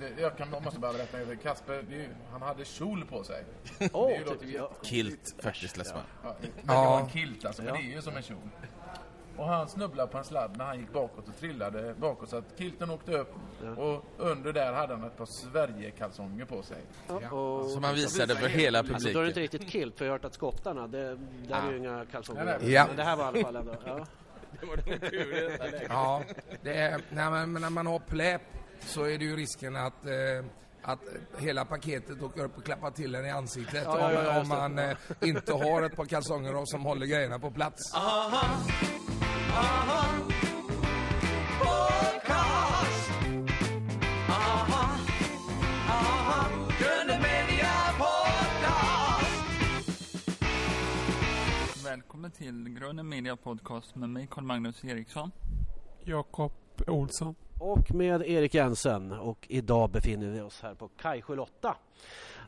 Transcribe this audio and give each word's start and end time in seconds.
det- 0.00 0.22
jag 0.22 0.36
kan, 0.36 0.50
måste 0.64 0.80
bara 0.80 0.92
berätta, 0.92 1.18
det. 1.18 1.36
Kasper, 1.36 1.82
det 1.88 1.94
ju- 1.96 2.08
han 2.32 2.42
hade 2.42 2.64
kjol 2.64 3.04
på 3.04 3.24
sig. 3.24 3.44
Åh, 3.92 4.08
det 4.08 4.18
låter 4.24 4.36
typ, 4.46 4.54
ja. 4.54 4.70
Kilt 4.82 5.34
faktiskt. 5.42 5.76
Ja, 5.76 6.36
det 6.40 6.48
Ja. 6.66 6.84
vara 6.84 7.00
en 7.00 7.08
kilt 7.08 7.44
alltså, 7.44 7.62
men 7.62 7.72
det 7.74 7.80
är 7.80 7.94
ju 7.94 8.02
som 8.02 8.16
en 8.16 8.22
kjol. 8.22 8.38
Och 9.36 9.46
han 9.48 9.68
snubblade 9.68 10.12
på 10.12 10.18
en 10.18 10.24
sladd 10.24 10.56
när 10.56 10.64
han 10.64 10.78
gick 10.80 10.92
bakåt 10.92 11.28
och 11.28 11.36
trillade 11.36 11.94
bakåt 11.98 12.28
så 12.30 12.36
att 12.36 12.44
kilten 12.58 12.90
åkte 12.90 13.12
upp 13.18 13.34
och 13.76 14.04
under 14.16 14.52
där 14.52 14.72
hade 14.72 14.94
han 14.94 15.04
ett 15.04 15.16
par 15.16 15.26
Sverigekalsonger 15.26 16.44
på 16.44 16.62
sig. 16.62 16.78
Och, 17.30 17.70
Som 17.70 17.84
han 17.84 17.94
visade 17.94 18.36
för 18.36 18.48
hela 18.48 18.78
alltså, 18.78 18.92
då 19.12 19.18
är 19.18 19.22
det 19.22 19.28
inte 19.28 19.40
publiken. 19.40 19.42
riktigt 19.42 19.70
kilt, 19.72 19.98
för 19.98 20.04
jag 20.04 20.12
har 20.12 20.18
hört 20.18 20.24
att 20.24 20.34
skottarna, 20.34 20.86
det, 20.86 21.16
där 21.48 21.62
är 21.68 21.70
ju 21.72 21.78
inga 21.78 22.04
kalsonger. 22.12 22.58
Ja. 22.62 22.84
Men 22.86 22.96
det 22.96 23.02
här 23.02 23.16
var 23.16 23.24
i 23.24 23.28
alla 23.28 23.42
fall 23.42 23.56
ändå, 23.56 23.74
ja. 23.86 24.06
Ja, 25.88 26.22
det 26.62 26.74
är, 26.74 27.00
nej, 27.10 27.30
men 27.30 27.52
när 27.52 27.70
man 27.70 27.86
har 27.86 27.98
pläp 27.98 28.42
så 28.80 29.04
är 29.04 29.18
det 29.18 29.24
ju 29.24 29.36
risken 29.36 29.76
att 29.76 30.06
eh, 30.06 30.44
att 30.82 31.00
hela 31.38 31.64
paketet 31.64 32.22
åker 32.22 32.44
upp 32.44 32.58
och 32.58 32.64
klappar 32.64 32.90
till 32.90 33.14
en 33.14 33.26
i 33.26 33.30
ansiktet 33.30 33.82
Ja, 33.84 34.12
ja, 34.12 34.22
ja, 34.22 34.30
om, 34.30 34.42
om 34.42 34.48
man 34.48 34.78
eh, 34.78 34.96
inte 35.22 35.52
har 35.52 35.82
ett 35.82 35.96
par 35.96 36.04
kalsonger 36.04 36.64
som 36.64 36.82
håller 36.82 37.06
grejerna 37.06 37.38
på 37.38 37.50
plats. 37.50 37.92
Välkommen 51.84 52.30
till 52.30 52.68
Gröna 52.68 53.02
Media 53.02 53.36
Podcast 53.36 53.94
med 53.94 54.08
mig 54.08 54.26
Carl-Magnus 54.30 54.84
Eriksson. 54.84 55.30
Jakob 56.04 56.52
Olsson. 56.86 57.34
Och 57.58 57.94
med 57.94 58.22
Erik 58.22 58.54
Jensen 58.54 59.12
och 59.12 59.46
idag 59.48 59.90
befinner 59.90 60.30
vi 60.30 60.40
oss 60.40 60.62
här 60.62 60.74
på 60.74 60.88
Kajsjö 60.88 61.34
Lotta 61.34 61.76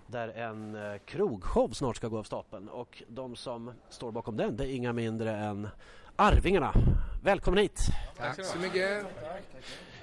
där 0.07 0.29
en 0.29 0.75
eh, 0.75 0.98
krogshow 0.98 1.70
snart 1.70 1.97
ska 1.97 2.09
gå 2.09 2.19
av 2.19 2.23
stapeln 2.23 2.69
och 2.69 3.03
de 3.09 3.37
som 3.37 3.73
står 3.89 4.12
bakom 4.12 4.37
den 4.37 4.56
det 4.56 4.65
är 4.65 4.75
inga 4.75 4.92
mindre 4.92 5.37
än 5.37 5.69
Arvingarna. 6.17 6.73
Välkommen 7.23 7.59
hit! 7.59 7.81
Tack 8.17 8.45
så 8.45 8.59
mycket. 8.59 9.06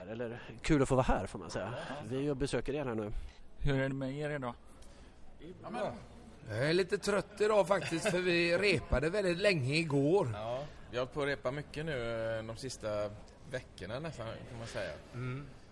Eller 0.09 0.41
kul 0.61 0.81
att 0.81 0.89
få 0.89 0.95
vara 0.95 1.05
här 1.05 1.25
får 1.25 1.39
man 1.39 1.49
säga. 1.49 1.73
Vi 2.09 2.17
är 2.17 2.21
ju 2.21 2.29
och 2.29 2.37
besöker 2.37 2.73
er 2.73 2.85
här 2.85 2.95
nu. 2.95 3.11
Hur 3.59 3.81
är 3.81 3.89
det 3.89 3.95
med 3.95 4.17
er 4.17 4.29
idag? 4.29 4.53
Jag 6.49 6.69
är 6.69 6.73
lite 6.73 6.97
trött 6.97 7.41
idag 7.41 7.67
faktiskt 7.67 8.09
för 8.09 8.19
vi 8.19 8.57
repade 8.57 9.09
väldigt 9.09 9.37
länge 9.37 9.75
igår. 9.75 10.29
Ja, 10.33 10.63
vi 10.91 10.97
har 10.97 11.05
hållit 11.05 11.13
på 11.13 11.21
att 11.21 11.27
repa 11.27 11.51
mycket 11.51 11.85
nu 11.85 12.37
eh, 12.37 12.43
de 12.43 12.57
sista 12.57 12.87
veckorna 13.51 13.99
nästan, 13.99 14.27
kan 14.49 14.57
man 14.59 14.67
säga. 14.67 14.91
Så 15.13 15.17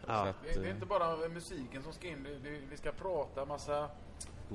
Ja. 0.07 0.27
att, 0.27 0.35
Det, 0.43 0.53
det 0.53 0.59
är 0.59 0.69
eh, 0.69 0.75
inte 0.75 0.85
bara 0.85 1.29
musiken 1.29 1.83
som 1.83 1.93
ska 1.93 2.07
in, 2.07 2.23
det, 2.23 2.39
det, 2.49 2.59
vi 2.69 2.77
ska 2.77 2.91
prata 2.91 3.45
massa 3.45 3.89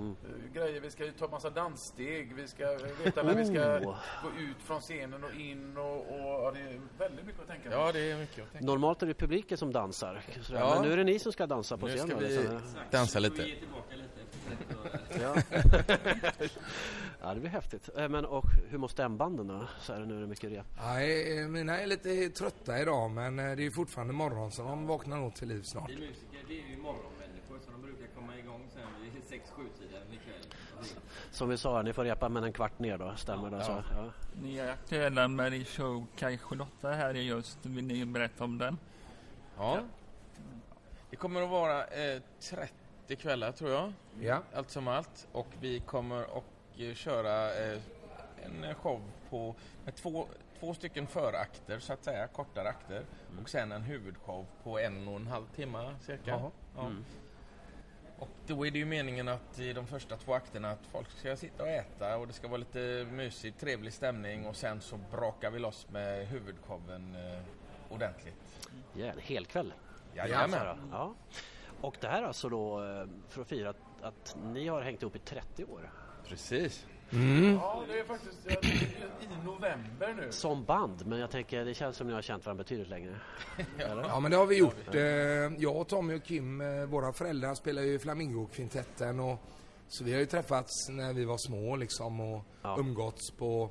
Mm. 0.01 0.17
grejer, 0.55 0.81
vi 0.81 0.91
ska 0.91 1.05
ju 1.05 1.13
ta 1.13 1.29
massa 1.29 1.51
danssteg, 1.51 2.33
vi 2.35 2.49
ska 2.49 2.77
veta 3.05 3.23
när 3.23 3.35
vi 3.35 3.45
ska 3.45 3.79
Oh. 3.79 3.97
gå 4.23 4.29
ut 4.41 4.57
från 4.65 4.81
scenen 4.81 5.25
och 5.25 5.35
in 5.35 5.77
och, 5.77 5.97
och 5.97 6.19
ja, 6.19 6.53
det 6.55 6.61
är 6.61 6.81
väldigt 6.99 7.27
mycket 7.27 7.41
att 7.41 7.49
tänka 7.49 7.69
på. 7.71 7.75
ja, 7.77 7.93
det 7.93 8.11
är 8.11 8.19
mycket 8.19 8.45
att 8.45 8.53
tänka 8.53 8.67
Normalt 8.67 9.03
är 9.03 9.07
det 9.07 9.15
publiken 9.15 9.59
som 9.59 9.73
dansar. 9.73 10.23
sådär. 10.43 10.61
Ja. 10.61 10.75
Men 10.75 10.83
nu 10.83 10.93
är 10.93 10.97
det 10.97 11.05
ni 11.05 11.19
som 11.19 11.33
ska 11.33 11.47
dansa 11.47 11.77
på 11.77 11.87
Nu 11.87 11.93
scenen. 11.97 12.09
ska 12.09 12.19
vi 12.19 12.29
liksom. 12.37 12.61
dansa 12.91 13.19
lite. 13.19 13.49
Ja. 15.23 15.35
ja, 17.21 17.35
det 17.35 17.41
blir 17.41 17.51
häftigt. 17.51 17.89
Eh, 17.97 18.09
Men 18.09 18.25
och 18.25 18.45
hur 18.69 18.79
mår 18.79 18.89
stämbanden 18.89 19.47
då? 19.47 19.65
Så 19.81 19.93
här, 19.93 20.01
nu 20.01 20.17
är 20.17 20.21
det 20.21 20.27
mycket 20.27 20.51
rep. 20.51 20.67
Nej, 20.83 21.39
eh, 21.43 21.49
mina 21.49 21.81
är 21.81 21.87
lite 21.87 22.29
trötta 22.29 22.79
idag 22.81 23.11
men 23.11 23.37
det 23.37 23.43
är 23.67 23.71
fortfarande 23.71 24.13
morgon 24.13 24.53
så 24.53 24.63
de 24.63 24.87
vaknar 24.87 25.17
nog 25.17 25.35
till 25.35 25.49
liv 25.49 25.63
snart. 25.63 25.91
Vi 25.91 25.95
musiker, 25.95 26.39
det 26.49 26.55
är 26.61 26.69
ju 26.71 26.77
morgonmänniskor 26.77 27.59
så 27.65 27.71
de 27.71 27.83
brukar 27.83 28.07
komma 28.15 28.39
igång 28.39 28.69
sen 28.75 28.83
vid 29.03 29.41
6-7-tiden 29.41 30.03
ikväll. 30.13 30.55
Som 31.39 31.48
vi 31.48 31.56
sa, 31.56 31.83
ni 31.83 31.92
får 31.92 32.05
repa 32.05 32.28
med 32.28 32.44
en 32.44 32.53
kvart 32.53 32.78
ner 32.78 32.98
då, 32.98 33.17
stämmer 33.17 33.50
det? 33.50 33.64
Så, 33.64 33.70
ja. 33.97 34.11
Ni 34.42 34.58
är 34.58 34.70
aktuella 34.72 35.29
med 35.29 35.52
din 35.52 35.64
show 35.64 36.07
Kaj 36.17 36.39
78 36.39 36.90
här 36.92 37.17
i 37.17 37.23
just. 37.23 37.67
Vill 37.67 37.85
ni 37.85 38.05
berätta 38.05 38.45
om 38.45 38.58
den? 38.58 38.79
Ja. 39.58 39.80
Det 41.11 41.17
kommer 41.17 41.42
att 41.42 41.51
vara 41.51 41.85
eh, 41.85 42.23
30 42.40 43.17
kvällar 43.17 43.52
tror 43.52 43.70
jag, 43.70 43.92
Ja. 44.20 44.42
allt 44.55 44.70
som 44.70 44.89
allt. 44.89 45.29
Och 45.33 45.46
vi 45.61 45.80
kommer 45.80 46.23
att 46.23 46.45
eh, 46.79 46.95
köra 46.95 47.55
eh, 47.64 47.80
en 48.45 48.74
show 48.74 49.01
på, 49.30 49.55
med 49.84 49.95
två, 49.95 50.27
två 50.61 50.74
stycken 50.74 51.07
förakter 51.07 51.79
så 51.79 51.92
att 51.92 52.05
säga, 52.05 52.27
kortare 52.27 52.68
akter. 52.68 53.05
Och 53.42 53.48
sen 53.48 53.73
en 53.73 53.83
huvudshow 53.83 54.46
på 54.63 54.79
en 54.79 55.08
och 55.08 55.17
en 55.17 55.27
halv 55.27 55.46
timme 55.57 55.95
cirka. 56.01 56.30
Jaha. 56.74 56.92
Då 58.48 58.67
är 58.67 58.70
det 58.70 58.79
ju 58.79 58.85
meningen 58.85 59.29
att 59.29 59.59
i 59.59 59.73
de 59.73 59.86
första 59.86 60.17
två 60.17 60.35
akterna 60.35 60.70
att 60.70 60.86
folk 60.92 61.11
ska 61.11 61.36
sitta 61.36 61.63
och 61.63 61.69
äta 61.69 62.17
och 62.17 62.27
det 62.27 62.33
ska 62.33 62.48
vara 62.48 62.59
lite 62.59 63.07
mysigt, 63.11 63.61
trevlig 63.61 63.92
stämning 63.92 64.47
och 64.47 64.57
sen 64.57 64.81
så 64.81 64.97
brakar 64.97 65.51
vi 65.51 65.59
loss 65.59 65.86
med 65.91 66.27
huvudshowen 66.27 67.14
eh, 67.14 67.41
ordentligt. 67.95 68.69
Ja, 68.95 69.07
en 69.07 69.19
hel 69.19 69.47
kväll. 69.47 69.73
Jajamän. 70.14 70.89
Ja. 70.92 71.14
Och 71.81 71.97
det 72.01 72.08
här 72.08 72.23
alltså 72.23 72.48
då 72.48 72.85
eh, 72.85 73.07
för 73.29 73.41
att 73.41 73.48
fira 73.48 73.70
att, 73.70 74.03
att 74.03 74.37
ni 74.45 74.69
har 74.69 74.83
hängt 74.83 75.03
ihop 75.03 75.17
i 75.17 75.19
30 75.19 75.64
år. 75.64 75.91
Precis. 76.29 76.87
Ja, 77.11 77.83
det 77.89 77.98
är 78.01 78.05
faktiskt 78.05 78.39
ja, 78.48 78.57
det 78.63 78.69
är 78.69 79.33
i 79.41 79.45
november 79.45 80.14
nu. 80.17 80.33
Som 80.33 80.64
band, 80.64 81.07
men 81.07 81.19
jag 81.19 81.30
tänker 81.30 81.64
det 81.64 81.74
känns 81.74 81.96
som 81.96 82.07
ni 82.07 82.13
har 82.13 82.23
känt 82.23 82.46
varandra 82.46 82.64
betydligt 82.64 82.89
längre. 82.89 83.17
Eller? 83.79 84.02
Ja 84.02 84.20
men 84.20 84.30
det 84.30 84.36
har 84.36 84.46
vi 84.46 84.58
gjort. 84.58 84.95
Eh, 84.95 85.01
Jag, 85.63 85.89
Tommy 85.89 86.17
och 86.19 86.24
Kim, 86.24 86.61
eh, 86.61 86.85
våra 86.85 87.13
föräldrar 87.13 87.55
spelar 87.55 87.83
ju 87.83 87.95
i 87.95 87.98
Flamingo-kvintetten 87.98 89.20
och 89.20 89.39
så 89.89 90.05
vi 90.05 90.13
har 90.13 90.20
ju 90.20 90.27
träffats 90.27 90.89
när 90.89 91.13
vi 91.13 91.24
var 91.24 91.36
små 91.39 91.77
liksom 91.77 92.20
och 92.20 92.45
Ja. 92.63 92.77
umgåtts 92.79 93.30
på, 93.30 93.70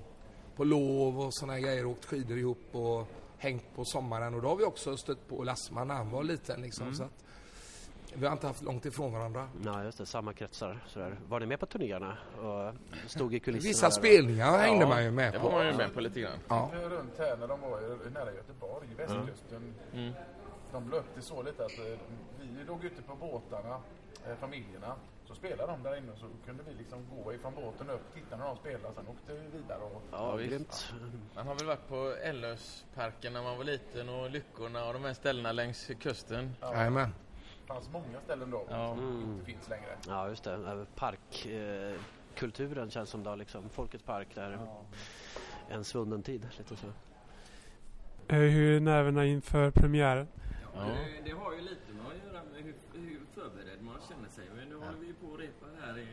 på 0.56 0.64
lov 0.64 1.20
och 1.20 1.34
såna 1.34 1.54
här 1.54 1.60
grejer, 1.60 1.86
åkt 1.86 2.06
skidor 2.06 2.38
ihop 2.38 2.66
och 2.72 3.08
hängt 3.38 3.76
på 3.76 3.86
sommaren 3.86 4.34
och 4.34 4.42
då 4.42 4.48
har 4.48 4.56
vi 4.56 4.64
också 4.64 4.98
stött 4.98 5.28
på 5.28 5.44
Lassman 5.44 5.88
när 5.88 5.96
han 5.96 6.10
var 6.10 6.24
liten 6.24 6.62
liksom 6.62 6.94
så 6.96 7.04
att 7.04 7.24
vi 8.20 8.26
har 8.26 8.34
inte 8.34 8.48
haft 8.48 8.64
långt 8.64 8.86
ifrån 8.86 9.14
varandra. 9.14 9.48
Ja, 9.66 9.84
just 9.84 9.98
det. 9.98 10.06
Samma 10.06 10.34
kretsar. 10.34 10.80
Sådär. 10.88 11.20
Var 11.28 11.40
ni 11.40 11.46
med 11.46 11.60
på 11.60 11.66
turnéerna? 11.66 12.18
Och 12.42 12.74
stod 13.10 13.34
i 13.34 13.40
kulisserna? 13.40 13.70
Vissa 13.70 13.92
spelningar 13.92 14.58
hängde 14.58 14.86
man 14.86 15.04
ju 15.04 15.12
med 15.12 15.34
Det 15.34 15.40
på. 15.40 15.50
var 15.50 15.58
man 15.58 15.68
ju 15.68 15.74
med 15.74 15.94
på 15.94 16.02
lite 16.02 16.20
grann. 16.22 16.40
Ja. 16.48 16.72
Runt 16.90 17.18
här 17.18 17.38
när 17.38 17.48
de 17.48 17.62
var 17.62 17.80
i- 18.08 18.10
nära 18.10 18.34
Göteborg, 18.34 18.88
västkusten. 18.98 19.74
De 20.72 20.90
löpte 20.90 21.22
så 21.22 21.44
lite 21.44 21.66
att 21.66 21.72
eh, 21.80 21.86
vi 22.40 22.64
låg 22.68 22.86
ute 22.86 23.02
på 23.02 23.16
båtarna, 23.16 23.80
eh, 24.28 24.36
familjerna. 24.40 24.96
Så 25.26 25.36
spelade 25.36 25.72
de 25.72 25.84
där 25.84 25.98
inne 25.98 26.12
och 26.12 26.18
så 26.18 26.26
kunde 26.46 26.64
vi 26.68 26.74
liksom 26.74 27.06
gå 27.24 27.34
ifrån 27.34 27.54
båten 27.56 27.90
upp, 27.90 28.14
titta 28.14 28.38
när 28.38 28.46
de 28.46 28.58
spelade, 28.58 28.94
sen 28.96 29.08
åkte 29.08 29.34
vi 29.34 29.58
vidare. 29.58 29.80
Och, 29.84 30.02
Ja, 30.12 30.36
visst. 30.36 30.94
Man 31.36 31.48
har 31.48 31.56
väl 31.56 31.66
varit 31.66 31.88
på 31.88 32.14
Ellösparken 32.24 33.34
när 33.34 33.44
man 33.44 33.58
var 33.58 33.64
liten 33.64 34.10
och 34.10 34.30
Lyckorna 34.30 34.86
och 34.88 34.94
de 34.94 35.04
här 35.04 35.14
ställena 35.14 35.52
längs 35.52 35.92
kusten. 36.00 36.56
Jajamän. 36.62 37.10
det 37.10 37.27
fanns 37.68 37.90
många 37.92 38.22
ställen 38.24 38.52
då 38.52 38.68
Ja. 38.70 38.96
som 38.96 39.22
inte 39.22 39.46
finns 39.46 39.70
längre. 39.70 39.98
Ja, 40.08 40.30
just 40.30 40.44
det. 40.44 40.86
Parkkulturen 40.96 42.84
eh, 42.84 42.90
känns 42.90 43.10
som 43.10 43.24
då 43.24 43.36
liksom. 43.36 43.70
Folkets 43.70 44.04
park 44.04 44.28
där. 44.36 44.60
En 45.70 45.84
svunnen 45.84 46.24
tid. 46.24 46.48
Lite 46.58 46.76
så. 46.76 46.88
Eh, 48.28 48.36
Hur 48.40 48.76
är 48.76 48.80
nerverna 48.80 49.26
inför 49.26 49.72
premiären? 49.72 50.28
Ja. 50.76 50.82
Det, 50.84 51.22
det 51.30 51.32
har 51.38 51.54
ju 51.54 51.62
lite 51.62 51.94
med 51.94 52.06
att 52.08 52.34
göra 52.34 52.44
med 52.44 52.64
hur, 52.64 52.76
hur 53.02 53.22
förberedd 53.34 53.82
man 53.82 53.96
känner 54.10 54.30
sig. 54.30 54.46
Men 54.56 54.70
nu 54.70 54.76
håller 54.76 54.98
vi 55.00 55.08
ju 55.08 55.14
på 55.14 55.34
att 55.34 55.40
repa 55.40 55.66
här 55.86 55.98
i, 55.98 56.08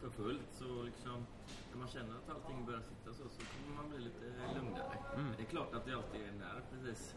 för 0.00 0.10
fullt. 0.10 0.48
Så 0.58 0.82
liksom, 0.82 1.26
när 1.70 1.78
man 1.78 1.88
känner 1.88 2.14
att 2.16 2.30
allting 2.34 2.64
börjar 2.66 2.80
sitta 2.80 3.10
så, 3.14 3.22
så 3.28 3.40
kommer 3.52 3.76
man 3.76 3.90
bli 3.90 3.98
lite 3.98 4.24
lugnare. 4.54 4.96
Men 5.16 5.34
det 5.36 5.42
är 5.42 5.46
klart 5.46 5.74
att 5.74 5.84
det 5.86 5.94
alltid 5.94 6.20
är 6.20 6.28
en 6.28 6.38
nerv 6.38 6.62
precis. 6.72 7.14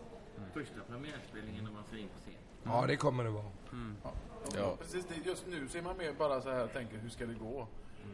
Första 0.53 0.80
premiärspelningen 0.90 1.64
när 1.64 1.72
man 1.72 1.84
ska 1.84 1.97
in 1.97 2.08
på 2.09 2.19
scen. 2.19 2.34
Ja 2.64 2.86
det 2.88 2.96
kommer 2.96 3.24
det 3.24 3.30
vara. 3.30 3.52
Ja. 4.56 4.75
Precis, 4.80 5.06
det, 5.06 5.30
just 5.30 5.47
nu 5.47 5.67
så 5.67 5.78
är 5.78 5.82
man 5.82 5.97
mer 5.97 6.14
bara 6.14 6.41
så 6.41 6.50
här 6.52 6.67
tänker 6.67 6.97
hur 6.97 7.09
ska 7.09 7.26
det 7.26 7.34
gå? 7.34 7.67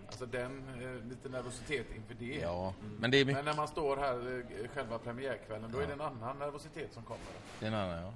Alltså 0.07 0.25
den, 0.25 0.81
eh, 0.83 1.03
lite 1.09 1.29
nervositet 1.29 1.87
inför 1.95 2.13
det. 2.13 2.25
ja, 2.39 2.73
men 2.99 3.11
det 3.11 3.17
är 3.17 3.25
Men 3.25 3.33
mycket. 3.33 3.45
när 3.45 3.55
man 3.55 3.67
står 3.67 3.97
här 3.97 4.45
eh, 4.61 4.67
själva 4.69 4.99
premiärkvällen, 4.99 5.71
då 5.71 5.79
är 5.79 5.87
det 5.87 5.93
en 5.93 6.01
annan 6.01 6.39
nervositet 6.39 6.93
som 6.93 7.03
kommer. 7.03 7.21
Det 7.59 7.65
är 7.65 7.69
en 7.71 7.75
annan, 7.77 8.01
ja. 8.01 8.13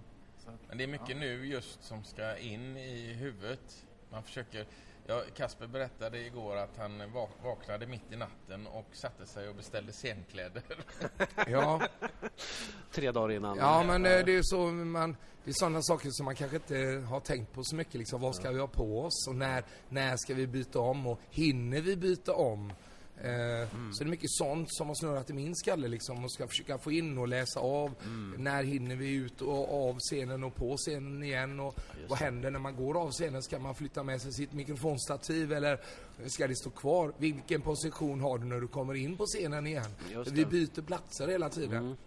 Att, 0.47 0.59
Men 0.67 0.77
det 0.77 0.83
är 0.83 0.87
mycket 0.87 1.17
nu 1.17 1.45
just 1.45 1.83
som 1.83 2.03
ska 2.03 2.37
in 2.37 2.77
i 2.77 3.13
huvudet. 3.13 3.85
Man 4.11 4.23
försöker... 4.23 4.65
Ja, 5.07 5.21
Kasper 5.35 5.67
berättade 5.67 6.19
igår 6.19 6.55
att 6.57 6.77
han 6.77 7.11
va- 7.13 7.29
vaknade 7.43 7.87
mitt 7.87 8.11
i 8.11 8.15
natten 8.15 8.67
och 8.67 8.85
satte 8.91 9.25
sig 9.25 9.49
och 9.49 9.55
beställde 9.55 9.91
scenkläder. 9.91 10.63
Ja. 11.47 11.81
Tre 12.91 13.11
dagar 13.11 13.31
innan. 13.35 13.57
Ja, 13.57 13.83
men 13.83 14.05
eh, 14.05 14.25
det 14.25 14.35
är 14.35 14.41
så 14.43 14.57
man, 14.67 15.15
det 15.43 15.49
är 15.49 15.53
sådana 15.53 15.81
saker 15.81 16.09
som 16.11 16.25
man 16.25 16.35
kanske 16.35 16.57
inte 16.57 17.05
har 17.09 17.19
tänkt 17.19 17.53
på 17.53 17.63
så 17.63 17.75
mycket 17.75 17.93
liksom. 17.93 18.21
Vad 18.21 18.35
ska 18.35 18.51
vi 18.51 18.59
ha 18.59 18.67
på 18.67 18.99
oss 19.01 19.27
och 19.29 19.35
när, 19.35 19.63
när 19.89 20.17
ska 20.17 20.33
vi 20.33 20.47
byta 20.47 20.79
om 20.79 21.07
och 21.07 21.19
hinner 21.29 21.81
vi 21.81 21.95
byta 21.95 22.33
om? 22.33 22.73
Eh, 23.23 23.67
Så 23.93 24.03
det 24.03 24.07
är 24.07 24.09
mycket 24.09 24.31
sånt 24.31 24.67
som 24.73 24.87
har 24.87 24.95
snurrat 24.95 25.29
i 25.29 25.33
min 25.33 25.55
skalle 25.55 25.87
liksom 25.87 26.23
och 26.23 26.31
ska 26.31 26.47
försöka 26.47 26.77
få 26.77 26.91
in 26.91 27.17
och 27.17 27.27
läsa 27.27 27.59
av. 27.59 27.91
När 28.37 28.63
hinner 28.63 28.95
vi 28.95 29.13
ut 29.13 29.41
och 29.41 29.89
av 29.89 29.99
scenen 29.99 30.43
och 30.43 30.55
på 30.55 30.77
scenen 30.77 31.23
igen 31.23 31.59
och 31.59 31.75
vad 32.07 32.19
händer 32.19 32.51
när 32.51 32.59
man 32.59 32.75
går 32.75 33.01
av 33.01 33.11
scenen? 33.11 33.43
Ska 33.43 33.59
man 33.59 33.75
flytta 33.75 34.03
med 34.03 34.21
sig 34.21 34.33
sitt 34.33 34.53
mikrofonstativ 34.53 35.53
eller 35.53 35.79
ska 36.27 36.47
det 36.47 36.55
stå 36.55 36.69
kvar? 36.69 37.13
Vilken 37.17 37.61
position 37.61 38.21
har 38.21 38.37
du 38.37 38.45
när 38.45 38.61
du 38.61 38.67
kommer 38.67 38.93
in 38.93 39.17
på 39.17 39.25
scenen 39.25 39.67
igen? 39.67 39.85
Vi 40.31 40.45
byter 40.45 40.81
platser 40.81 41.27
hela 41.27 41.49
tiden. 41.49 41.97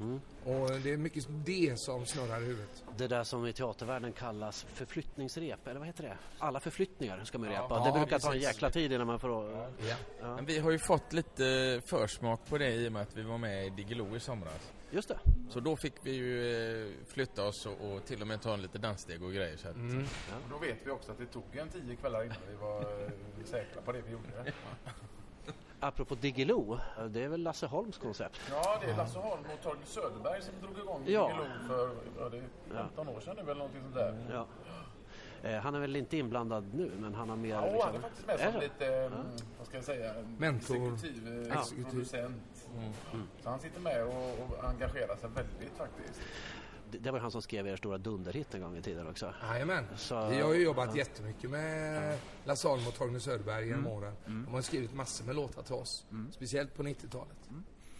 Och 0.44 0.70
det 0.70 0.92
är 0.92 0.96
mycket 0.96 1.26
det 1.28 1.78
som 1.80 2.06
snurrar 2.06 2.42
i 2.42 2.44
huvudet. 2.44 2.84
Det 2.96 3.08
där 3.08 3.24
som 3.24 3.46
i 3.46 3.52
teatervärlden 3.52 4.12
kallas 4.12 4.66
förflyttningsrep, 4.74 5.66
eller 5.66 5.78
vad 5.78 5.86
heter 5.86 6.02
det? 6.02 6.16
Alla 6.38 6.60
förflyttningar 6.60 7.24
ska 7.24 7.38
man 7.38 7.48
ju 7.48 7.54
repa. 7.54 7.66
Ja, 7.70 7.84
det 7.84 7.92
brukar 7.92 8.18
ta 8.18 8.26
en 8.28 8.32
precis. 8.32 8.48
jäkla 8.48 8.70
tid 8.70 8.92
innan 8.92 9.06
man 9.06 9.20
får... 9.20 9.50
Ja. 9.50 9.68
Ja. 10.20 10.36
Men 10.36 10.46
vi 10.46 10.58
har 10.58 10.70
ju 10.70 10.78
fått 10.78 11.12
lite 11.12 11.80
försmak 11.86 12.40
på 12.48 12.58
det 12.58 12.74
i 12.74 12.88
och 12.88 12.92
med 12.92 13.02
att 13.02 13.16
vi 13.16 13.22
var 13.22 13.38
med 13.38 13.66
i 13.66 13.70
Diggiloo 13.70 14.16
i 14.16 14.20
somras. 14.20 14.72
Just 14.90 15.08
det. 15.08 15.18
Så 15.50 15.60
då 15.60 15.76
fick 15.76 15.94
vi 16.02 16.10
ju 16.10 16.56
eh, 16.86 16.92
flytta 17.06 17.44
oss 17.44 17.66
och, 17.66 17.92
och 17.92 18.04
till 18.04 18.20
och 18.22 18.26
med 18.26 18.40
ta 18.42 18.54
en 18.54 18.62
lite 18.62 18.78
danssteg 18.78 19.22
och 19.22 19.32
grejer. 19.32 19.56
Så 19.56 19.68
att, 19.68 19.74
Och 20.44 20.50
då 20.50 20.58
vet 20.58 20.76
vi 20.86 20.90
också 20.90 21.12
att 21.12 21.18
det 21.18 21.26
tog 21.26 21.56
en 21.56 21.68
tio 21.68 21.96
kvällar 21.96 22.24
innan 22.24 22.36
vi 22.50 22.54
var 22.54 22.80
eh, 22.80 23.10
säkra 23.44 23.82
på 23.82 23.92
det 23.92 24.00
vi 24.06 24.12
gjorde. 24.12 24.52
Apropå 25.80 26.14
Diggiloo, 26.14 26.78
det 27.10 27.22
är 27.22 27.28
väl 27.28 27.42
Lasse 27.42 27.66
Holms 27.66 27.98
koncept? 27.98 28.40
Ja, 28.50 28.78
det 28.84 28.90
är 28.90 28.96
Lasse 28.96 29.18
Holm 29.18 29.40
och 29.54 29.62
Torgny 29.62 29.84
Söderberg 29.84 30.42
som 30.42 30.54
drog 30.62 30.78
igång 30.78 31.02
Ja. 31.06 31.26
Diggiloo 31.28 31.68
för 31.68 31.90
ja, 32.18 32.28
det 32.28 32.36
är 32.36 32.42
15 32.74 33.08
år 33.08 33.20
sedan 33.20 33.36
nu 33.36 33.42
eller 33.42 33.54
någonting 33.54 33.82
sånt 33.82 33.94
där. 33.94 34.14
Ja. 34.30 34.46
Eh, 35.42 35.60
Han 35.60 35.74
är 35.74 35.80
väl 35.80 35.96
inte 35.96 36.16
inblandad 36.16 36.74
nu, 36.74 36.90
men 37.00 37.14
han 37.14 37.28
har 37.28 37.36
mer... 37.36 37.54
Ja, 37.54 37.64
liksom- 37.64 37.80
han 37.86 37.94
är 37.96 38.00
faktiskt 38.00 38.26
med 38.26 38.40
som 38.52 38.60
lite, 38.60 38.86
mm, 38.86 39.18
vad 39.58 39.66
ska 39.66 39.76
jag 39.76 39.84
säga, 39.84 40.14
en 40.14 40.36
Mentor. 40.38 40.76
exekutiv 40.94 41.48
Ja. 41.54 41.64
producent. 41.90 42.55
Så 43.42 43.48
han 43.50 43.60
sitter 43.60 43.80
med 43.80 44.04
och, 44.04 44.38
och 44.60 44.64
engagerar 44.68 45.16
sig 45.16 45.30
väldigt 45.34 45.76
faktiskt. 45.78 46.20
Det- 46.90 46.98
Det 46.98 47.10
var 47.10 47.18
han 47.18 47.30
som 47.30 47.42
skrev 47.42 47.66
er 47.66 47.76
stora 47.76 47.98
dunderhit 47.98 48.54
en 48.54 48.60
gång 48.60 48.76
i 48.76 48.82
tiden 48.82 49.06
också. 49.08 49.34
Jajamän. 49.50 49.84
Vi 50.30 50.40
har 50.40 50.54
ju 50.54 50.62
jobbat 50.64 50.96
jättemycket 50.96 51.50
med 51.50 52.18
Lasse 52.44 52.68
Holm 52.68 52.86
och 52.86 52.94
Torgny 52.94 53.20
Söderberg 53.20 53.66
genom 53.68 53.86
åren. 53.86 54.14
De 54.26 54.46
har 54.54 54.62
skrivit 54.62 54.94
massor 54.94 55.24
med 55.26 55.36
låtar 55.36 55.62
till 55.62 55.74
oss. 55.74 56.06
Speciellt 56.32 56.74
på 56.74 56.82
90-talet. 56.82 57.36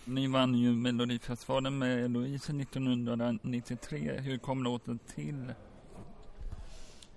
Ni 0.05 0.27
vann 0.27 0.55
ju 0.55 0.73
Melodifestivalen 0.73 1.79
med 1.79 2.05
Eloise 2.05 2.53
1993. 2.53 4.13
Hur 4.21 4.39
kom 4.39 4.63
låten 4.65 4.99
till? 5.15 5.53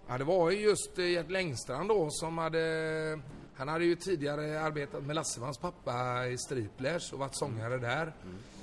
Ja, 0.08 0.18
det 0.18 0.24
var 0.24 0.52
ju 0.52 0.58
just 0.60 1.00
eh, 1.00 1.06
Gert 1.06 1.30
Längstrand 1.32 1.90
då 1.90 2.10
som 2.12 2.38
hade... 2.38 3.20
Han 3.60 3.68
hade 3.68 3.86
ju 3.86 3.96
tidigare 3.96 4.62
arbetat 4.62 5.04
med 5.04 5.16
Lassevans 5.16 5.58
pappa 5.58 6.28
i 6.28 6.38
Striplers 6.38 7.14
och 7.14 7.20
varit 7.20 7.36
sångare 7.36 7.78
där 7.78 8.14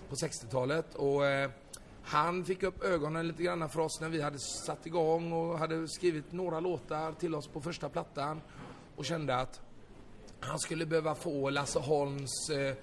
på 0.08 0.14
60-talet. 0.14 0.94
Och 0.94 1.26
eh, 1.26 1.50
han 2.02 2.44
fick 2.44 2.62
upp 2.62 2.84
ögonen 2.84 3.28
lite 3.28 3.42
grann 3.42 3.68
för 3.68 3.80
oss 3.80 4.00
när 4.00 4.08
vi 4.08 4.22
hade 4.22 4.38
satt 4.38 4.86
igång 4.86 5.32
och 5.32 5.58
hade 5.58 5.88
skrivit 5.88 6.32
några 6.32 6.60
låtar 6.60 7.12
till 7.12 7.34
oss 7.34 7.46
på 7.46 7.60
första 7.60 7.88
plattan. 7.88 8.40
Och 8.96 9.04
kände 9.04 9.36
att 9.36 9.60
han 10.40 10.58
skulle 10.58 10.86
behöva 10.86 11.14
få 11.14 11.50
Lasse 11.50 11.78
Holms 11.78 12.50
eh, 12.50 12.74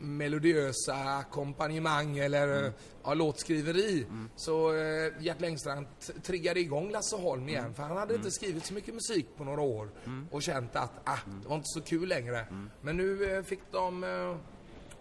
melodiösa 0.00 0.94
ackompanjemang 0.94 2.18
eller 2.18 2.64
eh, 2.64 2.72
ja, 3.04 3.14
låtskriveri. 3.14 4.06
Så 4.36 4.74
eh, 4.74 5.12
Gert 5.20 5.40
Längstrand 5.40 5.86
triggade 6.22 6.60
igång 6.60 6.90
Lasse 6.90 7.16
Holm 7.16 7.48
igen 7.48 7.74
för 7.74 7.82
han 7.82 7.96
hade 7.96 8.14
inte 8.14 8.30
skrivit 8.30 8.66
så 8.66 8.74
mycket 8.74 8.94
musik 8.94 9.26
på 9.36 9.44
några 9.44 9.60
år 9.60 9.88
och 10.30 10.42
känt 10.42 10.76
att 10.76 10.92
ah, 11.04 11.18
det 11.42 11.48
var 11.48 11.56
inte 11.56 11.68
så 11.68 11.80
kul 11.80 12.08
längre. 12.08 12.46
Men 12.80 12.96
nu 12.96 13.24
eh, 13.24 13.42
fick 13.42 13.60
de 13.70 14.04
eh, 14.04 14.36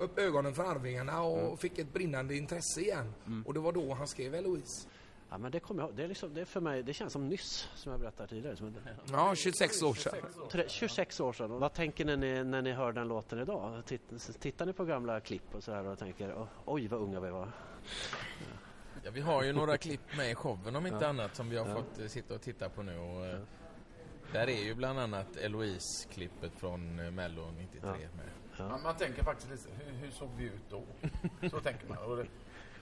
upp 0.04 0.19
ögonen 0.19 0.54
för 0.54 0.63
Arvingarna 0.63 1.22
och 1.22 1.60
fick 1.60 1.80
ett 1.80 1.94
brinnande 1.94 2.36
intresse 2.36 2.81
igen. 2.81 3.13
Och 3.46 3.54
det 3.54 3.60
var 3.60 3.72
då 3.72 3.94
han 3.94 4.07
skrev 4.07 4.36
Eloise. 4.36 4.88
Ja, 5.31 5.37
men 5.37 5.51
det 5.51 5.59
kommer 5.59 5.83
jag. 5.83 5.95
Det, 5.95 6.03
är 6.03 6.07
liksom, 6.07 6.33
det 6.33 6.41
är 6.41 6.45
för 6.45 6.61
mig, 6.61 6.83
det 6.83 6.93
känns 6.93 7.13
som 7.13 7.27
nyss, 7.29 7.69
som 7.75 7.91
jag 7.91 8.01
berättade 8.01 8.29
tidigare. 8.29 8.55
Som 8.55 8.75
Ja, 9.11 9.35
26 9.35 9.81
år 9.81 9.93
sedan. 9.93 10.13
Tre- 10.51 10.65
26 10.69 11.19
år 11.19 11.33
sedan. 11.33 11.51
Och 11.51 11.59
Vad 11.59 11.73
tänker 11.73 12.05
ni 12.05 12.43
när 12.43 12.61
ni, 12.61 12.71
hör 12.71 12.91
den 12.91 13.07
låten 13.07 13.39
idag? 13.39 13.85
Titt, 13.85 14.01
tittar 14.39 14.65
ni 14.65 14.73
på 14.73 14.85
gamla 14.85 15.19
klipp 15.19 15.55
och 15.55 15.63
så 15.63 15.71
här 15.71 15.85
och 15.87 15.99
tänker 15.99 16.47
"Oj, 16.65 16.87
vad 16.87 17.01
unga 17.01 17.19
vi 17.19 17.29
var? 17.29 17.51
ja, 19.03 19.11
vi 19.11 19.21
har 19.21 19.43
ju 19.43 19.53
några 19.53 19.77
klipp 19.87 20.17
med 20.17 20.31
i 20.31 20.35
showen 20.35 20.75
om 20.75 20.85
inte 20.87 21.07
annat 21.07 21.35
som 21.35 21.49
vi 21.49 21.57
har 21.57 21.75
fått 21.75 21.99
eh, 21.99 22.07
sitta 22.07 22.33
och 22.35 22.41
titta 22.41 22.69
på 22.69 22.83
nu. 22.83 22.97
Och, 22.97 23.25
eh, 23.25 23.39
Där 24.33 24.47
är 24.49 24.63
ju 24.63 24.75
bland 24.75 24.99
annat 24.99 25.35
Eloise-klippet 25.37 26.51
från 26.57 26.99
eh, 26.99 27.11
Mello 27.11 27.51
93 27.57 27.79
Ja. 27.83 27.93
med. 28.17 28.69
Man, 28.69 28.81
man 28.83 28.95
tänker 28.95 29.23
faktiskt 29.23 29.51
lite, 29.51 29.69
hur, 29.85 29.93
hur 29.97 30.11
såg 30.11 30.29
vi 30.37 30.43
ut 30.45 30.63
då? 30.69 30.83
Så 31.49 31.59
tänker 31.59 31.87
man. 31.87 31.97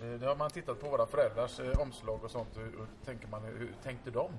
Eh, 0.01 0.27
har 0.27 0.35
man 0.35 0.49
tittat 0.49 0.79
på 0.79 0.89
våra 0.89 1.05
föräldrars 1.05 1.59
eh, 1.59 1.79
omslag 1.79 2.23
och 2.23 2.31
sånt 2.31 2.57
och, 2.57 2.81
och 2.81 2.88
tänker 3.05 3.27
man, 3.27 3.44
hur 3.44 3.73
tänkte 3.83 4.11
de? 4.11 4.31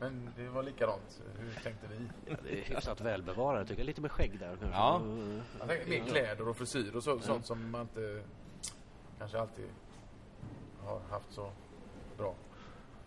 Men 0.00 0.30
det 0.36 0.48
var 0.48 0.62
likadant. 0.62 1.22
Hur 1.38 1.60
tänkte 1.62 1.86
vi? 1.86 2.08
Ja, 2.26 2.36
det 2.44 2.60
är 2.60 2.64
hyfsat 2.64 3.00
välbevarade 3.00 3.66
tycker 3.66 3.80
jag. 3.80 3.86
Lite 3.86 4.00
med 4.00 4.12
skägg 4.12 4.38
där 4.38 4.56
kanske. 4.60 4.66
Ja. 4.66 5.00
Jag 5.58 5.68
tänkte 5.68 5.90
mer 5.90 6.04
kläder 6.04 6.48
och 6.48 6.56
frisyr 6.56 6.96
och 6.96 7.02
så, 7.02 7.20
sånt 7.20 7.46
som 7.46 7.70
man 7.70 7.80
inte 7.80 8.22
kanske 9.18 9.40
alltid 9.40 9.68
har 10.84 11.00
haft 11.10 11.32
så 11.32 11.50
bra. 12.16 12.34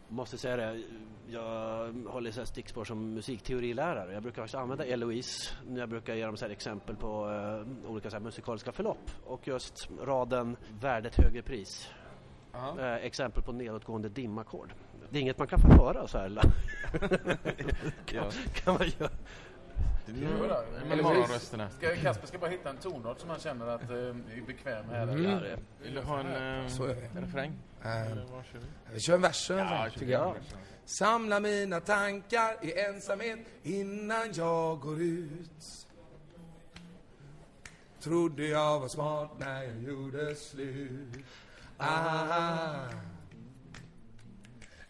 Måste 0.10 0.38
säga 0.38 0.58
det, 0.58 0.82
jag 1.28 1.94
håller 2.08 2.32
så 2.32 2.40
här 2.40 2.46
stickspår 2.46 2.84
som 2.84 3.14
musikteorilärare. 3.14 4.14
Jag 4.14 4.24
brukar 4.24 4.42
faktiskt 4.42 4.56
använda 4.56 4.86
Eloise 4.86 5.54
när 5.68 5.80
jag 5.80 5.90
brukar 5.90 6.16
ge 6.16 6.26
dem 6.26 6.38
så 6.38 6.46
exempel 6.46 6.96
på 6.96 7.32
eh, 7.32 7.90
olika 7.92 8.10
så 8.10 8.20
musikaliska 8.20 8.72
förlopp. 8.72 9.12
Och 9.26 9.48
just 9.48 9.90
raden 10.02 10.58
värdet 10.82 11.16
högre 11.16 11.42
pris. 11.42 11.90
Eh, 12.80 12.94
exempel 12.94 13.44
på 13.44 13.52
nedåtgående 13.52 14.10
dimackord. 14.10 14.74
Det 15.10 15.18
är 15.18 15.22
inget 15.22 15.38
man 15.38 15.48
kan 15.48 15.60
få 15.60 15.68
höra 15.68 16.08
så 16.08 16.18
här. 16.18 16.30
kan, 18.06 18.32
kan 18.54 18.74
man 18.74 18.88
göra. 19.00 19.12
Morgonrösterna. 21.04 21.70
Ska, 21.70 21.96
Kasper 21.96 22.28
ska 22.28 22.38
bara 22.38 22.50
hitta 22.50 22.70
en 22.70 22.78
tonart 22.78 23.20
som 23.20 23.30
han 23.30 23.40
känner 23.40 23.68
att 23.68 23.90
eh, 23.90 23.98
är 23.98 24.46
bekväm 24.48 24.86
här. 24.90 25.04
Mm. 25.04 25.40
Vill 25.82 25.94
du 25.94 26.02
ha 26.02 26.20
en, 26.20 26.70
Så 26.70 26.84
är 26.84 26.96
det. 26.96 27.10
en 27.16 27.22
refräng? 27.26 27.54
Kör 27.84 28.16
vi? 28.54 28.60
vi 28.94 29.00
kör 29.00 29.16
en 29.16 29.22
vers, 29.22 29.50
Ja, 29.50 29.88
tycker 29.94 30.12
jag. 30.12 30.28
Ja. 30.28 30.58
Samla 30.86 31.40
mina 31.40 31.80
tankar 31.80 32.66
i 32.66 32.80
ensamhet 32.80 33.40
innan 33.64 34.34
jag 34.34 34.80
går 34.80 35.02
ut. 35.02 35.88
Trodde 38.02 38.48
jag 38.48 38.80
var 38.80 38.88
smart 38.88 39.32
när 39.38 39.64
jag 39.64 39.82
gjorde 39.82 40.36
slut. 40.36 41.26
Ah. 41.78 42.76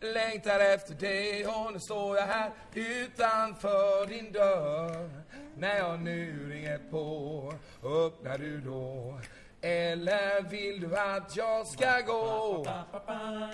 Längtar 0.01 0.59
efter 0.59 0.93
dig 0.93 1.47
och 1.47 1.73
nu 1.73 1.79
står 1.79 2.17
jag 2.17 2.25
här 2.25 2.51
utanför 2.73 4.05
din 4.07 4.31
dörr. 4.31 5.09
När 5.57 5.77
jag 5.77 5.99
nu 5.99 6.49
ringer 6.49 6.79
på, 6.91 7.53
öppnar 7.83 8.37
du 8.37 8.61
då? 8.61 9.19
Eller 9.61 10.41
vill 10.41 10.81
du 10.81 10.97
att 10.97 11.35
jag 11.35 11.67
ska 11.67 11.99
gå? 12.01 12.63
Ba, 12.65 12.83
ba, 12.91 12.99
ba, 13.05 13.49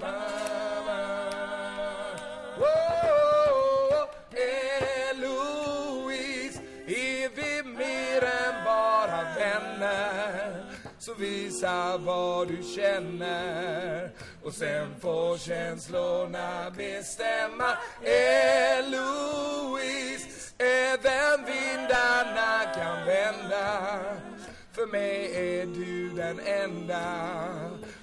ba. 0.00 0.12
Eloise, 5.10 6.60
är 6.86 7.28
vi 7.36 7.62
mer 7.70 8.24
än 8.24 8.64
bara 8.64 9.22
vänner? 9.38 10.64
Så 10.98 11.14
visa 11.14 11.98
vad 11.98 12.48
du 12.48 12.62
känner 12.76 14.10
och 14.44 14.54
sen 14.54 14.94
får 15.00 15.38
känslorna 15.38 16.70
bestämma. 16.70 17.76
Eloise, 18.04 19.34
även 20.58 21.44
vindarna 21.46 22.74
kan 22.74 23.06
vända. 23.06 23.98
För 24.72 24.86
mig 24.86 25.36
är 25.60 25.66
du 25.66 26.08
den 26.08 26.40
enda 26.40 27.02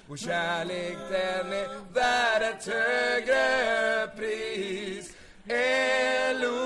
Vår 0.08 0.17
kärlek 0.17 0.98
den 1.12 1.53
är 1.53 1.93
värd 1.93 2.41
ett 2.41 2.65
högre 2.65 4.08
pris 4.17 5.15
Eloise 5.48 6.60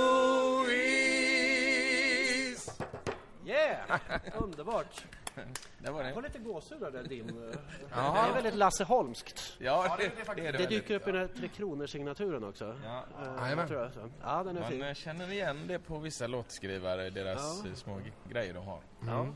Yeah! 3.46 4.00
Underbart! 4.44 5.04
Där 5.80 5.92
var 5.92 6.04
Jag 6.04 6.14
har 6.16 6.22
det. 6.22 6.28
lite 6.28 6.40
gåshud 6.40 6.84
av 6.84 6.92
det 6.92 7.04
din. 7.04 7.28
Ja. 7.96 8.24
Det 8.24 8.30
är 8.30 8.34
väldigt 8.34 8.56
Lasse 8.56 8.84
Holmskt. 8.84 9.54
Ja, 9.60 9.96
det- 10.00 10.04
det, 10.04 10.34
det 10.36 10.48
är 10.48 10.52
det 10.52 10.58
Det 10.58 10.66
dyker 10.66 10.96
upp 10.96 11.08
i 11.08 11.12
den 11.12 11.22
här 11.22 11.28
Tre 11.28 11.48
Kronor-signaturen 11.48 12.44
också. 12.44 12.76
Ja. 12.84 13.04
Eh, 13.22 13.34
Jajamän. 13.44 13.68
tror 13.68 13.80
jag. 13.82 13.92
Ja, 14.24 14.44
den 14.44 14.58
är 14.58 14.62
Man 14.62 14.72
fin. 14.72 14.82
eh, 14.84 14.94
känner 14.94 15.32
igen 15.32 15.68
det 15.68 15.80
på 15.80 16.00
vissa 16.00 16.28
låtskrivare, 16.28 17.10
deras 17.10 17.62
Ja. 17.64 17.70
eh, 17.70 17.76
små 17.76 18.00
grejer 18.30 18.54
de 18.54 18.66
har. 18.66 18.80
Ja. 19.08 19.28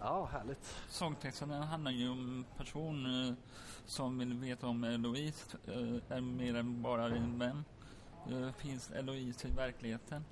ja, 0.00 0.28
härligt. 0.32 0.76
Sångtexten 0.88 1.50
handlar 1.50 1.90
ju 1.90 2.08
om 2.10 2.44
person 2.56 3.26
eh, 3.28 3.34
som 3.86 4.18
vill 4.18 4.34
veta 4.34 4.66
om 4.66 4.84
Eloise 4.84 5.56
eh, 5.66 6.16
är 6.16 6.20
mer 6.20 6.56
än 6.56 6.82
bara 6.82 7.04
en 7.06 7.38
vän. 7.38 7.64
Eh, 8.30 8.52
finns 8.58 8.90
Eloise 8.90 9.48
i 9.48 9.50
verkligheten? 9.50 10.24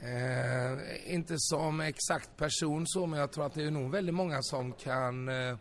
Eh, 0.00 1.14
inte 1.14 1.34
som 1.38 1.80
exakt 1.80 2.36
person 2.36 2.86
så, 2.86 3.06
men 3.06 3.20
jag 3.20 3.32
tror 3.32 3.46
att 3.46 3.54
det 3.54 3.62
är 3.62 3.70
nog 3.70 3.90
väldigt 3.90 4.14
många 4.14 4.42
som 4.42 4.72
kan 4.72 5.28
eh, 5.28 5.56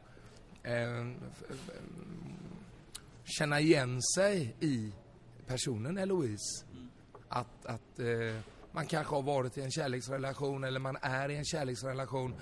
eh, 0.64 1.08
känna 3.24 3.60
igen 3.60 4.02
sig 4.02 4.56
i 4.60 4.94
personen 5.48 5.98
Eloise. 5.98 6.66
Att, 7.28 7.66
att 7.66 8.00
eh, 8.00 8.40
man 8.72 8.86
kanske 8.86 9.16
har 9.16 9.22
varit 9.22 9.58
i 9.58 9.62
en 9.62 9.72
kärleksrelation 9.72 10.64
eller 10.64 10.80
man 10.80 10.98
är 11.02 11.30
i 11.30 11.36
en 11.36 11.46
kärleksrelation 11.46 12.34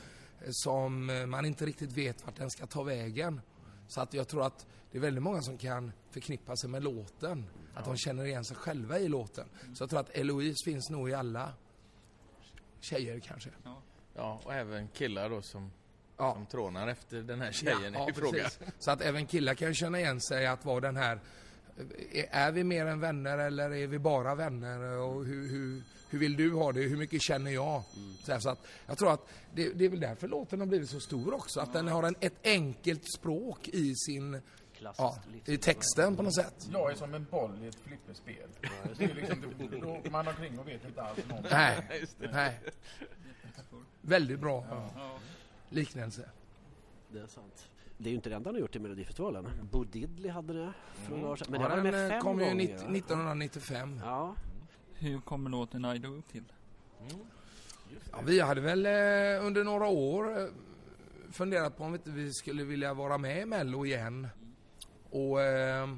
eh, 0.41 0.47
som 0.51 1.09
eh, 1.09 1.25
man 1.25 1.45
inte 1.45 1.65
riktigt 1.65 1.91
vet 1.91 2.25
vart 2.25 2.35
den 2.35 2.49
ska 2.49 2.65
ta 2.65 2.83
vägen. 2.83 3.41
Så 3.87 4.01
att 4.01 4.13
jag 4.13 4.27
tror 4.27 4.45
att 4.45 4.67
det 4.91 4.97
är 4.97 5.01
väldigt 5.01 5.23
många 5.23 5.41
som 5.41 5.57
kan 5.57 5.91
förknippa 6.11 6.55
sig 6.55 6.69
med 6.69 6.83
låten. 6.83 7.45
Att 7.73 7.85
de 7.85 7.97
känner 7.97 8.25
igen 8.25 8.45
sig 8.45 8.57
själva 8.57 8.99
i 8.99 9.07
låten. 9.07 9.47
Så 9.73 9.83
jag 9.83 9.89
tror 9.89 9.99
att 9.99 10.09
Eloise 10.09 10.65
finns 10.65 10.89
nog 10.89 11.09
i 11.09 11.13
alla 11.13 11.53
tjejer 12.83 13.19
kanske. 13.19 13.49
Ja, 14.15 14.41
och 14.43 14.53
även 14.53 14.87
killar 14.87 15.29
då 15.29 15.41
som, 15.41 15.71
Ja. 16.17 16.33
som 16.33 16.45
trånar 16.45 16.87
efter 16.87 17.21
den 17.21 17.41
här 17.41 17.51
tjejen 17.51 17.93
ja, 17.93 18.09
i 18.09 18.13
fråga. 18.13 18.43
precis. 18.43 18.59
Så 18.79 18.91
att 18.91 19.01
även 19.01 19.25
killar 19.25 19.53
kan 19.53 19.73
känna 19.73 19.99
igen 19.99 20.21
sig 20.21 20.47
att 20.47 20.65
vara 20.65 20.79
den 20.79 20.95
här 20.95 21.19
är- 22.31 22.51
vi 22.51 22.63
mer 22.63 22.85
än 22.85 22.99
vänner 22.99 23.37
eller 23.37 23.73
är 23.73 23.87
vi 23.87 23.99
bara 23.99 24.35
vänner? 24.35 24.79
Och 24.97 25.25
hur, 25.25 25.47
hur, 25.49 25.81
hur 26.09 26.19
vill 26.19 26.35
du 26.37 26.51
ha 26.53 26.71
det? 26.71 26.81
Hur 26.81 26.97
mycket 26.97 27.21
känner 27.21 27.51
jag? 27.51 27.83
Så, 28.25 28.31
här, 28.31 28.39
så 28.39 28.49
att 28.49 28.65
jag 28.87 28.97
tror 28.97 29.13
att 29.13 29.27
det, 29.53 29.69
det 29.73 29.85
är 29.85 29.89
väl 29.89 29.99
därför 29.99 30.27
låten 30.27 30.59
har 30.59 30.67
blivit 30.67 30.89
så 30.89 30.99
stor 30.99 31.33
också. 31.33 31.59
Att 31.59 31.73
den 31.73 31.87
har 31.87 32.03
en, 32.03 32.15
ett 32.19 32.35
enkelt 32.43 33.13
språk 33.13 33.67
i 33.67 33.95
sin 33.95 34.41
Klassiskt 34.83 34.99
ja, 35.25 35.31
livs- 35.33 35.49
i 35.49 35.57
texten 35.57 36.15
på 36.15 36.23
något 36.23 36.35
sätt. 36.35 36.55
Jag 36.71 36.91
är 36.91 36.95
som 36.95 37.13
en 37.13 37.25
boll 37.31 37.51
i 37.63 37.67
ett 37.67 37.75
flipperspel. 37.75 38.49
Det 38.97 39.03
är 39.05 39.13
liksom, 39.13 39.41
då- 39.81 39.87
åker 39.89 40.11
man 40.11 40.27
omkring 40.27 40.59
och 40.59 40.67
vet 40.67 40.85
inte 40.85 41.01
alls 41.03 41.19
någonting. 41.27 41.51
Nej, 41.53 42.05
nej. 42.31 42.59
Väldigt 44.01 44.39
bra 44.39 44.65
liknelse. 45.69 46.29
Det 47.11 47.19
är 47.19 47.27
sant. 47.27 47.67
Det 47.97 48.09
är 48.09 48.11
ju 48.11 48.15
inte 48.15 48.29
det 48.29 48.35
enda 48.35 48.47
han 48.47 48.55
har 48.55 48.61
gjort 48.61 48.75
i 48.75 48.79
Melodifestivalen. 48.79 49.47
Bo 49.71 49.83
Diddley 49.83 50.31
hade 50.31 50.53
det 50.53 50.73
för 50.93 51.11
några 51.17 51.29
år 51.31 51.35
sedan. 51.35 51.47
Men 51.51 51.61
Ja, 51.61 51.67
det 51.69 51.75
var 51.75 51.83
den 51.83 51.91
med 51.93 52.05
eh, 52.05 52.09
fem 52.09 52.21
kom 52.21 52.39
ju 52.39 52.45
gånger. 52.45 52.55
90, 52.55 52.75
va? 52.75 52.95
1995. 52.95 54.01
Ja, 54.03 54.35
Hur 54.93 55.19
kommer 55.21 55.49
låten 55.49 55.85
I 55.85 55.97
Do 55.99 56.21
till? 56.31 56.43
Ja, 58.11 58.21
vi 58.25 58.39
hade 58.39 58.61
väl 58.61 58.85
eh, 58.85 59.45
under 59.45 59.63
några 59.63 59.87
år 59.87 60.39
eh, 60.41 60.47
funderat 61.31 61.77
på 61.77 61.83
om 61.83 61.93
inte 61.93 62.09
vi 62.09 62.33
skulle 62.33 62.63
vilja 62.63 62.93
vara 62.93 63.17
med 63.17 63.41
i 63.41 63.45
Mello 63.45 63.85
igen. 63.85 64.27
Och... 65.13 65.41
Eh, 65.41 65.89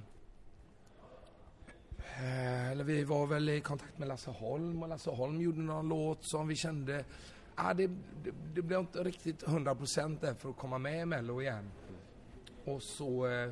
eh, 2.20 2.72
eller 2.72 2.84
vi 2.84 3.04
var 3.04 3.28
väl 3.28 3.50
i 3.50 3.62
kontakt 3.62 3.98
med 3.98 4.08
Lasse 4.08 4.32
Holm 4.32 4.84
och 4.84 4.90
Lasse 4.90 5.12
Holm 5.12 5.42
gjorde 5.42 5.60
någon 5.60 5.90
låt 5.90 6.20
som 6.22 6.48
vi 6.48 6.56
kände 6.56 7.06
ah, 7.56 7.74
det, 7.74 7.88
det, 8.24 8.32
det 8.54 8.62
blev 8.62 8.80
inte 8.80 9.04
riktigt 9.04 9.44
100% 9.44 10.18
där 10.22 10.34
för 10.34 10.50
att 10.50 10.58
komma 10.58 10.78
med 10.78 11.02
i 11.02 11.06
Mello 11.06 11.42
igen. 11.42 11.72
Och 12.66 12.84
så 12.84 13.28
eh, 13.28 13.52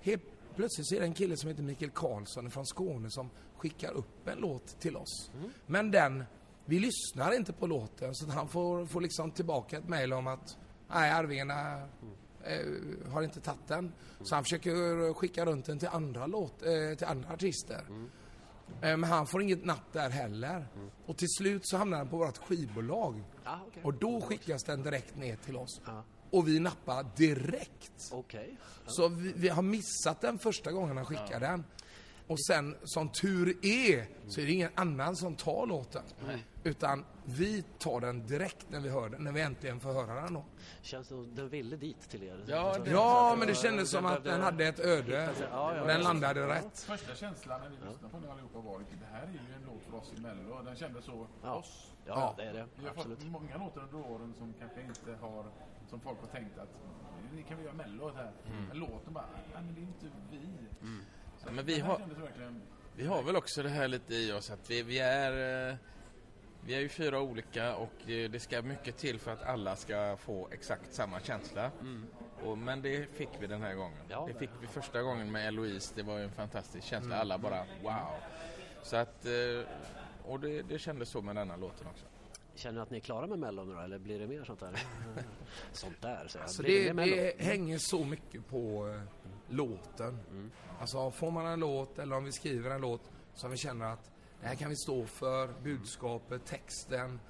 helt 0.00 0.22
plötsligt 0.56 0.88
så 0.88 0.94
är 0.94 1.00
det 1.00 1.06
en 1.06 1.14
kille 1.14 1.36
som 1.36 1.48
heter 1.48 1.62
Mikael 1.62 1.90
Karlsson 1.90 2.50
från 2.50 2.66
Skåne 2.66 3.10
som 3.10 3.30
skickar 3.56 3.92
upp 3.92 4.28
en 4.28 4.38
låt 4.38 4.80
till 4.80 4.96
oss. 4.96 5.30
Men 5.66 5.90
den, 5.90 6.24
vi 6.64 6.78
lyssnar 6.78 7.36
inte 7.36 7.52
på 7.52 7.66
låten 7.66 8.14
så 8.14 8.30
han 8.30 8.48
får, 8.48 8.86
får 8.86 9.00
liksom 9.00 9.30
tillbaka 9.30 9.78
ett 9.78 9.88
mejl 9.88 10.12
om 10.12 10.26
att 10.26 10.58
nej, 10.88 11.10
Arvingarna 11.10 11.88
eh, 12.44 13.12
har 13.12 13.22
inte 13.22 13.40
tagit 13.40 13.68
den. 13.68 13.92
Så 14.22 14.34
han 14.34 14.44
försöker 14.44 15.14
skicka 15.14 15.44
runt 15.46 15.66
den 15.66 15.78
till 15.78 15.88
andra, 15.88 16.26
låt, 16.26 16.62
eh, 16.62 16.96
till 16.98 17.06
andra 17.06 17.32
artister. 17.32 17.84
Eh, 18.82 18.96
Men 18.96 19.04
han 19.04 19.26
får 19.26 19.42
inget 19.42 19.64
napp 19.64 19.92
där 19.92 20.10
heller. 20.10 20.66
Och 21.06 21.16
till 21.16 21.28
slut 21.38 21.62
så 21.68 21.76
hamnar 21.76 21.98
den 21.98 22.08
på 22.08 22.16
vårt 22.16 22.38
skivbolag. 22.38 23.24
ah, 23.44 23.56
okej. 23.68 23.82
Och 23.84 23.94
då 23.94 24.20
skickas 24.20 24.62
den 24.64 24.82
direkt 24.82 25.16
ner 25.16 25.36
till 25.36 25.56
oss. 25.56 25.80
Ja. 25.86 26.04
Och 26.30 26.48
vi 26.48 26.58
nappar 26.60 27.06
direkt. 27.16 28.08
Okej. 28.12 28.56
Så 28.86 29.08
vi, 29.08 29.32
vi 29.36 29.48
har 29.48 29.62
missat 29.62 30.20
den 30.20 30.38
första 30.38 30.72
gången 30.72 30.96
han 30.96 31.06
skickar 31.06 31.40
den. 31.40 31.64
Och 32.28 32.40
sen, 32.40 32.76
som 32.84 33.08
tur 33.08 33.48
är, 33.62 34.06
så 34.30 34.40
är 34.40 34.46
det 34.46 34.52
ingen 34.52 34.70
annan 34.74 35.16
som 35.16 35.34
tar 35.36 35.66
låten. 35.66 36.02
Utan 36.64 37.04
vi 37.24 37.62
tar 37.78 38.00
den 38.00 38.26
direkt 38.26 38.66
när 38.70 38.80
vi 38.80 38.88
hör 38.88 39.08
den, 39.08 39.24
när 39.24 39.32
vi 39.32 39.40
äntligen 39.40 39.80
får 39.80 39.92
höra 39.92 40.14
den 40.20 40.34
då. 40.34 40.44
Känns 40.82 41.08
det 41.08 41.26
den 41.26 41.48
ville 41.48 41.76
dit 41.76 42.00
till 42.10 42.22
er? 42.22 42.44
Ja, 42.46 42.76
det- 42.84 42.90
Ja, 42.90 43.34
men 43.38 43.48
det 43.48 43.54
kändes 43.54 43.90
som 43.90 44.06
att 44.06 44.24
den 44.24 44.40
hade 44.42 44.66
ett 44.66 44.80
öde. 44.80 45.34
Ja, 45.50 45.74
ja, 45.76 45.84
den 45.84 45.96
ja. 45.96 46.02
landade 46.08 46.48
rätt. 46.48 46.78
Första 46.80 47.14
känslan 47.14 47.60
när 47.60 47.68
vi 47.68 47.76
lyssnade 47.76 48.08
på 48.14 48.20
den 48.20 48.30
allihopa 48.30 48.58
var 48.60 48.76
att 48.76 48.90
det 49.00 49.06
här 49.12 49.22
är 49.22 49.32
ju 49.32 49.54
en 49.54 49.62
låt 49.66 49.82
för 49.90 49.96
oss 49.96 50.12
i 50.16 50.20
Mello. 50.20 50.62
Den 50.62 50.76
kändes 50.76 51.04
så 51.04 51.26
Ja. 51.42 51.54
oss. 51.54 51.92
Ja, 52.06 52.34
det 52.36 52.42
är 52.42 52.52
det. 52.52 52.66
Vi 52.76 52.84
har 52.84 52.90
Absolut. 52.90 53.18
fått 53.18 53.28
många 53.28 53.56
låtar 53.58 53.80
under 53.82 54.10
åren 54.10 54.34
som 54.38 54.54
kanske 54.58 54.80
inte 54.82 55.20
har, 55.20 55.46
som 55.90 56.00
folk 56.00 56.18
har 56.20 56.28
tänkt 56.28 56.58
att 56.58 56.68
"Nu 57.34 57.42
kan 57.42 57.58
vi 57.58 57.64
göra 57.64 57.74
Mello 57.74 58.12
här. 58.16 58.32
Men 58.68 58.78
låten 58.78 59.12
bara, 59.12 59.24
nej 59.54 59.62
men 59.64 59.74
det 59.74 59.80
är 59.80 59.82
inte 59.82 60.06
vi. 60.30 60.38
Så 61.44 61.52
Men 61.52 61.64
vi 61.66 61.80
har- 61.80 61.98
verkligen, 61.98 62.62
Vi 62.96 63.06
har 63.06 63.22
väl 63.22 63.36
också 63.36 63.62
det 63.62 63.68
här 63.68 63.88
lite 63.88 64.14
i 64.14 64.32
oss 64.32 64.50
att 64.50 64.70
vi, 64.70 64.82
vi 64.82 64.98
är... 64.98 65.68
eh, 65.70 65.76
Vi 66.64 66.74
är 66.74 66.80
ju 66.80 66.88
fyra 66.88 67.20
olika 67.20 67.76
och 67.76 67.92
det 68.06 68.42
ska 68.42 68.62
mycket 68.62 68.96
till 68.96 69.18
för 69.18 69.32
att 69.32 69.42
alla 69.42 69.76
ska 69.76 70.16
få 70.20 70.48
exakt 70.52 70.94
samma 70.94 71.20
känsla. 71.20 71.70
Och, 72.44 72.58
men 72.58 72.82
det 72.82 73.06
fick 73.14 73.28
vi 73.40 73.46
den 73.46 73.62
här 73.62 73.74
gången. 73.74 73.98
Ja, 74.08 74.24
det 74.26 74.32
det- 74.32 74.38
fick 74.38 74.50
vi 74.60 74.66
första 74.66 75.02
gången 75.02 75.32
med 75.32 75.46
Eloise. 75.48 75.92
Det 75.96 76.02
var 76.02 76.18
ju 76.18 76.24
en 76.24 76.32
fantastisk 76.32 76.86
känsla. 76.86 77.16
Alla 77.16 77.38
bara 77.38 77.64
wow. 77.82 77.94
Så 78.82 78.96
att... 78.96 79.24
eh, 79.26 79.32
Och 80.24 80.40
det, 80.40 80.62
det 80.62 80.78
kändes 80.78 81.08
så 81.10 81.22
med 81.22 81.36
denna 81.36 81.56
låten 81.56 81.86
också. 81.86 82.04
Känner 82.54 82.74
ni 82.74 82.80
att 82.82 82.90
ni 82.90 82.96
är 82.96 83.00
klara 83.00 83.26
med 83.26 83.38
Mello 83.38 83.64
nu 83.64 83.74
då, 83.74 83.80
eller 83.80 83.98
blir 83.98 84.18
det 84.18 84.26
mer 84.26 84.44
sånt 84.44 84.60
där? 84.60 84.70
sånt 85.72 86.02
där, 86.02 86.30
jag. 86.34 86.42
Alltså 86.42 86.62
blir 86.62 86.84
det, 86.88 86.94
Mello? 86.94 87.16
det 87.16 87.40
hänger 87.44 87.78
så 87.78 88.04
mycket 88.04 88.46
på 88.48 88.88
eh, 88.88 89.00
låten. 89.54 90.18
Alltså 90.80 91.10
får 91.10 91.30
man 91.30 91.46
en 91.46 91.60
låt 91.60 91.98
eller 91.98 92.16
om 92.16 92.24
vi 92.24 92.32
skriver 92.32 92.70
en 92.70 92.80
låt 92.80 93.10
som 93.34 93.50
vi 93.50 93.56
känner 93.56 93.86
att 93.86 94.10
det 94.40 94.46
här 94.46 94.54
kan 94.54 94.68
vi 94.68 94.76
stå 94.76 95.06
för, 95.06 95.54
budskapet, 95.62 96.44
texten. 96.46 97.20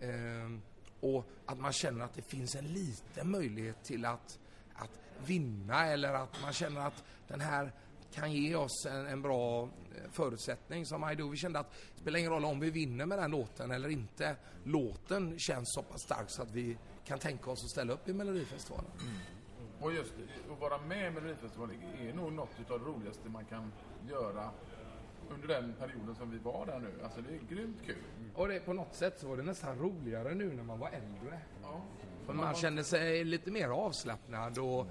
ehm, 0.00 0.62
och 1.00 1.24
att 1.46 1.58
man 1.58 1.72
känner 1.72 2.04
att 2.04 2.14
det 2.14 2.22
finns 2.22 2.54
en 2.54 2.66
liten 2.66 3.30
möjlighet 3.30 3.84
till 3.84 4.04
att, 4.04 4.38
att 4.74 4.90
vinna 5.26 5.86
eller 5.86 6.14
att 6.14 6.42
man 6.42 6.52
känner 6.52 6.80
att 6.80 7.04
den 7.28 7.40
här 7.40 7.72
kan 8.12 8.32
ge 8.32 8.56
oss 8.56 8.86
en, 8.86 9.06
en 9.06 9.22
bra 9.22 9.62
eh, 9.62 10.10
förutsättning 10.12 10.86
som 10.86 11.10
I 11.10 11.14
Do. 11.14 11.28
Vi 11.28 11.36
kände 11.36 11.58
att 11.58 11.72
det 11.94 12.00
spelar 12.00 12.18
ingen 12.18 12.30
roll 12.30 12.44
om 12.44 12.60
vi 12.60 12.70
vinner 12.70 13.06
med 13.06 13.18
den 13.18 13.30
låten 13.30 13.70
eller 13.70 13.88
inte. 13.88 14.36
Låten 14.64 15.38
känns 15.38 15.74
så 15.74 15.82
pass 15.82 16.02
stark 16.02 16.30
så 16.30 16.42
att 16.42 16.50
vi 16.50 16.78
kan 17.04 17.18
tänka 17.18 17.50
oss 17.50 17.64
att 17.64 17.70
ställa 17.70 17.92
upp 17.92 18.08
i 18.08 18.12
Melodifestivalen. 18.12 18.90
Och 19.80 19.92
just 19.92 20.12
det, 20.16 20.52
att 20.52 20.60
vara 20.60 20.78
med 20.78 21.06
i 21.06 21.10
Melodifestivalen 21.10 21.76
är 22.00 22.12
nog 22.12 22.32
något 22.32 22.50
utav 22.60 22.78
det 22.78 22.84
roligaste 22.84 23.28
man 23.28 23.44
kan 23.44 23.72
göra 24.10 24.50
under 25.30 25.48
den 25.48 25.74
perioden 25.78 26.14
som 26.14 26.30
vi 26.30 26.38
var 26.38 26.66
där 26.66 26.78
nu. 26.78 26.92
Alltså 27.04 27.20
det 27.20 27.34
är 27.34 27.56
grymt 27.56 27.76
kul. 27.86 27.96
Och 28.34 28.48
det, 28.48 28.60
på 28.60 28.72
något 28.72 28.94
sätt 28.94 29.18
så 29.20 29.28
var 29.28 29.36
det 29.36 29.42
nästan 29.42 29.78
roligare 29.78 30.34
nu 30.34 30.52
när 30.52 30.62
man 30.62 30.78
var 30.78 30.88
äldre. 30.88 31.40
Ja. 31.62 31.82
För 32.26 32.32
man 32.32 32.54
kände 32.54 32.84
sig 32.84 33.24
lite 33.24 33.50
mer 33.50 33.68
avslappnad 33.68 34.58
och 34.58 34.86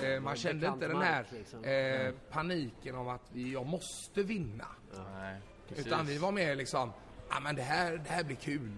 det, 0.00 0.14
eh, 0.14 0.20
man 0.20 0.36
kände 0.36 0.66
inte 0.66 0.88
den 0.88 1.02
här 1.02 1.26
liksom. 1.32 1.64
eh, 1.64 2.14
paniken 2.30 2.94
om 2.94 3.08
att 3.08 3.30
vi, 3.32 3.52
jag 3.52 3.66
måste 3.66 4.22
vinna. 4.22 4.66
Nej, 5.12 5.40
Utan 5.76 6.06
vi 6.06 6.18
var 6.18 6.32
mer 6.32 6.54
liksom, 6.54 6.92
ja 7.30 7.40
men 7.40 7.56
det 7.56 7.62
här, 7.62 7.92
det 7.96 8.10
här 8.10 8.24
blir 8.24 8.36
kul. 8.36 8.72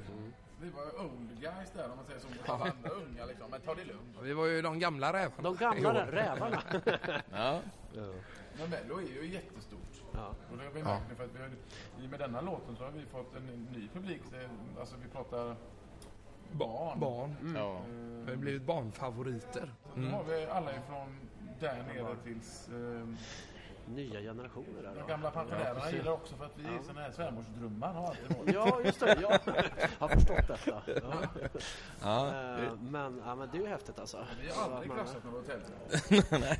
Vi 0.62 0.70
var 0.70 1.04
old 1.04 1.40
guys 1.40 1.70
där 1.74 1.90
om 1.90 1.96
man 1.96 2.04
säger 2.06 2.20
så. 2.20 2.28
mot 2.28 2.48
alla 2.48 2.64
andra 2.64 2.90
unga 2.90 3.26
liksom. 3.26 3.50
Men 3.50 3.60
ta 3.60 3.74
det 3.74 3.84
lugnt. 3.84 4.16
Vi 4.22 4.32
var 4.32 4.46
ju 4.46 4.62
de 4.62 4.78
gamla 4.78 5.12
rävarna. 5.12 5.42
De 5.42 5.56
gamla 5.56 5.92
rä- 5.94 6.10
rävarna. 6.10 6.62
Ja. 7.32 7.60
Men 8.58 8.70
Mello 8.70 8.98
är 8.98 9.02
ju 9.22 9.26
jättestort. 9.32 10.02
Ja. 10.14 10.34
Och 10.50 10.56
det 10.58 10.64
har 10.64 10.70
vi 10.72 10.82
märkt 10.82 11.02
nu 11.08 11.14
för 11.14 11.24
att 11.24 11.30
vi 11.34 11.38
har, 11.42 11.48
i 12.02 12.06
och 12.06 12.10
med 12.10 12.18
denna 12.20 12.40
låten 12.40 12.76
så 12.76 12.84
har 12.84 12.90
vi 12.90 13.06
fått 13.06 13.36
en 13.36 13.64
ny 13.72 13.88
publik. 13.94 14.20
Alltså 14.80 14.94
vi 15.02 15.08
pratar 15.08 15.56
barn. 16.52 17.00
Barn. 17.00 17.54
ja. 17.56 17.80
Vi 18.24 18.30
har 18.30 18.36
blivit 18.36 18.62
barnfavoriter. 18.62 19.72
Nu 19.94 20.10
har 20.10 20.24
vi 20.24 20.44
alla 20.46 20.70
ifrån 20.76 21.16
där 21.60 21.82
nere 21.94 22.16
tills 22.24 22.68
eh, 22.68 23.08
Nya 23.94 24.20
generationer 24.20 24.82
där 24.82 24.94
de 25.00 25.08
gamla 25.08 25.30
pensionärerna 25.30 25.90
gillar 25.90 26.12
också 26.12 26.36
för 26.36 26.44
att 26.44 26.52
vi 26.58 26.64
är 26.64 26.82
såna 26.86 27.00
här 27.00 27.10
svärmorsdrömmar 27.12 27.92
har 27.92 28.06
alltid 28.06 28.36
varit. 28.36 28.54
Ja, 28.54 28.80
just 28.84 29.00
det. 29.00 29.18
Jag 29.22 29.38
har 29.98 30.08
förstått 30.08 30.48
detta. 30.48 30.82
Ja. 30.86 31.12
Ja. 32.02 32.26
Eh, 32.28 32.72
Men, 32.80 33.22
ja, 33.26 33.34
men 33.34 33.48
det 33.52 33.58
är 33.58 33.62
ju 33.62 33.66
häftigt 33.68 33.98
alltså. 33.98 34.26
Vi 34.42 34.50
har 34.50 34.70
aldrig 34.72 34.88
man- 34.88 34.96
kraschat 34.98 35.24
några 35.24 35.38
hotell. 35.38 35.60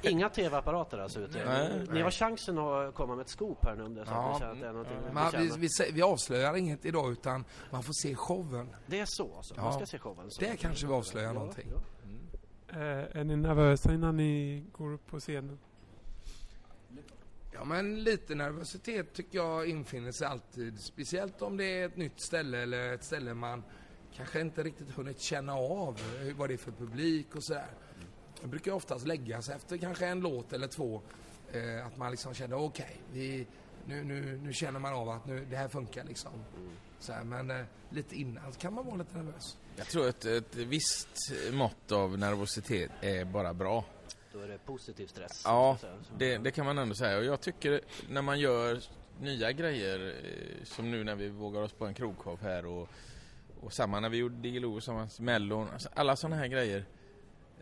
Inga 0.13 0.29
tv-apparater 0.29 0.99
alltså 0.99 1.21
ute. 1.21 1.45
Nej. 1.45 1.87
Ni 1.93 2.01
har 2.01 2.11
chansen 2.11 2.59
att 2.59 2.95
komma 2.95 3.15
med 3.15 3.23
ett 3.23 3.29
scoop 3.29 3.65
här 3.65 3.75
nu 3.77 3.85
om 3.85 3.95
det 3.95 4.05
så 4.07 4.11
att 4.13 4.41
Ja. 4.41 4.47
att 4.47 4.61
det 4.61 4.67
är 4.67 4.73
någonting 4.73 4.97
Man, 5.13 5.33
vi, 5.39 5.51
vi, 5.59 5.69
vi 5.93 6.03
avslöjar 6.03 6.57
inget 6.57 6.85
idag 6.85 7.13
utan 7.13 7.45
man 7.71 7.83
får 7.83 7.93
se 7.93 8.15
showen. 8.15 8.69
Det 8.87 9.01
är 9.01 9.07
så 9.07 9.37
alltså? 9.37 9.55
Man 9.57 9.65
Ja. 9.65 9.73
ska 9.73 9.87
se 9.87 9.99
showen? 9.99 10.31
Så. 10.31 10.41
Det 10.41 10.57
kanske 10.57 10.87
vi 10.87 10.93
avslöjar 10.93 11.27
Ja, 11.27 11.33
någonting. 11.33 11.69
ja. 11.75 11.81
Eh, 12.73 13.17
är 13.21 13.25
ni 13.25 13.37
nervösa 13.37 13.93
innan 13.95 14.17
ni 14.17 14.65
går 14.73 14.93
upp 14.93 15.07
på 15.07 15.21
scenen? 15.21 15.59
Ja, 17.61 17.65
men 17.65 18.05
lite 18.05 18.35
nervositet 18.35 19.13
tycker 19.13 19.39
jag 19.39 19.69
infinner 19.69 20.13
sig 20.13 20.27
alltid. 20.27 20.81
Speciellt 20.81 21.43
om 21.43 21.57
det 21.57 21.65
är 21.65 21.87
ett 21.87 21.97
nytt 21.97 22.21
ställe 22.21 22.59
eller 22.59 22.95
ett 22.95 23.05
ställe 23.05 23.35
man 23.35 23.63
kanske 24.17 24.41
inte 24.41 24.63
riktigt 24.63 24.91
hunnit 24.91 25.21
känna 25.21 25.55
av 25.55 26.01
eh, 26.23 26.37
vad 26.37 26.51
det 26.51 26.55
är 26.55 26.59
för 26.59 26.73
publik 26.73 27.37
och 27.37 27.45
sådär. 27.45 27.67
Det 28.43 28.47
brukar 28.47 28.73
oftast 28.73 29.07
lägga 29.07 29.43
sig 29.43 29.57
efter 29.57 29.77
kanske 29.77 30.07
en 30.07 30.21
låt 30.21 30.53
eller 30.53 30.67
två. 30.67 31.03
Eh, 31.53 31.87
att 31.87 31.97
man 31.97 32.11
liksom 32.11 32.35
känner 32.35 32.57
okej, 32.57 33.01
okay, 33.11 33.47
nu, 33.87 34.05
nu, 34.05 34.41
nu 34.43 34.53
känner 34.53 34.81
man 34.81 34.95
av 34.95 35.09
att 35.09 35.27
nu, 35.27 35.47
det 35.51 35.57
här 35.57 35.69
funkar 35.69 36.05
liksom. 36.05 36.33
Så 36.99 37.13
här, 37.13 37.25
men 37.25 37.51
eh, 37.51 37.65
lite 37.91 38.17
innan 38.17 38.53
kan 38.53 38.75
man 38.75 38.87
vara 38.87 38.97
lite 38.97 39.17
nervös. 39.17 39.57
Jag 39.77 39.87
tror 39.87 40.09
att 40.09 40.25
ett 40.25 40.57
visst 40.57 41.33
mått 41.53 41.93
av 41.93 42.19
nervositet 42.19 42.91
är 43.01 43.25
bara 43.25 43.55
bra. 43.55 43.85
Då 44.33 44.41
är 44.41 44.49
det 44.49 44.59
positiv 44.59 45.07
stress. 45.07 45.43
Ja, 45.45 45.79
det, 46.19 46.39
det, 46.39 46.51
kan 46.51 46.67
man 46.67 46.79
ändå 46.79 46.95
säga. 46.95 47.19
Och 47.19 47.25
jag 47.25 47.41
tycker 47.41 47.81
när 48.09 48.23
man 48.23 48.41
gör 48.41 48.81
nya 49.21 49.53
grejer, 49.53 50.15
eh, 50.25 50.65
som 50.65 50.91
nu 50.91 51.05
när 51.05 51.15
vi 51.15 51.29
vågar 51.29 51.61
oss 51.61 51.73
på 51.73 51.87
en 51.87 51.95
krogshow 51.95 52.39
här 52.43 52.67
och, 52.67 52.89
och 53.61 53.73
samma 53.73 54.01
när 54.01 54.09
vi 54.09 54.17
gjorde 54.17 54.35
Diggiloo 54.35 54.75
tillsammans 54.75 55.21
Mellon, 55.21 55.69
alltså 55.73 55.89
alla 55.95 56.17
sådana 56.17 56.37
här 56.37 56.47
grejer, 56.47 56.85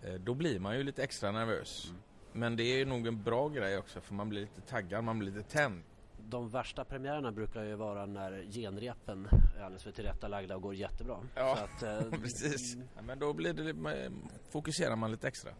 eh, 0.02 0.14
då 0.14 0.34
blir 0.34 0.58
man 0.58 0.76
ju 0.76 0.82
lite 0.82 1.02
extra 1.02 1.32
nervös. 1.32 1.84
Mm. 1.88 2.00
Men 2.32 2.56
det 2.56 2.62
är 2.62 2.86
nog 2.86 3.06
en 3.06 3.22
bra 3.22 3.48
grej 3.48 3.78
också 3.78 4.00
för 4.00 4.14
man 4.14 4.28
blir 4.28 4.40
lite 4.40 4.60
taggad, 4.60 5.04
man 5.04 5.18
blir 5.18 5.32
lite 5.32 5.48
tänd 5.48 5.82
de 6.30 6.48
värsta 6.48 6.84
premiärerna 6.84 7.32
brukar 7.32 7.64
ju 7.64 7.74
vara 7.74 8.06
när 8.06 8.52
genrepen 8.52 9.28
är 9.58 9.62
alldeles 9.62 9.82
för 9.82 9.90
tillrättalagda 9.90 10.56
och 10.56 10.62
går 10.62 10.74
jättebra. 10.74 11.18
Ja, 11.34 11.58
att, 11.64 11.82
eh, 11.82 12.10
precis. 12.22 12.76
Ja, 12.96 13.02
men 13.02 13.18
då 13.18 13.32
blir 13.32 13.52
det, 13.52 14.10
fokuserar 14.50 14.96
man 14.96 15.10
lite 15.10 15.28
extra. 15.28 15.50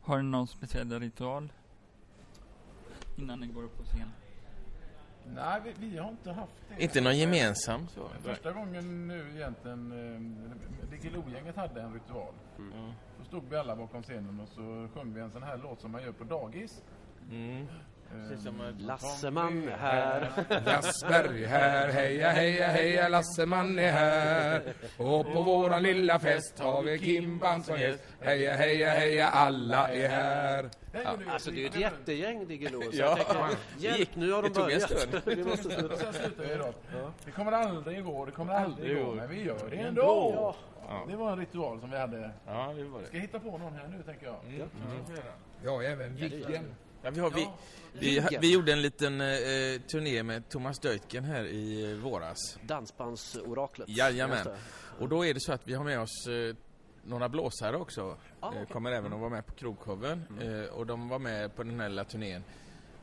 Har 0.00 0.22
ni 0.22 0.22
någon 0.22 0.46
speciell 0.46 1.00
ritual 1.00 1.52
innan 3.16 3.40
ni 3.40 3.46
går 3.46 3.62
upp 3.62 3.76
på 3.76 3.84
scen? 3.84 4.12
Nej, 5.34 5.60
vi, 5.64 5.88
vi, 5.88 5.98
har 5.98 6.08
inte 6.10 6.32
haft 6.32 6.52
det. 6.68 6.82
Inte 6.82 7.00
någon 7.00 7.18
gemensam? 7.18 7.88
Så. 7.88 8.08
Första 8.22 8.52
gången 8.52 9.08
nu 9.08 9.30
egentligen, 9.34 9.92
eh, 9.92 10.90
Diggiloo-gänget 10.90 11.56
hade 11.56 11.80
en 11.82 11.94
ritual. 11.94 12.34
Mm. 12.58 12.92
Då 13.18 13.24
stod 13.24 13.44
vi 13.48 13.56
alla 13.56 13.76
bakom 13.76 14.02
scenen 14.02 14.40
och 14.40 14.48
så 14.48 14.88
sjöng 14.94 15.14
vi 15.14 15.20
en 15.20 15.30
sån 15.30 15.42
här 15.42 15.56
låt 15.56 15.80
som 15.80 15.90
man 15.90 16.02
gör 16.02 16.12
på 16.12 16.24
dagis. 16.24 16.82
Mm. 17.30 17.66
Lasseman 18.78 19.68
är 19.68 19.76
här. 19.76 20.30
Lassberg 20.66 21.44
här, 21.46 21.88
heja 21.88 22.30
heja 22.30 22.68
heja 22.68 23.08
Lasseman 23.08 23.78
är 23.78 23.92
här. 23.92 24.62
Och 24.96 25.32
på 25.32 25.42
våran 25.42 25.82
lilla 25.82 26.18
fest 26.18 26.58
har 26.58 26.82
vi 26.82 26.98
Kimban 26.98 27.62
som 27.62 27.80
gäst. 27.80 28.02
Heja 28.20 28.52
heja 28.52 28.90
heja 28.90 29.28
alla 29.28 29.88
är 29.88 30.08
här. 30.08 30.70
Ja. 30.92 31.18
Alltså 31.32 31.50
det 31.50 31.56
är 31.56 31.60
ju 31.60 31.66
ett 31.66 31.80
jättegäng 31.80 32.46
Diggiloo. 32.46 32.82
Ja. 32.92 33.18
jag 33.28 33.50
hjälp 33.92 34.08
nu 34.14 34.32
har 34.32 34.42
de 34.42 34.48
börjat. 34.48 35.06
vi 35.24 35.44
måste 35.44 35.70
sluta. 35.70 35.96
Sen 35.96 36.12
slutar 36.12 36.44
vi 36.44 36.54
då. 36.54 36.72
Det 37.24 37.30
kommer 37.30 37.52
aldrig 37.52 38.04
gå, 38.04 38.24
det 38.24 38.32
kommer 38.32 38.54
aldrig 38.54 39.04
gå, 39.04 39.14
men 39.14 39.28
vi 39.28 39.42
gör 39.42 39.70
det 39.70 39.76
ändå. 39.76 40.54
Ja. 40.88 41.04
Det 41.08 41.16
var 41.16 41.32
en 41.32 41.38
ritual 41.38 41.80
som 41.80 41.90
vi 41.90 41.98
hade. 41.98 42.30
Ja, 42.46 42.72
det 42.76 42.84
var 42.84 43.00
det. 43.00 43.06
Ska 43.06 43.18
hitta 43.18 43.40
på 43.40 43.58
någon 43.58 43.72
här 43.72 43.88
nu 43.88 44.02
tänker 44.02 44.26
jag. 44.26 44.36
Mm. 44.46 44.60
Mm. 44.60 45.22
Ja, 45.64 45.82
även 45.82 46.16
Viggen. 46.16 46.74
Ja, 47.02 47.10
vi, 47.10 47.20
har, 47.20 47.30
vi, 47.30 47.48
vi, 47.92 48.38
vi, 48.40 48.52
gjorde 48.52 48.72
en 48.72 48.82
liten 48.82 49.20
eh, 49.20 49.26
turné 49.90 50.22
med 50.22 50.48
Thomas 50.48 50.78
Deutgen 50.78 51.24
här 51.24 51.44
i 51.44 51.90
eh, 51.92 51.96
våras. 51.96 52.58
Dansbandsoraklet. 52.62 53.88
Jajamän. 53.88 54.46
Och 54.98 55.08
då 55.08 55.26
är 55.26 55.34
det 55.34 55.40
så 55.40 55.52
att 55.52 55.68
vi 55.68 55.74
har 55.74 55.84
med 55.84 56.00
oss 56.00 56.26
eh, 56.26 56.56
några 57.04 57.28
blåsare 57.28 57.76
också. 57.76 58.16
Ah, 58.40 58.48
okay. 58.48 58.66
Kommer 58.66 58.92
även 58.92 59.12
att 59.12 59.20
vara 59.20 59.30
med 59.30 59.46
på 59.46 59.52
krogshowen. 59.52 60.24
Mm. 60.30 60.62
Eh, 60.62 60.68
och 60.68 60.86
de 60.86 61.08
var 61.08 61.18
med 61.18 61.56
på 61.56 61.62
den 61.62 61.80
här 61.80 61.88
lilla 61.88 62.04
turnén. 62.04 62.44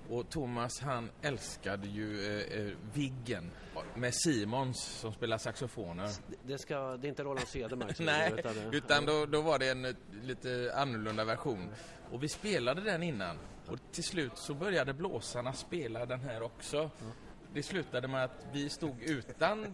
Och 0.09 0.29
Thomas 0.29 0.79
han 0.81 1.09
älskade 1.21 1.87
ju 1.87 2.39
eh, 2.39 2.59
eh 2.61 2.73
Viggen 2.93 3.51
med 3.95 4.15
Simons 4.15 4.83
som 4.83 5.13
spelar 5.13 5.37
saxofoner. 5.37 6.09
Det, 6.43 6.57
ska, 6.57 6.97
det 6.97 7.07
är 7.07 7.09
inte 7.09 7.23
Roland 7.23 7.47
Cedermark 7.47 7.99
Nej, 7.99 8.33
utan, 8.37 8.73
utan 8.73 9.05
då, 9.05 9.25
då 9.25 9.41
var 9.41 9.59
det 9.59 9.69
en 9.69 9.95
lite 10.23 10.71
annorlunda 10.75 11.23
version. 11.23 11.69
Och 12.11 12.23
vi 12.23 12.29
spelade 12.29 12.81
den 12.81 13.03
innan. 13.03 13.37
Och 13.67 13.79
till 13.91 14.03
slut 14.03 14.31
så 14.35 14.53
började 14.53 14.93
blåsarna 14.93 15.53
spela 15.53 16.05
den 16.05 16.19
här 16.19 16.41
också. 16.43 16.77
Mm. 16.77 17.13
Det 17.53 17.63
slutade 17.63 18.07
med 18.07 18.23
att 18.23 18.45
vi 18.53 18.69
stod 18.69 19.01
utan 19.01 19.65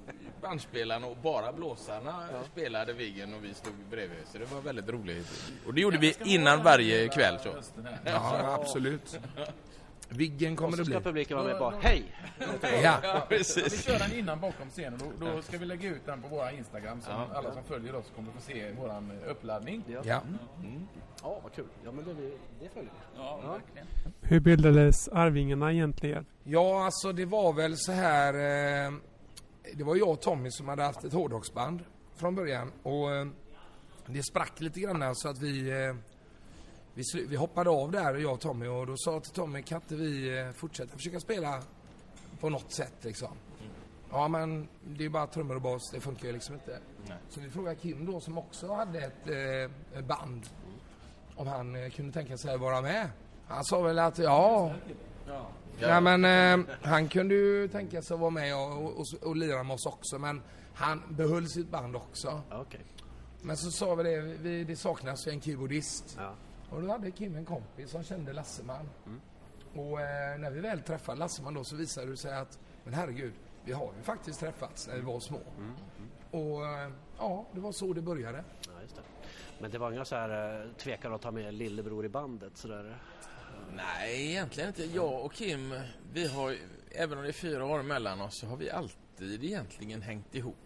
bandspelarna 0.41 1.07
och 1.07 1.17
bara 1.17 1.53
blåsarna 1.53 2.27
ja. 2.31 2.43
spelade 2.51 2.93
Viggen 2.93 3.33
och 3.33 3.43
vi 3.43 3.53
stod 3.53 3.73
bredvid. 3.89 4.19
Så 4.31 4.37
det 4.37 4.45
var 4.45 4.61
väldigt 4.61 4.89
roligt. 4.89 5.51
Och 5.65 5.73
det 5.73 5.81
gjorde 5.81 5.97
vi 5.97 6.15
innan 6.23 6.63
varje 6.63 7.07
kväll. 7.07 7.39
Så. 7.43 7.55
Ja, 8.05 8.57
absolut. 8.61 9.19
Viggen 10.09 10.55
kommer 10.55 10.77
det 10.77 10.83
bli. 10.83 10.95
Och 10.95 10.97
så 10.97 11.01
ska 11.01 11.09
publiken 11.09 11.37
vara 11.37 11.47
med 11.47 11.57
på 11.57 11.73
Hej! 11.81 12.03
Ja, 12.61 12.99
ja 13.03 13.25
precis. 13.29 13.73
Vi 13.73 13.77
kör 13.77 13.99
den 13.99 14.19
innan 14.19 14.39
bakom 14.39 14.69
scenen. 14.69 14.99
Då, 15.19 15.25
då 15.25 15.41
ska 15.41 15.57
vi 15.57 15.65
lägga 15.65 15.89
ut 15.89 16.05
den 16.05 16.21
på 16.21 16.27
våra 16.27 16.51
Instagram 16.51 17.01
så 17.01 17.11
ja. 17.11 17.27
alla 17.33 17.53
som 17.53 17.63
följer 17.63 17.95
oss 17.95 18.11
kommer 18.15 18.31
få 18.31 18.41
se 18.41 18.71
våran 18.71 19.11
uppladdning. 19.27 19.83
Ja. 19.87 20.01
Ja, 20.03 20.21
mm. 20.21 20.73
mm. 20.73 20.87
ja 21.21 21.39
vad 21.43 21.53
kul. 21.53 21.65
Ja, 21.85 21.91
men 21.91 22.05
det, 22.05 22.13
det 22.59 22.69
följer 22.73 22.91
vi. 22.91 23.17
Ja, 23.17 23.39
ja. 23.43 23.51
verkligen. 23.51 23.87
Hur 24.21 24.39
bildades 24.39 25.07
Arvingarna 25.07 25.73
egentligen? 25.73 26.25
Ja, 26.43 26.85
alltså 26.85 27.11
det 27.11 27.25
var 27.25 27.53
väl 27.53 27.77
så 27.77 27.91
här. 27.91 28.33
Eh, 28.33 28.93
det 29.73 29.83
var 29.83 29.95
jag 29.95 30.09
och 30.09 30.21
Tommy 30.21 30.51
som 30.51 30.67
hade 30.67 30.83
haft 30.83 31.03
ett 31.03 31.13
hårdrocksband 31.13 31.79
från 32.15 32.35
början. 32.35 32.71
Och 32.83 33.11
eh, 33.11 33.27
det 34.05 34.23
sprack 34.23 34.61
lite 34.61 34.79
grann 34.79 35.15
så 35.15 35.29
att 35.29 35.41
vi 35.41 35.69
eh, 35.69 35.95
vi, 36.93 37.03
vi 37.29 37.35
hoppade 37.35 37.69
av 37.69 37.91
där, 37.91 38.15
jag 38.15 38.33
och 38.33 38.39
Tommy, 38.39 38.67
och 38.67 38.87
då 38.87 38.97
sa 38.97 39.19
till 39.19 39.31
Tommy, 39.31 39.61
kan 39.61 39.81
inte 39.81 39.95
vi 39.95 40.39
eh, 40.39 40.51
fortsätta 40.51 40.97
försöka 40.97 41.19
spela 41.19 41.63
på 42.39 42.49
något 42.49 42.73
sätt 42.73 42.93
liksom? 43.01 43.31
Mm. 43.59 43.71
Ja, 44.11 44.27
men 44.27 44.67
det 44.83 45.05
är 45.05 45.09
bara 45.09 45.27
trummor 45.27 45.55
och 45.55 45.61
bas, 45.61 45.91
det 45.91 45.99
funkar 45.99 46.27
ju 46.27 46.33
liksom 46.33 46.55
inte. 46.55 46.79
Nej. 47.07 47.17
Så 47.29 47.41
vi 47.41 47.49
frågade 47.49 47.75
Kim 47.75 48.05
då, 48.05 48.19
som 48.19 48.37
också 48.37 48.73
hade 48.73 48.99
ett 48.99 49.27
eh, 49.95 50.01
band, 50.01 50.49
mm. 50.65 50.79
om 51.35 51.47
han 51.47 51.75
eh, 51.75 51.89
kunde 51.89 52.13
tänka 52.13 52.37
sig 52.37 52.53
att 52.53 52.59
vara 52.59 52.81
med. 52.81 53.09
Han 53.47 53.63
sa 53.63 53.81
väl 53.81 53.99
att 53.99 54.17
ja, 54.17 54.73
ja. 55.27 55.49
Nej 55.79 56.01
men 56.01 56.25
eh, 56.25 56.75
han 56.81 57.07
kunde 57.07 57.35
ju 57.35 57.67
tänka 57.67 58.01
sig 58.01 58.13
att 58.13 58.19
vara 58.19 58.29
med 58.29 58.55
och, 58.55 58.99
och, 58.99 59.05
och, 59.21 59.35
lira 59.35 59.63
med 59.63 59.73
oss 59.73 59.85
också 59.85 60.19
men 60.19 60.41
han 60.73 61.01
behöll 61.09 61.49
sitt 61.49 61.69
band 61.69 61.95
också. 61.95 62.41
Okay. 62.61 62.81
Men 63.41 63.57
så 63.57 63.71
sa 63.71 63.95
vi 63.95 64.03
det, 64.03 64.21
vi, 64.21 64.63
det 64.63 64.75
saknas 64.75 65.27
ju 65.27 65.31
en 65.31 65.41
keyboardist. 65.41 66.15
Ja. 66.17 66.33
Och 66.75 66.81
då 66.81 66.91
hade 66.91 67.11
Kim 67.11 67.35
en 67.35 67.45
kompis 67.45 67.91
som 67.91 68.03
kände 68.03 68.33
Lasseman. 68.33 68.89
Mm. 69.05 69.21
Och 69.73 70.01
eh, 70.01 70.39
när 70.39 70.51
vi 70.51 70.59
väl 70.59 70.81
träffade 70.81 71.19
Lasseman 71.19 71.53
då 71.53 71.63
så 71.63 71.75
visade 71.75 72.11
det 72.11 72.17
sig 72.17 72.33
att, 72.33 72.59
men 72.83 72.93
herregud, 72.93 73.33
vi 73.65 73.73
har 73.73 73.93
ju 73.97 74.03
faktiskt 74.03 74.39
träffats 74.39 74.87
när 74.87 74.95
vi 74.95 75.01
var 75.01 75.19
små. 75.19 75.39
Mm. 75.57 75.73
Mm. 75.97 76.09
Och 76.31 76.65
eh, 76.65 76.91
ja, 77.17 77.45
det 77.51 77.59
var 77.59 77.71
så 77.71 77.93
det 77.93 78.01
började. 78.01 78.43
Ja, 78.67 78.71
det. 78.95 79.01
Men 79.59 79.71
det 79.71 79.77
var 79.77 79.91
inga 79.91 80.05
så 80.05 80.15
här 80.15 80.61
eh, 80.61 80.71
tvekan 80.71 81.13
att 81.13 81.21
ta 81.21 81.31
med 81.31 81.53
lillebror 81.53 82.05
i 82.05 82.09
bandet 82.09 82.57
sådär? 82.57 82.97
Nej, 83.75 84.29
egentligen 84.29 84.69
inte. 84.69 84.83
Jag 84.83 85.25
och 85.25 85.33
Kim, 85.33 85.73
vi 86.13 86.27
har, 86.27 86.55
även 86.91 87.17
om 87.17 87.23
det 87.23 87.29
är 87.29 87.33
fyra 87.33 87.65
år 87.65 87.83
mellan 87.83 88.21
oss, 88.21 88.37
så 88.39 88.47
har 88.47 88.57
vi 88.57 88.69
alltid 88.69 89.43
egentligen 89.43 90.01
hängt 90.01 90.35
ihop. 90.35 90.57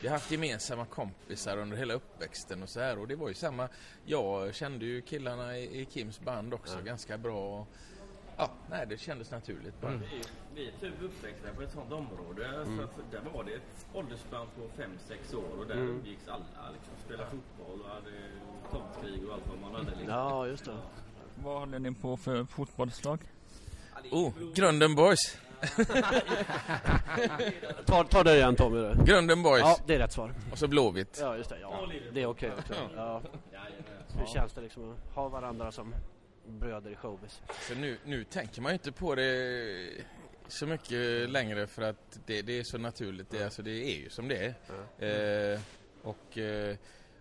Vi 0.00 0.08
har 0.08 0.14
haft 0.14 0.30
gemensamma 0.30 0.84
kompisar 0.84 1.56
under 1.56 1.76
hela 1.76 1.94
uppväxten 1.94 2.62
och 2.62 2.68
så 2.68 2.80
här 2.80 2.98
och 2.98 3.08
det 3.08 3.16
var 3.16 3.28
ju 3.28 3.34
samma. 3.34 3.68
Jag 4.04 4.54
kände 4.54 4.84
ju 4.84 5.02
killarna 5.02 5.58
i, 5.58 5.80
i 5.80 5.86
Kims 5.90 6.20
band 6.20 6.54
också 6.54 6.74
ja. 6.74 6.84
ganska 6.84 7.18
bra. 7.18 7.66
Ja, 8.36 8.50
nej 8.70 8.86
det 8.88 8.98
kändes 8.98 9.30
naturligt 9.30 9.80
bara. 9.80 9.92
Mm. 9.92 10.02
Vi, 10.10 10.22
vi 10.54 10.68
är 10.68 10.72
typ 10.80 11.02
uppväxta 11.02 11.54
på 11.56 11.62
ett 11.62 11.72
sånt 11.72 11.92
område. 11.92 12.46
Mm. 12.46 12.76
Så 12.76 12.84
att 12.84 13.10
där 13.10 13.30
var 13.34 13.44
det 13.44 13.52
ett 13.52 13.86
åldersspann 13.94 14.46
på 14.56 14.82
5-6 14.82 15.36
år 15.36 15.58
och 15.58 15.66
där 15.66 15.74
mm. 15.74 16.02
alla. 16.26 16.70
Liksom, 16.72 16.94
spelade 17.04 17.30
fotboll 17.30 17.80
och 17.80 17.88
hade 17.88 18.10
tomtkrig 18.70 19.28
och 19.28 19.34
allt 19.34 19.48
vad 19.48 19.58
man 19.58 19.74
hade. 19.74 19.90
Liksom. 19.90 20.14
Ja, 20.14 20.46
just 20.46 20.64
det. 20.64 20.76
Vad 21.34 21.58
håller 21.58 21.78
ni 21.78 21.94
på 21.94 22.16
för 22.16 22.44
fotbollslag? 22.44 23.20
Oh, 24.10 24.32
Grunden 24.54 24.94
Boys. 24.94 25.36
ta, 27.86 28.04
ta 28.04 28.22
det 28.22 28.36
igen 28.36 28.56
Tommy. 28.56 29.04
Grunden 29.04 29.42
Boys. 29.42 29.60
Ja, 29.60 29.78
det 29.86 29.94
är 29.94 29.98
rätt 29.98 30.12
svar. 30.12 30.34
Och 30.52 30.58
så 30.58 30.68
Blåvitt. 30.68 31.18
Ja, 31.20 31.36
just 31.36 31.50
det. 31.50 31.58
Ja, 31.60 31.88
det 32.12 32.22
är 32.22 32.26
okej 32.26 32.50
okay 32.50 32.60
också. 32.60 32.74
Ja. 32.96 33.22
Hur 34.18 34.26
känns 34.26 34.52
det 34.52 34.60
liksom 34.60 34.92
att 34.92 34.98
ha 35.14 35.28
varandra 35.28 35.72
som 35.72 35.94
bröder 36.46 36.90
i 36.90 36.96
showbiz? 36.96 37.42
För 37.48 37.74
nu, 37.74 37.98
nu 38.04 38.24
tänker 38.24 38.62
man 38.62 38.72
ju 38.72 38.74
inte 38.74 38.92
på 38.92 39.14
det 39.14 40.04
så 40.48 40.66
mycket 40.66 41.30
längre 41.30 41.66
för 41.66 41.82
att 41.82 42.20
det, 42.26 42.42
det 42.42 42.58
är 42.58 42.64
så 42.64 42.78
naturligt. 42.78 43.30
Det, 43.30 43.44
alltså, 43.44 43.62
det 43.62 43.70
är 43.70 43.98
ju 43.98 44.10
som 44.10 44.28
det 44.28 44.36
är. 44.36 44.54
Mm. 44.98 45.54
Eh, 45.54 45.60
och 46.02 46.38
eh, 46.38 46.76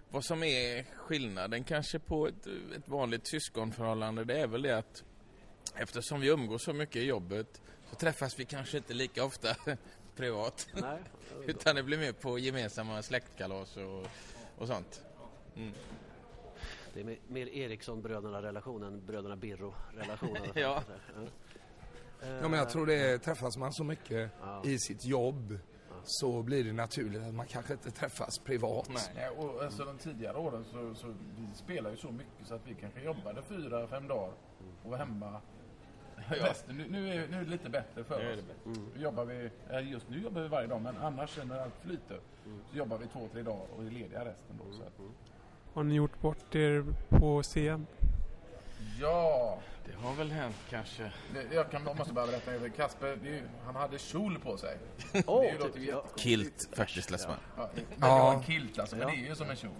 vad 0.09 0.25
som 0.25 0.43
är 0.43 0.85
skillnaden 0.95 1.63
kanske 1.63 1.99
på 1.99 2.27
ett, 2.27 2.47
ett 2.75 2.87
vanligt 2.87 3.27
syskonförhållande 3.27 4.23
det 4.23 4.39
är 4.39 4.47
väl 4.47 4.61
det 4.61 4.77
att 4.77 5.03
eftersom 5.75 6.21
vi 6.21 6.27
umgås 6.27 6.63
så 6.63 6.73
mycket 6.73 6.95
i 6.95 7.05
jobbet 7.05 7.61
så 7.89 7.95
träffas 7.95 8.39
vi 8.39 8.45
kanske 8.45 8.77
inte 8.77 8.93
lika 8.93 9.23
ofta 9.23 9.55
privat. 10.15 10.67
Nej, 10.73 10.99
Utan 11.45 11.75
det 11.75 11.83
blir 11.83 11.97
mer 11.97 12.11
på 12.11 12.39
gemensamma 12.39 13.01
släktkalas 13.01 13.77
och, 13.77 14.05
och 14.57 14.67
sånt. 14.67 15.01
Mm. 15.55 15.73
Det 16.93 16.99
är 17.01 17.17
mer 17.27 17.47
Eriksson-bröderna-relationen, 17.47 19.05
bröderna 19.05 19.35
Birro-relationen. 19.35 20.43
ja. 20.55 20.83
Ja, 22.21 22.47
men 22.47 22.53
jag 22.53 22.69
tror 22.69 22.85
det 22.85 23.19
träffas 23.19 23.57
man 23.57 23.73
så 23.73 23.83
mycket 23.83 24.31
Ja. 24.41 24.61
i 24.65 24.79
sitt 24.79 25.05
jobb 25.05 25.59
så 26.03 26.43
blir 26.43 26.63
det 26.63 26.73
naturligt 26.73 27.21
att 27.21 27.33
man 27.33 27.47
kanske 27.47 27.73
inte 27.73 27.91
träffas 27.91 28.39
privat. 28.39 28.89
Nej, 29.15 29.29
och 29.29 29.63
alltså 29.63 29.85
de 29.85 29.97
tidigare 29.97 30.37
åren 30.37 30.65
så, 30.71 30.95
så 30.95 31.07
vi 31.07 31.47
spelade 31.55 31.95
ju 31.95 32.01
så 32.01 32.11
mycket 32.11 32.47
så 32.47 32.55
att 32.55 32.67
vi 32.67 32.75
kanske 32.75 33.01
jobbade 33.01 33.41
fyra, 33.41 33.87
fem 33.87 34.07
dagar 34.07 34.33
och 34.83 34.91
var 34.91 34.97
hemma 34.97 35.41
resten. 36.27 36.77
Nu, 36.77 36.85
nu, 36.89 37.09
är, 37.13 37.27
nu 37.27 37.37
är 37.37 37.43
det 37.43 37.49
lite 37.49 37.69
bättre 37.69 38.03
för 38.03 38.19
Nu 38.19 38.29
är 38.29 38.33
oss. 38.37 38.43
det 38.65 38.69
Nu 38.95 39.01
jobbar 39.03 39.25
vi, 39.25 39.49
ja, 39.71 39.79
just 39.79 40.09
nu 40.09 40.19
jobbar 40.21 40.41
vi 40.41 40.47
varje 40.47 40.67
dag 40.67 40.81
men 40.81 40.97
annars 40.97 41.37
när 41.43 41.59
allt 41.61 41.73
flyter 41.83 42.19
så 42.71 42.77
jobbar 42.77 42.97
vi 42.97 43.07
två, 43.07 43.27
tre 43.33 43.41
dagar 43.41 43.65
och 43.77 43.83
är 43.83 43.89
lediga 43.91 44.19
resten 44.25 44.59
då. 44.65 44.73
Så 44.73 44.81
att, 44.81 44.93
Har 45.73 45.83
ni 45.83 45.95
gjort 45.95 46.21
bort 46.21 46.55
er 46.55 46.85
på 47.09 47.43
scen? 47.43 47.87
ja, 49.01 49.59
Det 49.85 49.93
har 50.07 50.13
väl 50.15 50.31
hänt 50.31 50.55
kanske. 50.69 51.11
det, 51.33 51.55
jag 51.55 51.71
kan, 51.71 51.85
jag 51.85 51.97
måste 51.97 52.13
bara 52.13 52.25
berätta. 52.27 52.51
för 52.59 52.69
Kasper, 52.69 53.17
det 53.23 53.29
är, 53.29 53.33
ju- 53.33 53.47
han 53.65 53.75
hade 53.75 53.99
kjol 53.99 54.39
på 54.39 54.57
sig. 54.57 54.77
Åh, 55.25 55.41
det 55.41 55.63
typ, 55.63 55.77
ju 55.77 55.81
ja. 55.81 55.85
jättekonstigt. 55.85 56.19
Kilt 56.19 56.69
faktiskt 56.73 57.11
Lessman. 57.11 57.37
Ja, 57.57 57.69
det 57.75 57.81
Ja. 58.01 58.23
var 58.23 58.33
en 58.33 58.43
kilt 58.43 58.79
alltså, 58.79 58.95
men 58.95 59.07
det 59.07 59.13
är 59.13 59.27
ju 59.29 59.35
som 59.35 59.49
en 59.49 59.55
kjol. 59.55 59.71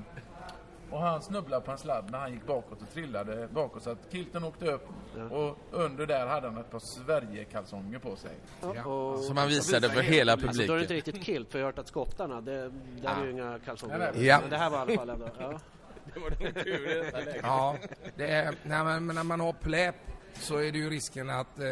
Och 0.92 1.00
han 1.00 1.22
snubblade 1.22 1.66
på 1.66 1.72
en 1.72 1.78
sladd 1.78 2.12
när 2.12 2.20
han 2.20 2.34
gick 2.34 2.46
bakåt 2.46 2.82
och 2.82 2.90
trillade 2.94 3.48
bakåt 3.52 3.84
så 3.84 3.90
att 3.90 4.12
kilten 4.12 4.44
åkte 4.44 4.66
upp 4.66 4.88
och 5.32 5.58
under 5.72 6.06
där 6.06 6.28
hade 6.28 6.48
han 6.48 6.58
ett 6.58 6.72
par 6.72 6.80
Sverige-kalsonger 6.80 8.00
på 8.00 8.16
sig. 8.16 8.32
Ja, 8.62 8.86
och, 8.86 9.20
Som 9.20 9.38
han 9.38 9.48
visade 9.48 9.90
för 9.90 10.02
hela 10.02 10.32
alltså, 10.32 10.48
då 10.48 10.54
är 10.54 10.56
det 10.58 10.64
inte 10.64 10.74
publiken. 10.74 10.96
riktigt 10.96 11.24
kilt 11.26 11.52
för 11.52 11.60
jag 11.60 11.66
har 11.66 11.72
hört 11.72 11.80
att 11.80 11.88
skottarna, 11.88 12.42
det, 12.42 12.72
där 13.02 13.22
är 13.22 13.26
ju 13.26 13.32
inga 13.32 13.60
kalsonger. 13.66 14.14
Ja. 14.16 14.40
Men 14.42 14.50
det 14.50 14.58
här 14.58 14.70
var 14.70 14.78
i 14.78 14.82
alla 14.82 14.96
fall 14.96 15.10
ändå, 15.10 15.30
ja. 15.40 15.60
Det 16.14 16.20
var 16.20 16.30
nog 16.30 16.64
tur 16.64 16.92
i 16.92 16.94
detta 17.04 17.18
läget. 17.18 17.40
Ja, 17.44 17.78
det 18.16 18.32
är, 18.32 18.56
nej, 18.64 18.84
men 18.84 19.06
men 19.06 19.16
när 19.16 19.24
man 19.24 19.40
har 19.40 19.54
pläp 19.54 19.96
så 20.34 20.58
är 20.58 20.72
det 20.72 20.78
ju 20.78 20.90
risken 20.90 21.30
att, 21.30 21.60
eh, 21.60 21.66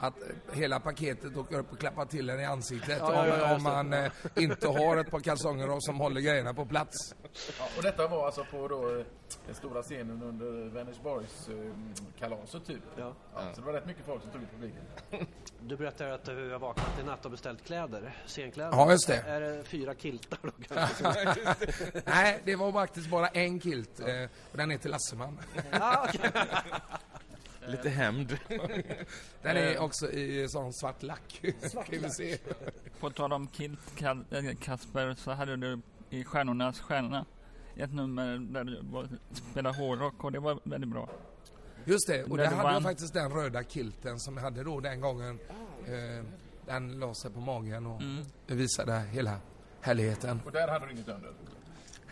att 0.00 0.14
hela 0.52 0.80
paketet 0.80 1.36
åker 1.36 1.58
upp 1.58 1.72
och 1.72 1.78
klappar 1.78 2.04
till 2.06 2.30
en 2.30 2.40
i 2.40 2.44
ansiktet 2.44 2.98
Ja, 3.00 3.26
ja, 3.26 3.38
ja, 3.38 3.44
om, 3.50 3.56
om 3.56 3.62
man 3.62 3.92
eh, 3.92 4.12
inte 4.36 4.68
har 4.68 4.96
ett 4.96 5.10
par 5.10 5.20
kalsonger 5.20 5.70
och 5.70 5.84
som 5.84 6.00
håller 6.00 6.20
grejerna 6.20 6.54
på 6.54 6.66
plats. 6.66 7.14
Ja, 7.58 7.64
och 7.76 7.82
detta 7.82 8.08
var 8.08 8.26
alltså 8.26 8.44
på 8.50 8.68
då, 8.68 8.98
eh, 8.98 9.04
den 9.46 9.54
stora 9.54 9.82
scenen 9.82 10.22
under 10.22 10.70
Vänersborgs 10.74 11.48
eh, 11.48 11.72
kalaset 12.18 12.66
typ. 12.66 12.82
Ja. 12.96 13.14
Ja, 13.34 13.40
Så 13.54 13.60
det 13.60 13.66
var 13.66 13.72
rätt 13.72 13.86
mycket 13.86 14.06
folk 14.06 14.22
som 14.22 14.30
tog 14.30 14.42
ut 14.42 14.50
publiken. 14.50 14.82
Du 15.62 15.76
berättade 15.76 16.14
att 16.14 16.24
du 16.24 16.50
har 16.52 16.58
vaknat 16.58 17.00
i 17.00 17.06
natt 17.06 17.24
och 17.24 17.30
beställt 17.30 17.64
kläder, 17.64 18.16
scenkläder. 18.26 18.70
Ja, 18.72 18.90
just 18.90 19.06
det. 19.06 19.16
Är 19.16 19.40
det 19.40 19.64
fyra 19.64 19.94
kiltar 19.94 20.38
då 20.42 20.50
kanske? 20.74 21.34
Nej, 22.06 22.40
det 22.44 22.56
var 22.56 22.72
faktiskt 22.72 23.10
bara 23.10 23.28
en 23.28 23.60
kilt 23.60 24.00
eh, 24.00 24.06
och 24.52 24.56
den 24.56 24.70
är 24.70 24.78
till 24.78 24.90
Lasseman. 24.90 25.38
ah, 25.72 26.06
okej. 26.08 26.30
Lite 27.70 27.88
hämnd. 27.88 28.38
Den 29.42 29.56
är 29.56 29.78
också 29.78 30.12
i 30.12 30.48
sån 30.48 30.72
svart 30.72 31.02
lack. 31.02 31.40
Svart 31.70 31.88
vi 31.90 32.10
se. 32.10 32.38
På 33.00 33.10
tal 33.10 33.32
om 33.32 33.48
Kilt 33.52 34.02
äh, 34.02 34.54
Kasper 34.62 35.14
så 35.14 35.30
hade 35.30 35.56
du 35.56 35.80
i 36.10 36.24
Stjärnornas 36.24 36.80
stjärna 36.80 37.24
ett 37.76 37.92
nummer 37.94 38.38
där 38.38 38.64
du 38.64 38.82
spelade 39.50 39.76
hårdrock 39.76 40.24
och 40.24 40.32
det 40.32 40.38
var 40.38 40.60
väldigt 40.64 40.90
bra. 40.90 41.08
Just 41.84 42.08
det, 42.08 42.24
och 42.24 42.36
där 42.36 42.44
hade 42.46 42.56
jag 42.56 42.62
vann. 42.72 42.82
faktiskt 42.82 43.14
den 43.14 43.30
röda 43.30 43.62
kilten 43.62 44.18
som 44.20 44.36
jag 44.36 44.44
hade 44.44 44.64
då 44.64 44.80
den 44.80 45.00
gången. 45.00 45.38
Eh, 45.86 46.24
den 46.66 46.98
la 46.98 47.14
sig 47.14 47.30
på 47.30 47.40
magen 47.40 47.86
och 47.86 48.00
Mm. 48.02 48.24
visade 48.46 49.00
hela 49.00 49.36
härligheten. 49.80 50.40
Och 50.44 50.52
där 50.52 50.68
hade 50.68 50.86
du 50.86 50.92
inget 50.92 51.08
under. 51.08 51.32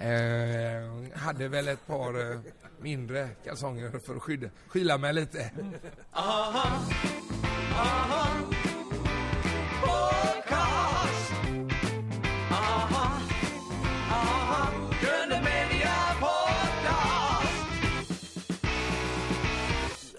Eh, 0.01 1.19
hade 1.19 1.49
väl 1.49 1.69
ett 1.69 1.87
par 1.87 2.33
eh, 2.33 2.41
mindre 2.81 3.29
kalsonger 3.45 3.99
för 3.99 4.17
att 4.17 4.23
skydda, 4.23 4.49
skyla 4.69 4.99
mig 4.99 5.13
lite. 5.15 5.51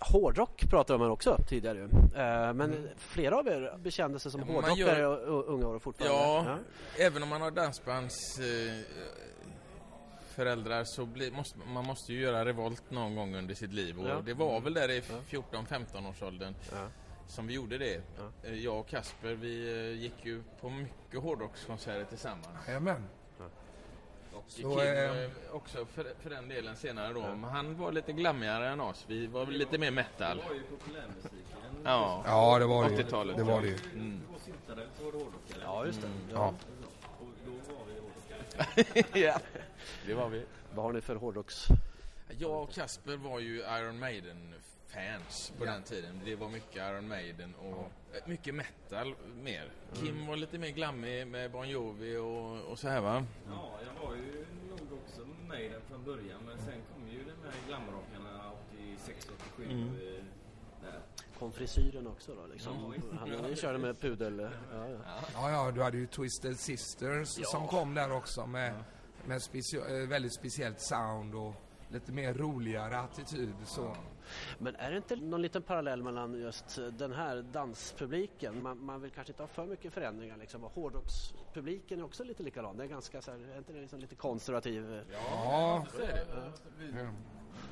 Hårdrock 0.01 0.69
pratade 0.69 0.99
man 0.99 1.11
också 1.11 1.37
tidigare. 1.49 1.79
Eh, 2.15 2.53
Men 2.53 2.89
flera 2.97 3.37
av 3.37 3.47
er 3.47 3.77
bekände 3.77 4.19
sig 4.19 4.31
som 4.31 4.41
Ja, 4.41 4.53
hårdrockare 4.53 4.99
gör- 4.99 5.27
unga 5.29 5.67
år 5.67 5.79
fortfarande. 5.79 6.15
Ja, 6.17 6.57
även 7.05 7.23
om 7.23 7.29
man 7.29 7.41
har 7.41 7.51
dansbands 7.51 8.39
eh, 8.39 8.45
föräldrar 10.43 10.83
så 10.83 11.05
blir, 11.05 11.31
måste, 11.31 11.59
man 11.67 11.85
måste 11.85 12.13
ju 12.13 12.21
göra 12.21 12.45
revolt 12.45 12.83
någon 12.91 13.15
gång 13.15 13.35
under 13.35 13.55
sitt 13.55 13.73
liv 13.73 13.99
och 13.99 14.09
Ja. 14.09 14.21
det 14.25 14.33
var 14.33 14.59
väl 14.61 14.73
där 14.73 14.89
i 14.91 15.01
14-15 15.01 16.09
års 16.09 16.21
åldern 16.23 16.55
Ja. 16.71 16.87
som 17.27 17.47
vi 17.47 17.53
gjorde 17.53 17.77
det. 17.77 18.01
Ja. 18.17 18.49
Eh, 18.49 18.53
Jag 18.63 18.79
och 18.79 18.87
Kasper 18.87 19.33
vi 19.33 19.71
eh, 19.93 20.01
gick 20.01 20.25
ju 20.25 20.43
på 20.61 20.69
mycket 20.69 21.19
hårdrockskonserter 21.21 22.03
tillsammans. 22.05 22.67
Jajamän. 22.67 23.03
Och 24.33 24.43
Så, 24.47 24.61
Kim 24.61 24.79
eh, 24.79 25.29
också 25.51 25.85
för, 25.85 26.13
för 26.19 26.29
den 26.29 26.49
delen 26.49 26.75
senare 26.75 27.13
då. 27.13 27.21
Men 27.21 27.43
han 27.43 27.77
var 27.77 27.91
lite 27.91 28.13
glammigare 28.13 28.69
än 28.69 28.81
oss. 28.81 29.05
Vi 29.07 29.27
var 29.27 29.45
väl 29.45 29.55
lite 29.55 29.77
mer 29.77 29.91
metal. 29.91 30.37
Det 30.37 30.43
var 30.47 30.53
ju 30.55 30.61
populärmusiken. 30.61 31.57
Ja. 31.83 32.23
Ja, 32.25 32.59
det 32.59 32.65
var 32.65 32.89
det 32.89 32.95
ju. 32.95 33.03
80-talet. 33.03 33.37
Det 33.37 33.43
var 33.43 33.61
det 33.61 33.67
ju. 33.67 33.77
Mm. 33.93 34.21
Två 34.27 34.39
syntare 34.45 34.87
så 34.97 35.03
var 35.05 35.11
det 35.11 35.17
hårdrockare. 35.17 35.61
Ja, 35.63 35.85
just 35.85 36.01
det. 36.01 36.07
Ja. 36.33 36.53
Och 37.19 37.27
då 37.45 37.51
var 37.51 37.85
vi 37.87 37.99
hårdrockare. 37.99 39.19
ja, 39.21 39.39
det 40.05 40.13
var 40.13 40.29
vi. 40.29 40.45
Vad 40.75 40.85
har 40.85 40.93
ni 40.93 41.01
för 41.01 41.15
hårdrocks... 41.15 41.67
Jag 42.37 42.63
och 42.63 42.71
Kasper 42.73 43.17
var 43.17 43.39
ju 43.39 43.57
Iron 43.59 43.99
Maiden-fans 43.99 45.53
på 45.57 45.65
Ja. 45.65 45.71
den 45.71 45.83
tiden. 45.83 46.21
Det 46.25 46.35
var 46.35 46.49
mycket 46.49 46.75
Iron 46.75 47.07
Maiden 47.07 47.55
och 47.55 47.91
eh, 48.15 48.27
mycket 48.27 48.55
metal 48.55 49.15
mer. 49.43 49.71
Kim 49.93 50.27
var 50.27 50.35
lite 50.35 50.57
mer 50.57 50.69
glammig 50.69 51.27
med 51.27 51.51
Bon 51.51 51.69
Jovi 51.69 52.17
och, 52.17 52.71
och 52.71 52.79
så 52.79 52.87
här 52.87 53.01
va? 53.01 53.25
Ja, 53.49 53.79
jag 53.85 54.07
var 54.07 54.15
ju 54.15 54.45
nog 54.69 54.99
också 55.03 55.21
med 55.47 55.61
i 55.65 55.69
den 55.69 55.81
från 55.89 56.03
början. 56.03 56.41
Men 56.47 56.57
sen 56.57 56.81
kom 56.93 57.07
ju 57.07 57.23
de 57.23 57.31
här 57.31 57.67
glamrockarna 57.67 58.51
86, 58.97 59.27
87. 59.55 59.63
Mm. 59.63 59.87
eh, 59.87 60.23
Där. 60.81 60.99
Kom 61.39 61.51
frisyren 61.51 62.07
också 62.07 62.35
då 62.35 62.47
liksom? 62.53 62.93
Ja. 63.11 63.17
Han 63.19 63.29
ni 63.29 63.55
körde 63.55 63.77
med 63.77 63.99
pudel... 64.01 64.39
Ja, 64.39 64.49
ja. 64.89 64.97
Ja, 65.33 65.51
ja, 65.51 65.71
du 65.71 65.81
hade 65.83 65.97
ju 65.97 66.07
Twisted 66.07 66.59
Sisters 66.59 67.29
som 67.47 67.67
kom 67.67 67.93
där 67.93 68.11
också 68.11 68.45
med, 68.47 68.73
med 69.25 69.41
specia- 69.41 70.01
eh, 70.01 70.07
väldigt 70.07 70.33
speciellt 70.33 70.79
sound 70.81 71.35
och 71.35 71.53
lite 71.89 72.11
mer 72.11 72.33
roligare 72.33 72.99
attityd. 72.99 73.53
Så. 73.65 73.95
Men 74.59 74.75
är 74.75 74.91
det 74.91 74.97
inte 74.97 75.15
någon 75.15 75.41
liten 75.41 75.61
parallell 75.61 76.03
mellan 76.03 76.33
just 76.41 76.79
den 76.91 77.13
här 77.13 77.41
danspubliken? 77.41 78.63
Man, 78.63 78.85
man 78.85 79.01
vill 79.01 79.11
kanske 79.11 79.31
inte 79.33 79.43
ha 79.43 79.47
för 79.47 79.65
mycket 79.65 79.93
förändringar 79.93 80.37
liksom. 80.37 80.63
Hårdrockspubliken 80.63 81.99
är 81.99 82.03
också 82.03 82.23
lite 82.23 82.43
likadan. 82.43 82.77
Det 82.77 82.83
är 82.83 82.87
ganska 82.87 83.21
så 83.21 83.31
här, 83.31 83.39
är 83.39 83.57
inte 83.57 83.73
det 83.73 83.81
liksom 83.81 83.99
lite 83.99 84.15
konservativ? 84.15 85.03
Ja, 85.11 85.85
Så 85.91 86.01
är 86.01 86.07
det. 86.07 86.51
Vi, 86.77 86.91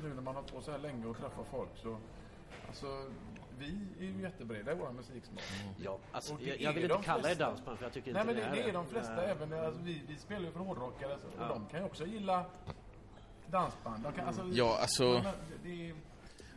nu 0.02 0.14
när 0.14 0.22
man 0.22 0.34
har 0.34 0.42
på 0.42 0.60
så 0.62 0.70
här 0.70 0.78
länge 0.78 1.06
och 1.06 1.16
träffar 1.16 1.44
folk 1.44 1.70
så... 1.76 1.98
Alltså, 2.68 2.86
vi 3.58 3.78
är 4.00 4.04
ju 4.12 4.22
jättebreda 4.22 4.72
i 4.72 4.74
vår 4.74 4.90
musiksmak. 4.92 5.42
Ja, 5.84 5.98
alltså, 6.12 6.32
Och 6.34 6.38
det 6.40 6.46
jag, 6.46 6.60
jag 6.60 6.70
är 6.70 6.74
vill 6.74 6.82
inte 6.84 6.94
de 6.96 7.02
kalla 7.02 7.18
er 7.18 7.22
flesta. 7.22 7.44
dansband 7.46 7.78
för 7.78 7.84
jag 7.84 7.92
tycker 7.92 8.12
Nej 8.12 8.22
inte 8.22 8.34
men 8.34 8.42
det, 8.52 8.56
det 8.56 8.62
det 8.62 8.68
är 8.68 8.72
de 8.72 8.86
flesta, 8.86 9.14
Nej. 9.16 9.26
även 9.26 9.52
alltså, 9.64 9.80
vi, 9.82 10.02
vi 10.08 10.16
spelar 10.18 10.40
ju 10.46 10.50
för 10.52 10.60
hårdrockare 10.60 11.18
så, 11.18 11.26
och 11.26 11.32
Ja. 11.38 11.48
de 11.48 11.66
kan 11.66 11.80
ju 11.80 11.86
också 11.86 12.06
gilla 12.06 12.44
dansband. 13.46 14.02
De 14.04 14.12
kan, 14.12 14.26
alltså, 14.26 14.42
Ja, 14.52 14.78
alltså- 14.80 15.20
men 15.24 15.34
det, 15.64 15.92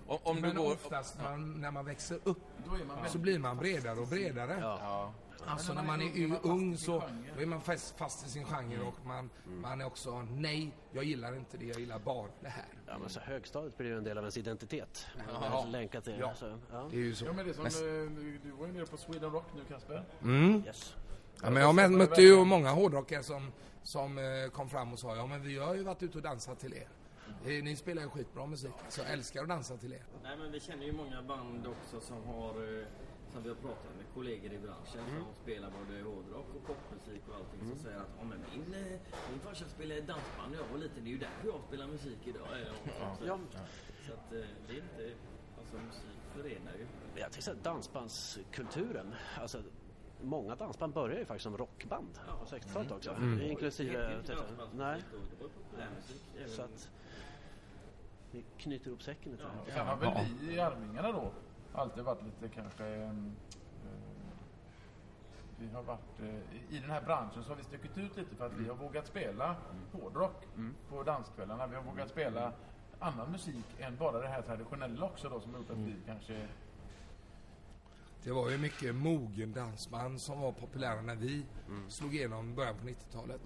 Om, 0.08 0.18
om 0.24 0.36
du 0.36 0.42
men 0.42 0.56
går... 0.56 0.72
oftast 0.74 1.22
man, 1.24 1.62
när 1.62 1.72
man 1.72 1.86
växer 1.86 2.20
upp 2.24 2.42
då 2.68 2.76
är 2.76 2.86
man 2.86 3.10
så 3.10 3.18
blir 3.18 3.40
man 3.40 3.58
bredare 3.58 4.00
och 4.00 4.08
bredare. 4.08 4.58
Ja. 4.62 5.14
Alltså 5.46 5.74
när 5.74 5.84
man 5.84 6.02
är 6.02 6.40
ung, 6.44 6.68
man 6.70 6.78
så 6.78 7.04
då 7.36 7.42
är 7.42 7.46
man 7.46 7.62
fast, 7.62 7.98
fast 7.98 8.28
i 8.28 8.30
sin 8.30 8.46
genre 8.46 8.82
och 8.82 9.06
man, 9.06 9.30
man 9.62 9.82
är 9.82 9.86
också 9.86 10.22
nej, 10.22 10.72
jag 10.92 11.04
gillar 11.04 11.36
inte 11.36 11.58
det, 11.58 11.66
jag 11.66 11.80
gillar 11.80 12.00
bara 12.00 12.28
det 12.42 12.50
här. 12.50 12.66
Ja, 12.88 12.98
men 12.98 13.10
så 13.10 13.20
högstadiet 13.20 13.78
blir 13.78 13.88
ju 13.88 13.98
en 13.98 14.04
del 14.04 14.18
av 14.18 14.24
ens 14.24 14.38
identitet. 14.38 15.06
Ja. 15.18 15.24
Ja. 15.42 15.66
Länkat 15.70 16.04
till 16.04 16.16
Ja. 16.20 16.34
Så, 16.36 16.58
ja. 16.72 16.88
Det 16.92 16.96
är 16.98 17.00
ju 17.02 17.16
så. 17.16 17.26
Ja 17.26 17.34
men 17.34 17.46
det 17.46 17.52
är 17.52 17.70
som, 17.72 17.86
Men- 17.86 18.08
eh, 18.38 18.40
du, 18.44 18.52
var 18.52 18.68
ju 18.68 18.74
nere 18.74 18.86
på 18.86 18.98
Sweden 18.98 19.32
Rock 19.32 19.46
nu 19.56 19.62
Kasper. 19.74 20.04
Mm. 20.22 20.64
Yes. 20.66 20.96
Ja, 21.44 21.50
men 21.50 21.64
jag 21.64 21.76
mö- 21.76 21.98
mötte 21.98 22.22
ju 22.22 22.46
många 22.46 22.70
hårdrockare 22.72 23.24
som, 23.24 23.52
som 23.84 24.18
eh, 24.18 24.24
kom 24.52 24.70
fram 24.70 24.94
och 24.94 25.00
sa 25.00 25.16
ja 25.16 25.26
men 25.28 25.42
vi 25.42 25.58
har 25.58 25.76
ju 25.76 25.84
varit 25.84 26.04
ute 26.04 26.18
och 26.18 26.24
dansat 26.24 26.60
till 26.60 26.74
er. 26.74 26.88
Ni 27.62 27.76
spelar 27.76 28.02
ju 28.02 28.10
skitbra 28.10 28.46
musik, 28.46 28.72
så 28.90 29.02
jag 29.02 29.12
älskar 29.12 29.42
att 29.42 29.50
dansa 29.50 29.78
till 29.78 29.94
er. 29.94 30.04
Nej 30.24 30.38
men 30.38 30.52
vi 30.52 30.60
känner 30.60 30.86
ju 30.86 30.92
många 30.92 31.22
band 31.22 31.68
också 31.68 32.08
som 32.08 32.24
har 32.24 32.80
eh, 32.80 32.86
som 33.34 33.44
vi 33.44 33.50
har 33.50 33.56
pratat 33.56 33.96
med 33.98 34.06
kollegor 34.14 34.54
i 34.54 34.60
branschen 34.60 35.04
som 35.24 35.34
spelar 35.44 35.70
både 35.80 36.02
hårdrock 36.04 36.48
och 36.56 36.64
popmusik 36.68 37.22
och 37.30 37.36
allting 37.36 37.70
som 37.70 37.80
säger 37.80 37.98
att 37.98 38.10
ja, 38.20 38.24
men 38.24 38.40
min, 38.54 38.74
eh, 38.74 39.00
min 39.32 39.40
farsa 39.40 39.66
spelade 39.68 40.02
dansband 40.02 40.52
när 40.52 40.58
jag 40.60 40.68
var 40.68 40.78
liten, 40.78 41.04
det 41.04 41.10
är 41.10 41.12
ju 41.12 41.18
därför 41.18 41.48
jag 41.48 41.62
spelar 41.68 41.88
musik 41.88 42.20
idag. 42.24 42.48
och 42.84 43.18
så. 43.20 43.26
Ja, 43.26 43.40
Så 44.08 44.14
att 44.14 44.34
eh, 44.34 44.40
det 44.68 44.74
är 44.74 44.78
inte, 44.78 45.04
alltså 45.60 45.76
musik 45.78 46.20
förenar 46.36 46.74
ju. 46.74 46.86
jag 47.16 47.22
tänkte 47.32 47.42
säga 47.42 47.58
dansbandskulturen. 47.64 49.16
Alltså, 49.40 49.62
många 50.22 50.56
dansband 50.56 50.94
börjar 50.94 51.20
ju 51.20 51.26
faktiskt 51.26 51.44
som 51.44 51.58
rockband 51.58 52.20
på 52.40 52.46
60-talet 52.46 52.92
också. 52.92 53.16
Inklusive... 53.42 53.92
Det 53.92 53.98
heter 53.98 54.34
ju 54.34 54.40
inte 54.40 54.68
Nej, 54.76 55.02
så 56.48 56.62
att... 56.62 56.90
Vi 58.34 58.46
knyter 58.58 58.88
ihop 58.88 59.04
säcken 59.04 59.32
lite. 59.32 59.44
här. 59.44 59.74
Sen 59.76 59.88
har 59.88 59.98
väl 59.98 60.26
vi 60.42 60.54
i 60.56 60.60
Arvingarna 60.60 61.12
då 61.12 61.32
alltid 61.74 62.04
varit 62.04 62.24
lite 62.24 62.56
kanske 62.56 62.86
ehm, 62.86 63.32
eh, 63.86 64.12
vi 65.60 65.70
har 65.74 65.84
varit, 65.84 66.20
eh, 66.20 66.76
I 66.76 66.80
den 66.80 66.90
här 66.90 67.02
branschen 67.02 67.44
så 67.44 67.50
har 67.50 67.56
vi 67.56 67.64
stuckit 67.64 67.98
ut 67.98 68.18
lite 68.18 68.36
för 68.36 68.46
att 68.46 68.54
vi 68.54 68.68
har 68.68 68.76
vågat 68.76 69.08
spela 69.08 69.56
hårdrock 69.92 70.46
på 70.90 71.04
danskvällarna. 71.04 71.68
Vi 71.68 71.76
har 71.76 71.84
vågat 71.84 72.10
spela 72.10 72.54
annan 73.00 73.32
musik 73.32 73.66
än 73.80 73.98
bara 73.98 74.22
det 74.22 74.28
här 74.28 74.42
traditionella 74.42 75.06
också 75.06 75.30
då 75.30 75.40
som 75.40 75.54
har 75.54 75.60
gjort 75.60 75.70
att 75.70 75.78
vi 75.78 75.96
kanske 76.06 76.48
Det 78.24 78.32
var 78.32 78.50
ju 78.50 78.58
mycket 78.58 78.96
mogen 78.96 79.54
dansband 79.54 80.22
som 80.22 80.42
var 80.42 80.52
populära 80.52 81.02
när 81.02 81.16
vi 81.16 81.46
slog 81.88 82.16
igenom 82.16 82.52
i 82.52 82.54
början 82.54 82.76
på 82.76 82.88
90-talet. 82.88 83.42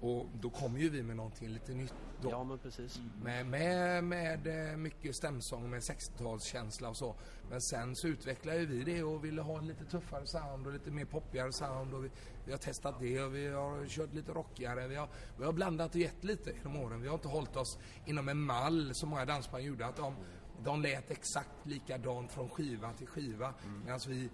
Och 0.00 0.26
då 0.40 0.50
kom 0.50 0.78
ju 0.78 0.88
vi 0.88 1.02
med 1.02 1.16
någonting 1.16 1.48
lite 1.48 1.72
nytt 1.72 1.94
då. 2.22 2.30
Ja, 2.30 2.44
men 2.44 2.58
precis. 2.58 3.00
Med, 3.22 3.46
med, 3.46 4.04
med 4.04 4.70
eh, 4.70 4.76
mycket 4.76 5.16
stämsång 5.16 5.70
med 5.70 5.80
60-talskänsla 5.80 6.88
och 6.88 6.96
så. 6.96 7.14
Men 7.50 7.60
sen 7.60 7.96
så 7.96 8.06
utvecklade 8.06 8.58
ju 8.58 8.66
vi 8.66 8.84
det 8.84 9.02
och 9.02 9.24
ville 9.24 9.42
ha 9.42 9.58
en 9.58 9.66
lite 9.66 9.84
tuffare 9.84 10.26
sound 10.26 10.66
och 10.66 10.72
lite 10.72 10.90
mer 10.90 11.04
poppigare 11.04 11.52
sound. 11.52 11.94
Och 11.94 12.04
vi, 12.04 12.10
vi 12.44 12.52
har 12.52 12.58
testat 12.58 13.00
det 13.00 13.22
och 13.22 13.34
vi 13.34 13.48
har 13.48 13.86
kört 13.88 14.14
lite 14.14 14.32
rockigare. 14.32 14.88
Vi 14.88 14.96
har, 14.96 15.08
vi 15.38 15.44
har 15.44 15.52
blandat 15.52 15.94
och 15.94 16.00
gett 16.00 16.24
lite 16.24 16.52
genom 16.52 16.76
åren. 16.76 17.02
Vi 17.02 17.08
har 17.08 17.14
inte 17.14 17.28
hållit 17.28 17.56
oss 17.56 17.78
inom 18.06 18.28
en 18.28 18.40
mall 18.40 18.94
som 18.94 19.08
många 19.08 19.24
dansband 19.24 19.64
gjorde. 19.64 19.86
Att 19.86 19.96
de, 19.96 20.14
de 20.64 20.82
lät 20.82 21.10
exakt 21.10 21.66
likadant 21.66 22.32
från 22.32 22.48
skiva 22.48 22.92
till 22.92 23.06
skiva. 23.06 23.54
Medan 23.84 24.00
vi, 24.08 24.28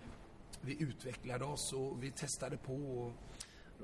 vi 0.61 0.83
utvecklade 0.83 1.44
oss 1.44 1.72
och 1.72 2.02
vi 2.02 2.11
testade 2.11 2.57
på. 2.57 2.74
Och, 2.74 3.12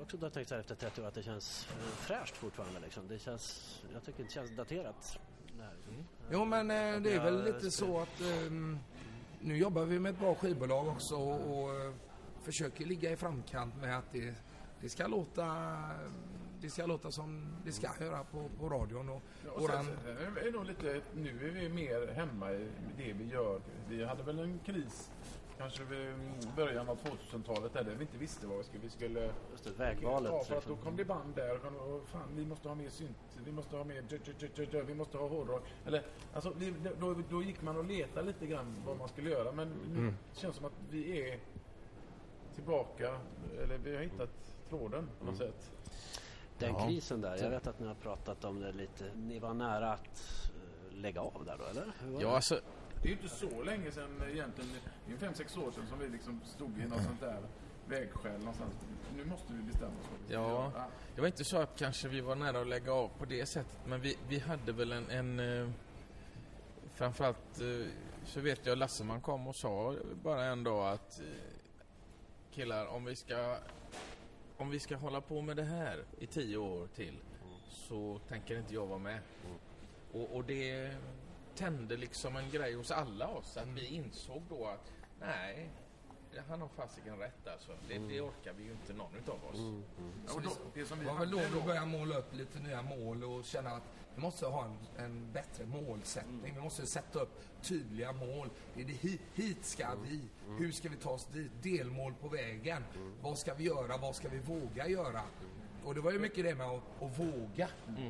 också 0.01 0.17
då 0.17 0.29
tänkt 0.29 0.47
så 0.47 0.55
här 0.55 0.59
efter 0.61 0.75
30 0.75 1.01
år 1.01 1.05
att 1.07 1.13
det 1.13 1.23
känns 1.23 1.67
eh, 1.71 1.85
fräscht 1.85 2.35
fortfarande. 2.35 2.79
Liksom. 2.79 3.07
Det 3.07 3.19
känns, 3.19 3.81
jag 3.93 4.03
tycker 4.03 4.23
det 4.23 4.31
känns 4.31 4.51
daterat. 4.51 5.19
Det 5.57 5.63
här. 5.63 5.73
Jo 6.31 6.45
men 6.45 6.71
eh, 6.71 7.01
det 7.01 7.13
är 7.13 7.23
väl 7.23 7.43
lite 7.43 7.59
spel- 7.59 7.71
så 7.71 7.99
att 7.99 8.21
ehm, 8.21 8.79
nu 9.41 9.57
jobbar 9.57 9.85
vi 9.85 9.99
med 9.99 10.13
ett 10.13 10.19
bra 10.19 10.35
skivbolag 10.35 10.87
också 10.87 11.15
och, 11.15 11.63
och 11.63 11.75
eh, 11.75 11.93
försöker 12.43 12.85
ligga 12.85 13.11
i 13.11 13.15
framkant 13.15 13.75
med 13.81 13.97
att 13.97 14.11
det, 14.11 14.33
det 14.81 14.89
ska 14.89 15.07
låta 15.07 15.45
det 16.61 16.69
ska 16.69 16.85
låta 16.85 17.11
som 17.11 17.47
det 17.65 17.71
ska 17.71 17.89
göra 17.99 18.23
på, 18.23 18.49
på 18.59 18.69
radion. 18.69 19.09
Och 19.09 19.21
Ja, 19.45 19.51
och 19.51 19.61
våran, 19.61 19.85
sen, 19.85 20.37
är 20.47 20.51
nog 20.51 20.65
lite, 20.65 21.01
nu 21.15 21.47
är 21.47 21.51
vi 21.51 21.69
mer 21.69 22.13
hemma 22.13 22.51
i 22.51 22.69
det 22.97 23.13
vi 23.13 23.25
gör. 23.27 23.61
Vi 23.89 24.03
hade 24.03 24.23
väl 24.23 24.39
en 24.39 24.59
kris 24.59 25.11
kanske 25.57 25.83
vid 25.83 26.13
början 26.55 26.89
av 26.89 26.97
2000-talet 26.99 27.73
där 27.73 27.83
vi 27.83 28.01
inte 28.01 28.17
visste 28.17 28.47
vad 28.47 28.57
vi 28.57 28.63
skulle... 28.63 28.83
Vi 28.83 28.89
skulle 28.89 29.33
Just 29.51 29.63
det, 29.63 29.71
vägvalet. 29.71 30.31
Ja, 30.31 30.43
för 30.43 30.57
att 30.57 30.65
då 30.65 30.69
liksom. 30.71 30.85
kom 30.85 30.95
det 30.95 31.05
band 31.05 31.35
där 31.35 31.65
och 31.65 31.93
och 31.95 32.07
fan, 32.07 32.29
vi 32.35 32.45
måste 32.45 32.67
ha 32.67 32.75
mer 32.75 32.89
synt, 32.89 33.17
vi 33.45 33.51
måste 33.51 33.77
ha 33.77 33.83
mer 33.83 34.01
dö, 34.01 34.17
dö, 34.55 34.65
dö, 34.65 34.81
vi 34.83 34.93
måste 34.95 35.17
ha 35.17 35.27
hårdrock. 35.27 35.63
Eller, 35.85 36.03
alltså, 36.33 36.53
vi, 36.57 36.73
då, 36.99 37.15
då 37.29 37.43
gick 37.43 37.61
man 37.61 37.77
och 37.77 37.85
letade 37.85 38.27
lite 38.27 38.47
grann 38.47 38.75
vad 38.85 38.97
man 38.97 39.09
skulle 39.09 39.29
göra 39.29 39.51
men 39.51 39.67
nu 39.93 40.13
känns 40.33 40.53
det 40.55 40.57
som 40.57 40.65
att 40.65 40.73
vi 40.89 41.29
är 41.31 41.39
tillbaka, 42.55 43.17
eller 43.63 43.77
vi 43.77 43.95
har 43.95 44.03
hittat 44.03 44.29
tråden 44.69 45.09
på 45.19 45.25
något 45.25 45.37
sätt. 45.37 45.71
Den 46.59 46.73
Ja. 46.73 46.87
krisen 46.87 47.21
där, 47.21 47.37
jag 47.37 47.49
vet 47.49 47.67
att 47.67 47.79
ni 47.79 47.87
har 47.87 47.95
pratat 47.95 48.43
om 48.45 48.59
det 48.59 48.71
lite. 48.71 49.05
Ni 49.15 49.39
var 49.39 49.53
nära 49.53 49.93
att 49.93 50.49
eh, 50.91 50.97
lägga 50.97 51.21
av 51.21 51.43
där 51.45 51.57
då, 51.57 51.65
eller? 51.65 51.91
Hur 51.99 52.11
var 52.13 52.21
Ja, 52.21 52.27
det? 52.27 52.35
alltså, 52.35 52.59
Det 53.03 53.09
är 53.09 53.11
ju 53.11 53.17
inte 53.21 53.29
så 53.29 53.63
länge 53.63 53.91
sedan 53.91 54.21
egentligen, 54.31 54.69
det 55.07 55.13
är 55.13 55.17
fem 55.17 55.33
sex 55.33 55.57
år 55.57 55.71
sedan 55.71 55.87
som 55.89 55.99
vi 55.99 56.07
liksom 56.07 56.41
stod 56.45 56.77
i 56.79 56.87
något 56.87 57.03
sånt 57.03 57.19
där 57.19 57.41
vägskäl 57.87 58.39
någonstans. 58.39 58.73
Nu 59.15 59.25
måste 59.25 59.53
vi 59.53 59.63
bestämma 59.63 59.91
oss 59.91 60.29
Ja. 60.29 60.71
Det 61.15 61.21
var 61.21 61.27
inte 61.27 61.43
så 61.43 61.57
att 61.57 61.77
kanske 61.77 62.07
vi 62.07 62.21
var 62.21 62.35
nära 62.35 62.61
att 62.61 62.67
lägga 62.67 62.93
av 62.93 63.07
på 63.07 63.25
det 63.25 63.45
sättet, 63.45 63.79
men 63.85 64.01
vi, 64.01 64.17
vi 64.27 64.39
hade 64.39 64.71
väl 64.71 64.91
en... 64.91 65.09
en 65.09 65.39
eh, 65.39 65.69
framförallt 66.93 67.61
eh, 67.61 67.87
så 68.25 68.39
vet 68.39 68.65
jag 68.65 68.77
Lasseman 68.77 69.21
kom 69.21 69.47
och 69.47 69.55
sa 69.55 69.95
bara 70.23 70.45
en 70.45 70.63
dag 70.63 70.93
att 70.93 71.19
eh, 71.19 71.25
killar, 72.51 72.85
om 72.85 73.05
vi 73.05 73.15
ska 73.15 73.57
om 74.57 74.69
vi 74.69 74.79
ska 74.79 74.95
hålla 74.95 75.21
på 75.21 75.41
med 75.41 75.55
det 75.57 75.63
här 75.63 76.03
i 76.19 76.27
tio 76.27 76.57
år 76.57 76.87
till 76.87 77.17
så 77.69 78.19
tänker 78.27 78.57
inte 78.57 78.73
jag 78.73 78.85
vara 78.85 78.99
med. 78.99 79.19
Och, 80.13 80.35
och 80.35 80.43
det 80.43 80.95
tände 81.55 81.97
liksom 81.97 82.35
en 82.35 82.49
grej 82.49 82.73
hos 82.73 82.91
alla 82.91 83.27
oss 83.27 83.57
att 83.57 83.67
vi 83.67 83.85
insåg 83.85 84.41
då 84.49 84.65
att 84.65 84.91
nej, 85.19 85.69
han 86.47 86.61
har 86.61 86.67
fasiken 86.67 87.17
rätt 87.17 87.47
alltså. 87.47 87.71
Det, 87.87 87.97
det 87.97 88.21
orkar 88.21 88.53
vi 88.53 88.63
ju 88.63 88.71
inte 88.71 88.93
någon 88.93 89.15
utav 89.15 89.35
oss. 89.35 89.83
Ja, 90.27 90.33
och 90.33 90.41
då, 90.41 90.49
det 90.73 90.85
som 90.85 90.99
vi 90.99 91.05
var 91.05 91.19
väl 91.19 91.31
då 91.31 91.37
vi 91.37 91.61
började 91.61 91.85
måla 91.85 92.17
upp 92.17 92.33
lite 92.33 92.59
nya 92.59 92.81
mål 92.81 93.23
och 93.23 93.45
känna 93.45 93.69
att 93.69 93.83
vi 94.15 94.21
måste 94.21 94.45
ha 94.45 94.65
en, 94.65 94.77
en 95.05 95.31
bättre 95.31 95.65
målsättning. 95.65 96.55
Vi 96.55 96.61
måste 96.61 96.85
sätta 96.85 97.19
upp 97.19 97.39
tydliga 97.61 98.11
mål. 98.11 98.49
Det 98.75 98.81
är 98.81 98.85
det 98.85 98.93
hit, 98.93 99.21
hit 99.33 99.65
ska 99.65 99.95
vi. 100.03 100.21
Hur 100.59 100.71
ska 100.71 100.89
vi 100.89 100.95
ta 100.95 101.09
oss 101.09 101.25
dit? 101.25 101.51
Delmål 101.61 102.13
på 102.13 102.27
vägen. 102.27 102.83
Vad 103.21 103.37
ska 103.37 103.53
vi 103.53 103.63
göra? 103.63 103.97
Vad 103.97 104.15
ska 104.15 104.29
vi 104.29 104.39
våga 104.39 104.87
göra? 104.87 105.21
Och 105.85 105.95
det 105.95 106.01
var 106.01 106.11
ju 106.11 106.19
mycket 106.19 106.43
det 106.43 106.55
med 106.55 106.67
att, 106.67 106.81
att 107.01 107.19
våga. 107.19 107.67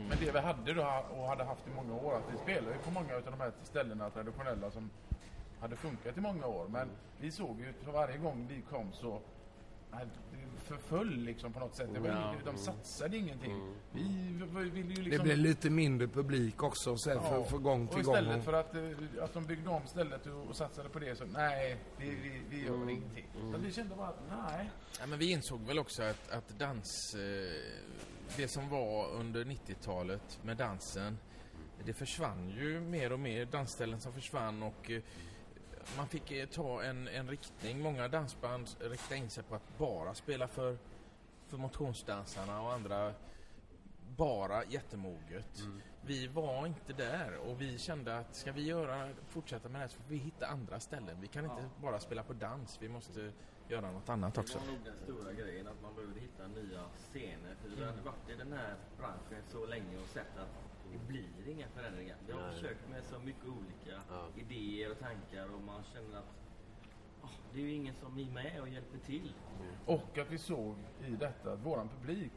Men 0.10 0.18
det 0.20 0.32
vi 0.32 0.40
hade 0.40 0.74
då 0.74 1.04
och 1.18 1.28
hade 1.28 1.44
haft 1.44 1.68
i 1.68 1.72
många 1.76 1.94
år, 1.94 2.16
att 2.16 2.34
vi 2.34 2.38
spelade 2.38 2.74
ju 2.74 2.80
på 2.80 2.92
många 2.92 3.16
av 3.16 3.22
de 3.22 3.40
här 3.40 3.52
ställena 3.64 4.10
traditionella 4.10 4.72
som 4.72 4.90
hade 5.60 5.76
funkat 5.76 6.18
i 6.18 6.22
många 6.22 6.48
år. 6.48 6.68
Men 6.68 6.90
vi 7.20 7.32
såg 7.32 7.60
ju 7.60 7.74
varje 7.94 8.18
gång 8.18 8.48
vi 8.50 8.62
kom 8.62 8.94
så 8.94 9.20
förföll 10.64 11.18
liksom 11.18 11.54
på 11.54 11.60
något 11.60 11.76
sätt. 11.76 11.90
Det 11.94 12.00
var, 12.00 12.10
Ja. 12.10 12.36
De 12.46 12.58
satsade 12.58 13.18
ingenting. 13.18 13.74
Vi 13.92 14.02
v- 14.54 14.70
ville 14.70 14.88
ju 14.90 14.94
Det 14.96 15.02
liksom... 15.02 15.24
blev 15.24 15.38
lite 15.38 15.70
mindre 15.70 16.08
publik 16.08 16.64
också 16.64 16.98
så 16.98 17.10
här, 17.10 17.20
för, 17.20 17.36
Ja, 17.38 17.44
för 17.44 17.58
gång 17.58 17.88
och 17.88 17.94
till 17.94 18.04
gång. 18.04 18.16
istället 18.16 18.44
för 18.46 18.54
att, 18.54 18.76
eh, 18.76 19.24
att 19.24 19.34
de 19.34 19.46
byggde 19.46 19.70
om 19.70 19.82
stället 19.88 20.26
och, 20.26 20.48
och 20.50 20.56
satsade 20.56 20.90
på 20.90 21.00
det 21.00 21.16
så 21.16 21.26
nej, 21.26 21.78
vi, 21.98 22.10
vi, 22.10 22.42
vi 22.50 22.66
gör 22.66 22.90
ingenting. 22.90 23.26
Så 23.52 23.58
vi 23.58 23.72
kände 23.72 23.96
bara 23.96 24.08
att 24.08 24.20
nej. 24.30 24.70
Ja, 25.00 25.06
men 25.06 25.20
vi 25.20 25.32
insåg 25.32 25.62
väl 25.62 25.80
också 25.80 26.04
att, 26.04 26.32
att 26.32 26.60
dans, 26.60 27.16
eh, 27.16 27.22
det 28.38 28.48
som 28.48 28.70
var 28.70 29.10
under 29.12 29.46
90-talet 29.46 30.40
med 30.44 30.58
dansen, 30.58 31.18
det 31.86 31.94
försvann 31.94 32.50
ju 32.50 32.80
mer 32.80 33.12
och 33.14 33.20
mer. 33.20 33.46
Dansställen 33.46 34.00
som 34.02 34.14
försvann 34.14 34.64
och 34.64 34.92
eh, 34.92 35.02
man 35.98 36.08
fick 36.08 36.32
eh, 36.32 36.46
ta 36.46 36.84
en, 36.84 37.08
en 37.08 37.30
riktning. 37.30 37.82
Många 37.82 38.08
dansband 38.08 38.70
riktade 38.80 39.18
in 39.18 39.30
sig 39.30 39.44
på 39.44 39.56
att 39.56 39.78
bara 39.78 40.14
spela 40.14 40.48
för, 40.48 40.78
för 41.48 41.58
motionsdansarna 41.58 42.62
och 42.62 42.74
andra 42.74 43.14
bara 44.18 44.66
jättemoget. 44.66 45.64
Vi 46.06 46.28
var 46.28 46.68
inte 46.68 46.94
där 46.94 47.38
och 47.38 47.62
vi 47.62 47.78
kände 47.78 48.18
att 48.18 48.36
ska 48.36 48.52
vi 48.52 48.64
göra, 48.64 49.10
fortsätta 49.28 49.70
med 49.70 49.76
det 49.76 49.82
här 49.82 49.88
så 49.88 50.02
får 50.02 50.10
vi 50.10 50.18
hitta 50.18 50.48
andra 50.48 50.80
ställen. 50.80 51.18
Vi 51.22 51.28
kan 51.28 51.46
inte 51.46 51.70
bara 51.82 52.00
spela 52.00 52.24
på 52.24 52.34
dans, 52.34 52.78
vi 52.82 52.90
måste 52.90 53.32
göra 53.68 53.92
något 53.92 54.10
annat 54.10 54.38
också. 54.38 54.60
Det 54.60 54.66
var 54.66 54.74
nog 54.74 54.86
den 54.86 54.98
stora 54.98 55.34
grejen 55.34 55.68
att 55.68 55.82
man 55.82 55.96
behövde 55.96 56.20
hitta 56.20 56.48
nya 56.48 56.84
scener. 57.12 57.56
För 57.62 57.70
vi 57.70 57.86
hade 57.86 58.02
varit 58.02 58.30
i 58.30 58.36
den 58.36 58.54
här 58.54 58.76
branschen 58.98 59.44
så 59.48 59.66
länge 59.66 59.98
och 59.98 60.08
sett 60.08 60.38
att 60.38 60.48
det 60.92 61.08
blir 61.08 61.30
inga 61.52 61.68
förändringar. 61.68 62.18
Vi 62.28 62.34
har 62.34 62.42
Nej. 62.42 62.54
försökt 62.56 62.90
med 62.90 63.04
så 63.04 63.20
mycket 63.20 63.46
olika 63.46 64.02
Ja. 64.10 64.28
idéer 64.36 64.92
och 64.92 65.00
tankar 65.00 65.54
och 65.56 65.62
man 65.62 65.84
känner 65.94 66.18
att 66.18 66.26
"Ah, 67.22 67.28
det 67.54 67.60
är 67.60 67.64
ju 67.64 67.74
ingen 67.74 67.96
som 67.96 68.20
är 68.20 68.26
med 68.32 68.62
och 68.62 68.70
hjälper 68.70 68.98
till. 68.98 69.34
Och 69.86 70.18
att 70.18 70.32
vi 70.32 70.38
såg 70.38 70.76
i 71.08 71.12
detta 71.12 71.54
att 71.54 71.60
våran 71.66 71.90
publik, 71.90 72.32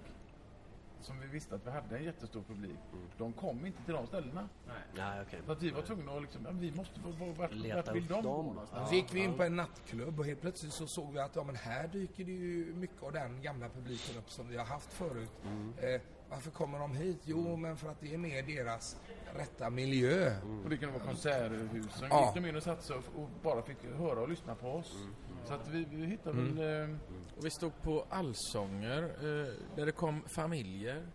som 1.01 1.21
vi 1.21 1.27
visste 1.27 1.55
att 1.55 1.67
vi 1.67 1.71
hade 1.71 1.97
en 1.99 2.05
jättestor 2.05 2.43
publik, 2.43 2.79
de 3.19 3.33
kom 3.33 3.67
inte 3.67 3.83
till 3.83 3.95
de 3.95 4.07
ställena. 4.07 4.49
Nej. 4.67 4.77
Nej, 4.95 5.23
okej. 5.27 5.41
Så 5.47 5.53
att 5.53 5.63
vi 5.63 5.71
var 5.71 5.83
tvungna 5.83 6.13
att 6.13 6.23
liksom, 6.23 6.45
ja, 6.45 6.51
vi 6.55 6.73
måste, 6.73 7.01
vart, 7.01 7.39
vart, 7.39 7.53
Leta 7.53 7.93
vill 7.93 8.07
de 8.07 8.15
dem. 8.23 8.47
någonstans? 8.47 8.89
Så 8.89 8.95
gick 8.95 9.15
vi 9.15 9.21
in 9.25 9.35
på 9.35 9.43
en 9.43 9.57
nattklubb 9.57 10.19
och 10.19 10.27
helt 10.27 10.41
plötsligt 10.41 10.73
så 10.73 10.87
såg 10.87 11.13
vi 11.13 11.19
att 11.19 11.37
ja, 11.37 11.45
men 11.45 11.57
här 11.57 11.89
dyker 11.89 12.25
det 12.25 12.33
ju 12.33 12.75
mycket 12.75 13.03
av 13.03 13.13
den 13.13 13.43
gamla 13.43 13.69
publiken 13.69 14.17
upp 14.19 14.31
som 14.31 14.49
vi 14.49 14.57
har 14.57 14.65
haft 14.65 14.93
förut. 14.93 15.31
Eh, 15.79 16.01
varför 16.31 16.51
kommer 16.51 16.79
de 16.79 16.97
hit? 16.97 17.21
Jo, 17.25 17.57
men 17.57 17.77
för 17.77 17.89
att 17.89 18.01
det 18.01 18.15
är 18.15 18.19
mer 18.19 18.43
deras 18.43 18.97
rätta 19.37 19.71
miljö. 19.71 20.37
Och 20.65 20.71
det 20.71 20.77
kunde 20.77 20.99
vara 20.99 21.07
konserthusen. 21.07 22.09
Ja. 22.11 22.25
gick 22.35 22.43
de 22.43 22.49
in 22.49 22.57
och 22.57 22.63
satte 22.63 22.83
sig 22.83 22.97
och, 22.97 23.31
bara 23.43 23.63
fick 23.63 23.85
höra 23.85 24.21
och 24.21 24.29
lyssna 24.29 24.55
på 24.55 24.69
oss. 24.69 24.97
Så 25.45 25.55
att 25.55 25.69
vi, 25.69 25.87
vi 25.91 26.07
hittade 26.07 26.43
väl... 26.43 26.91
Eh, 26.91 26.97
Och 27.37 27.45
vi 27.45 27.51
stod 27.51 27.83
på 27.83 28.05
allsånger 28.11 29.03
eh, 29.03 29.53
där 29.77 29.87
det 29.87 29.93
kom 29.93 30.23
familjer. 30.29 31.07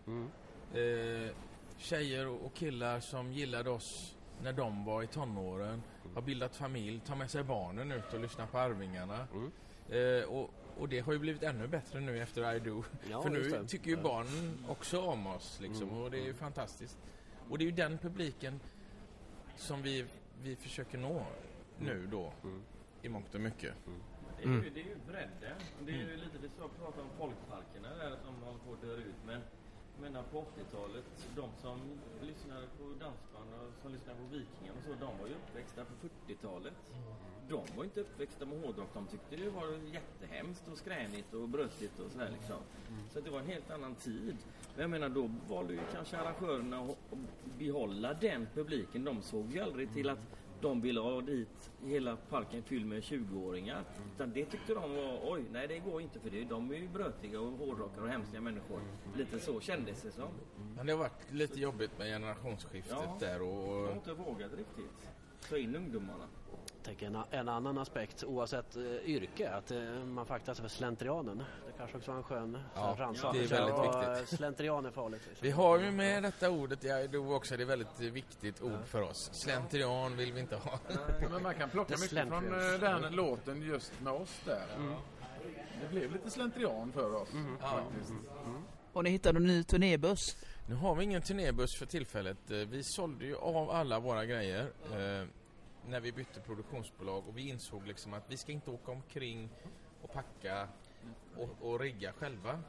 Eh, 0.74 1.36
tjejer 1.78 2.28
och 2.28 2.46
och 2.46 2.54
killar 2.54 3.00
som 3.00 3.32
gillade 3.34 3.70
oss 3.70 4.16
när 4.44 4.54
de 4.54 4.86
var 4.86 5.04
i 5.04 5.08
tonåren. 5.08 5.84
Har 6.16 6.22
bildat 6.22 6.56
familj, 6.56 7.00
tar 7.06 7.16
med 7.16 7.30
sig 7.32 7.44
barnen 7.44 7.92
ut 7.92 8.14
och 8.14 8.20
lyssnar 8.20 8.46
på 8.48 8.58
Arvingarna. 8.58 9.28
Eh, 9.90 10.30
och, 10.30 10.50
och 10.78 10.90
det 10.90 11.00
har 11.00 11.14
ju 11.14 11.20
blivit 11.20 11.44
ännu 11.44 11.68
bättre 11.68 12.00
nu 12.00 12.22
efter 12.22 12.56
I 12.56 12.60
Do. 12.60 12.84
Ja, 13.10 13.22
För 13.22 13.30
nu 13.30 13.68
tycker 13.68 13.90
ju 13.90 13.98
barnen 13.98 14.66
också 14.68 15.02
om 15.02 15.28
oss 15.28 15.60
liksom 15.62 15.90
och 15.90 16.12
det 16.12 16.18
är 16.18 16.26
ju 16.26 16.34
fantastiskt. 16.34 16.98
Och 17.50 17.58
det 17.58 17.64
är 17.64 17.66
ju 17.66 17.72
den 17.72 17.98
publiken 17.98 18.60
som 19.56 19.82
vi, 19.82 20.06
vi 20.44 20.56
försöker 20.56 20.98
nå 20.98 21.26
nu 21.80 22.08
då. 22.12 22.34
I 23.02 23.10
mångt 23.10 23.36
och 23.36 23.42
mycket. 23.42 23.74
Det 24.38 24.44
är, 24.44 24.48
ju, 24.48 24.70
det 24.70 24.80
är 24.80 24.86
ju 24.86 24.98
bredden. 25.08 25.58
Och 25.80 25.86
Det 25.86 25.92
är 25.92 25.96
ju 25.96 26.18
lite 26.18 26.38
det 26.42 26.50
som 26.50 26.62
jag 26.62 26.78
pratade 26.78 27.02
om 27.02 27.10
folkparkerna 27.18 27.90
där 27.98 28.18
som 28.26 28.36
håller 28.36 28.60
på 28.60 28.74
att 28.74 28.82
dö 28.82 28.96
ut. 28.96 29.16
Men 29.26 29.42
menar 30.00 30.24
på 30.24 30.38
80-talet, 30.38 31.06
de 31.36 31.50
som 31.62 31.80
lyssnade 32.22 32.68
på 32.78 32.84
dansband 32.84 33.50
och 33.54 33.82
som 33.82 33.92
lyssnade 33.92 34.18
på 34.20 34.26
Vikingarna 34.36 34.78
och 34.80 34.84
så, 34.86 35.06
de 35.06 35.20
var 35.20 35.28
ju 35.28 35.34
uppväxta 35.34 35.86
på 35.86 35.94
40-talet. 36.08 36.74
De 37.50 37.62
var 37.78 37.84
inte 37.84 38.02
uppväxta 38.02 38.46
med 38.46 38.62
hårdrock. 38.62 38.90
De 38.94 39.08
tyckte 39.08 39.36
det 39.36 39.50
var 39.50 39.68
jättehemskt 39.94 40.68
och 40.72 40.78
skränigt 40.78 41.34
och 41.34 41.50
bröstigt 41.50 42.00
och 42.00 42.12
sådär 42.12 42.30
liksom. 42.32 42.58
Så 43.14 43.20
det 43.20 43.30
var 43.30 43.40
en 43.40 43.48
helt 43.48 43.72
annan 43.72 43.96
tid. 43.96 44.38
Men 44.76 44.82
jag 44.82 44.90
menar 44.90 45.10
då 45.10 45.32
valde 45.50 45.74
ju 45.74 45.80
kanske 45.94 46.18
arrangörerna 46.18 46.80
att 46.80 46.98
behålla 47.60 48.14
den 48.14 48.48
publiken. 48.54 49.04
De 49.04 49.22
såg 49.22 49.54
ju 49.54 49.60
aldrig 49.60 49.94
till 49.94 50.10
att 50.10 50.20
de 50.62 50.82
ville 50.82 51.00
ha 51.00 51.22
dit 51.22 51.72
hela 51.86 52.16
parken 52.16 52.64
fylld 52.64 52.86
med 52.86 53.02
20-åringar. 53.02 53.84
Utan 54.16 54.34
det 54.34 54.46
tyckte 54.46 54.74
de 54.74 54.96
var, 54.96 55.20
oj, 55.24 55.44
nej 55.52 55.68
det 55.68 55.80
går 55.80 56.02
inte 56.02 56.20
för 56.20 56.30
det. 56.30 56.44
De 56.44 56.72
är 56.72 56.76
ju 56.76 56.88
brötiga 56.88 57.40
och 57.42 57.52
hårdrockare 57.52 58.04
och 58.04 58.10
hemska 58.10 58.42
människor. 58.42 58.80
Lite 59.18 59.40
så 59.40 59.60
kändes 59.60 60.02
det 60.02 60.12
som. 60.12 60.30
Men 60.76 60.86
det 60.86 60.92
har 60.94 61.00
varit 61.00 61.32
lite 61.32 61.60
jobbigt 61.60 61.98
med 61.98 62.08
generationsskiftet 62.08 62.98
Ja. 63.02 63.18
där 63.20 63.40
De 63.40 63.46
har 63.46 63.88
och... 63.90 63.96
inte 63.96 64.14
vågat 64.14 64.52
riktigt 64.54 65.08
ta 65.50 65.58
in 65.58 65.76
ungdomarna. 65.76 66.28
Tänker 66.84 67.06
en, 67.08 67.18
en 67.32 67.50
annan 67.50 67.78
aspekt 67.78 68.24
oavsett 68.24 68.76
eh, 68.76 68.84
yrke, 69.06 69.50
att 69.52 69.72
eh, 69.72 69.80
man 70.06 70.26
faktiskt 70.26 70.60
för 70.60 70.68
slentrianen. 70.68 71.38
Det 71.38 71.74
kanske 71.78 71.98
också 71.98 72.12
var 72.12 72.18
en 72.18 72.24
skön 72.24 72.58
Ja, 72.76 72.96
rannsakelse. 73.00 73.56
det 73.56 73.56
är 73.56 73.60
väldigt 73.60 73.76
Vad, 73.78 74.10
viktigt. 74.18 74.38
Slentrian 74.38 74.86
är 74.86 74.92
farligt. 74.92 75.22
liksom. 75.30 75.46
Vi 75.46 75.52
har 75.52 75.80
ju 75.80 75.92
med 75.92 76.24
detta 76.24 76.50
ordet, 76.50 76.84
ja, 76.84 77.08
det 77.08 77.18
var 77.18 77.36
också 77.36 77.58
det 77.58 77.64
är 77.64 77.68
väldigt 77.68 78.00
viktigt 78.00 78.62
ord 78.62 78.86
för 78.86 79.02
oss. 79.02 79.30
Slentrian 79.34 80.18
vill 80.18 80.34
vi 80.34 80.40
inte 80.40 80.56
ha. 80.56 80.80
Men 81.32 81.44
man 81.44 81.56
kan 81.56 81.70
plocka 81.70 81.94
mycket 82.02 82.10
från 82.28 82.42
slentrian. 82.44 82.74
eh, 82.74 83.02
den 83.02 83.16
låten 83.16 83.62
just 83.62 83.94
med 84.02 84.14
oss 84.14 84.42
där. 84.46 84.66
Det 85.82 85.88
blev 85.92 86.12
lite 86.12 86.30
slentrian 86.30 86.92
för 86.92 87.16
oss 87.16 87.30
faktiskt. 87.62 88.14
Och 88.94 89.04
ni 89.04 89.10
hittade 89.10 89.38
en 89.38 89.44
ny 89.48 89.64
turnébuss. 89.64 90.38
Nu 90.70 90.76
har 90.76 90.96
vi 90.96 91.04
ingen 91.04 91.22
turnébuss 91.22 91.78
för 91.80 91.86
tillfället. 91.86 92.52
Eh, 92.52 92.58
Vi 92.58 92.84
sålde 92.84 93.26
ju 93.26 93.36
av 93.36 93.70
alla 93.70 94.00
våra 94.00 94.26
grejer 94.26 94.62
eh, 94.92 95.28
när 95.88 96.00
vi 96.00 96.12
bytte 96.12 96.40
produktionsbolag 96.40 97.28
och 97.28 97.38
vi 97.38 97.50
insåg 97.50 97.88
liksom 97.88 98.14
att 98.14 98.24
vi 98.28 98.38
ska 98.38 98.52
inte 98.52 98.72
åka 98.72 98.92
omkring 98.92 99.50
och 100.02 100.14
packa 100.14 100.68
och, 101.38 101.50
och 101.62 101.80
rigga 101.80 102.14
själva. 102.14 102.60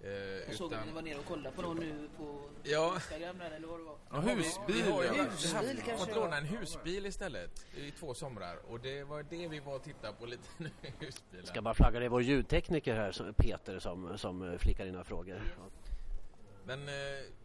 Eh, 0.00 0.10
Jag 0.10 0.54
såg 0.54 0.74
att 0.74 0.86
ni 0.86 0.92
var 0.92 1.02
nere 1.02 1.18
och 1.18 1.24
kollade 1.24 1.56
på 1.56 1.62
någon 1.62 1.76
nu 1.76 2.08
på 2.16 2.40
Ja. 2.62 2.94
Instagram 2.94 3.38
där, 3.38 3.50
eller 3.50 3.68
vad 3.68 3.80
det 3.80 3.84
var. 3.84 3.96
Ja, 4.10 4.20
husbil. 4.20 4.74
Vi 4.84 4.90
har 4.90 5.02
ju 5.02 5.08
Husbil 5.08 5.54
haft, 5.54 5.68
kanske 5.86 6.06
fått 6.06 6.14
låna 6.16 6.36
en 6.38 6.44
husbil 6.44 7.06
istället 7.06 7.66
i 7.76 7.90
två 7.90 8.14
somrar 8.14 8.56
och 8.68 8.80
det 8.80 9.04
var 9.04 9.22
det 9.22 9.48
vi 9.48 9.60
var 9.60 9.74
och 9.76 9.82
tittade 9.82 10.12
på 10.12 10.26
lite 10.26 10.48
nu, 10.56 10.70
husbilar. 11.00 11.44
Ska 11.44 11.62
bara 11.62 11.74
flagga, 11.74 11.98
det 11.98 12.04
är 12.04 12.08
vår 12.08 12.22
ljudtekniker 12.22 12.94
här, 12.94 13.12
som- 13.12 13.34
Peter, 13.34 13.78
som, 13.78 14.18
som 14.18 14.42
eh, 14.52 14.58
flickar 14.58 14.86
in 14.86 14.92
några 14.92 15.04
frågor. 15.04 15.40
Men 16.64 16.88
eh, 16.88 16.94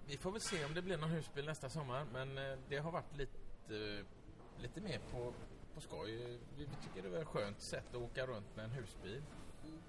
vi 0.08 0.18
får 0.18 0.32
väl 0.32 0.42
se 0.42 0.66
om 0.66 0.74
det 0.74 0.82
blir 0.82 0.98
någon 0.98 1.10
husbil 1.10 1.46
nästa 1.46 1.70
sommar. 1.70 2.06
Men 2.14 2.38
eh, 2.38 2.58
det 2.70 2.78
har 2.78 2.92
varit 2.92 3.18
lite, 3.18 3.34
lite 4.62 4.82
mer 4.82 5.00
på, 5.12 5.34
på 5.76 5.82
skoj. 5.82 6.40
Vi, 6.58 6.66
tycker 6.66 7.10
det 7.10 7.18
är 7.18 7.22
ett 7.22 7.28
skönt 7.28 7.62
sätt 7.62 7.86
att 7.90 8.02
åka 8.02 8.26
runt 8.26 8.56
med 8.56 8.66
en 8.66 8.72
husbil 8.72 9.22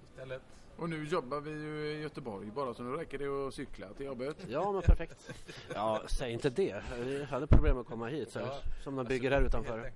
istället. 0.09 0.41
Och 0.77 0.89
nu 0.89 1.05
jobbar 1.05 1.39
vi 1.39 1.51
ju 1.51 1.85
i 1.91 2.01
Göteborg 2.01 2.51
bara 2.51 2.73
så 2.73 2.83
nu 2.83 2.97
räcker 2.97 3.17
det 3.17 3.47
att 3.47 3.53
cykla 3.53 3.93
till 3.93 4.05
jobbet. 4.05 4.37
Ja, 4.47 4.71
men 4.71 4.81
perfekt. 4.81 5.33
Ja, 5.73 6.01
säg 6.09 6.33
inte 6.33 6.49
det. 6.49 6.83
Vi 6.99 7.23
hade 7.23 7.47
problem 7.47 7.77
att 7.77 7.87
komma 7.87 8.07
hit, 8.07 8.31
så, 8.31 8.39
Ja, 8.39 8.59
som 8.83 8.95
de 8.95 9.05
bygger 9.05 9.31
här 9.31 9.37
Helt 9.37 9.47
utanför. 9.47 9.91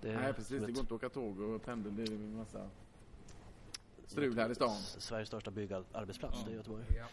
Det 0.00 0.10
är 0.10 0.20
Nej 0.20 0.32
precis, 0.32 0.62
det 0.62 0.72
går 0.72 0.80
inte 0.80 0.80
att 0.80 0.92
åka 0.92 1.08
tåg 1.08 1.40
och 1.40 1.64
pendel. 1.64 1.96
Det 1.96 2.02
är 2.02 2.14
en 2.14 2.36
massa 2.36 2.70
strul 4.06 4.38
här 4.38 4.50
i 4.50 4.54
stan. 4.54 4.76
Sveriges 4.76 5.28
största 5.28 5.50
byggarbetsplats, 5.50 6.44
det 6.44 6.50
är 6.50 6.54
Göteborg. 6.54 6.84
Ja. 6.96 7.06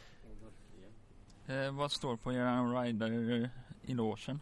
Eh, 1.53 1.75
vad 1.75 1.91
står 1.91 2.15
på 2.15 2.33
er 2.33 2.83
rider 2.83 3.49
i 3.81 3.93
låsen? 3.93 4.41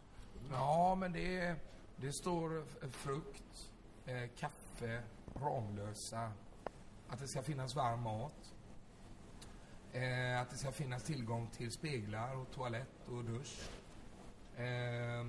Ja, 0.52 0.96
men 0.96 1.14
det, 1.14 1.56
det 1.98 2.14
står 2.14 2.62
f- 2.62 2.92
frukt, 2.92 3.72
eh, 4.06 4.30
kaffe, 4.38 5.04
Ramlösa, 5.36 6.32
att 7.08 7.20
det 7.20 7.28
ska 7.28 7.42
finnas 7.44 7.76
varm 7.76 8.02
mat, 8.02 8.54
eh, 9.94 10.42
att 10.42 10.50
det 10.50 10.58
ska 10.58 10.72
finnas 10.72 11.04
tillgång 11.04 11.48
till 11.48 11.72
speglar 11.72 12.36
och 12.36 12.52
toalett 12.52 13.08
och 13.08 13.24
dusch. 13.24 13.70
Eh, 14.58 15.28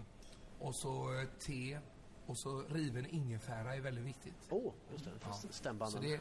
och 0.58 0.74
så 0.74 1.18
eh, 1.20 1.28
te 1.38 1.78
och 2.26 2.36
så 2.38 2.62
riven 2.62 3.06
ingefära 3.06 3.74
är 3.74 3.80
väldigt 3.80 4.04
viktigt. 4.04 4.34
Åh, 4.50 4.58
oh, 4.66 4.72
just 4.92 5.04
det. 5.04 5.10
Ja. 5.24 5.32
Stämbanden. 5.50 6.02
Så 6.02 6.08
det, 6.08 6.20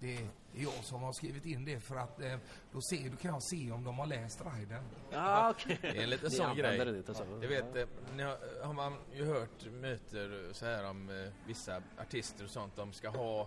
det, 0.00 0.28
det 0.52 0.60
är 0.60 0.62
jag 0.62 0.84
som 0.84 1.02
har 1.02 1.12
skrivit 1.12 1.46
in 1.46 1.64
det 1.64 1.80
för 1.80 1.96
att 1.96 2.20
eh, 2.20 2.36
då, 2.72 2.80
ser, 2.80 3.10
då 3.10 3.16
kan 3.16 3.32
jag 3.32 3.42
se 3.42 3.72
om 3.72 3.84
de 3.84 3.98
har 3.98 4.06
läst 4.06 4.42
riden. 4.56 4.84
Ja, 5.10 5.50
okej. 5.50 5.78
Det 5.82 5.88
är 5.88 6.02
en 6.02 6.10
liten 6.10 6.30
sån 6.30 6.56
grej. 6.56 6.78
den 6.78 6.96
inte 6.96 7.14
så. 7.14 7.24
Du 7.40 7.46
vet, 7.46 7.76
eh, 7.76 7.86
ni 8.16 8.22
har, 8.22 8.64
har 8.64 8.72
man 8.72 8.96
ju 9.12 9.24
hört 9.24 9.64
myter 9.72 10.52
så 10.52 10.66
här 10.66 10.90
om 10.90 11.10
eh, 11.10 11.32
vissa 11.46 11.82
artister 12.00 12.44
och 12.44 12.50
sånt. 12.50 12.76
De 12.76 12.92
ska 12.92 13.08
ha 13.08 13.40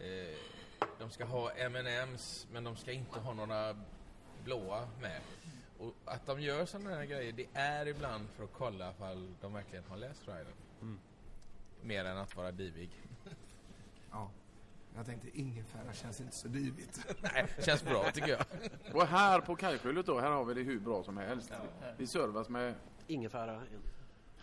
eh, 0.00 0.36
de 0.98 1.10
ska 1.10 1.24
ha 1.24 1.50
M&M's 1.50 2.46
men 2.52 2.64
de 2.64 2.76
ska 2.76 2.92
inte 2.92 3.20
ha 3.20 3.34
några 3.34 3.76
blåa 4.44 4.88
med. 5.00 5.20
Och 5.78 5.94
att 6.04 6.26
de 6.26 6.40
gör 6.40 6.66
sådana 6.66 6.90
här 6.90 7.04
grejer, 7.04 7.32
det 7.32 7.46
är 7.52 7.86
ibland 7.86 8.28
för 8.30 8.44
att 8.44 8.52
kolla 8.52 8.90
ifall 8.90 9.34
de 9.40 9.52
verkligen 9.52 9.84
har 9.84 9.96
läst 9.96 10.28
riden. 10.28 10.52
Mm. 10.80 10.98
Mer 11.82 12.04
än 12.04 12.18
att 12.18 12.36
vara 12.36 12.52
divig. 12.52 12.90
Ja. 14.10 14.30
Jag 14.98 15.06
tänkte 15.06 15.38
ingefära 15.38 15.92
känns 15.92 16.20
inte 16.20 16.36
så 16.36 16.48
divigt. 16.48 17.06
Nej, 17.34 17.46
känns 17.58 17.84
bra 17.84 18.10
tycker 18.14 18.28
jag. 18.28 18.44
Och 18.94 19.06
här 19.06 19.40
på 19.40 19.56
Kajskjulet 19.56 20.06
då, 20.06 20.20
här 20.20 20.30
har 20.30 20.44
vi 20.44 20.54
det 20.54 20.62
hur 20.62 20.80
bra 20.80 21.02
som 21.02 21.16
helst. 21.16 21.52
Vi 21.96 22.06
servas 22.06 22.48
med 22.48 22.74
Ingefära. 23.06 23.62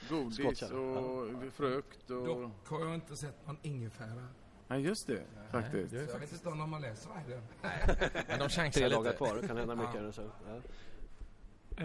godis 0.10 0.38
Skottkärra. 0.38 0.80
och 0.80 1.54
frukt 1.54 2.10
och... 2.10 2.28
Dock 2.28 2.68
har 2.70 2.80
jag 2.86 2.96
inte 2.96 3.15
sett 3.15 3.48
någon 3.48 3.58
ingefära. 3.62 4.28
Nej 4.68 4.82
just 4.82 5.08
det, 5.08 5.22
faktiskt. 5.52 5.89
Så 5.89 5.96
jag 5.96 6.20
vet 6.20 6.32
inte 6.34 6.50
om 6.50 6.58
de 6.58 6.74
har 6.74 6.80
läst 6.80 7.10
riden. 7.28 7.41
Men 8.28 8.39
de 8.39 8.50
chansar 8.50 8.72
Tre 8.72 8.89
dagar 8.89 9.04
lite. 9.04 9.18
kvar, 9.18 9.36
det 9.41 9.48
kan 9.48 9.58
hända 9.58 9.76
mycket. 9.76 10.15
Så, 10.15 10.22
ja. 10.48 10.56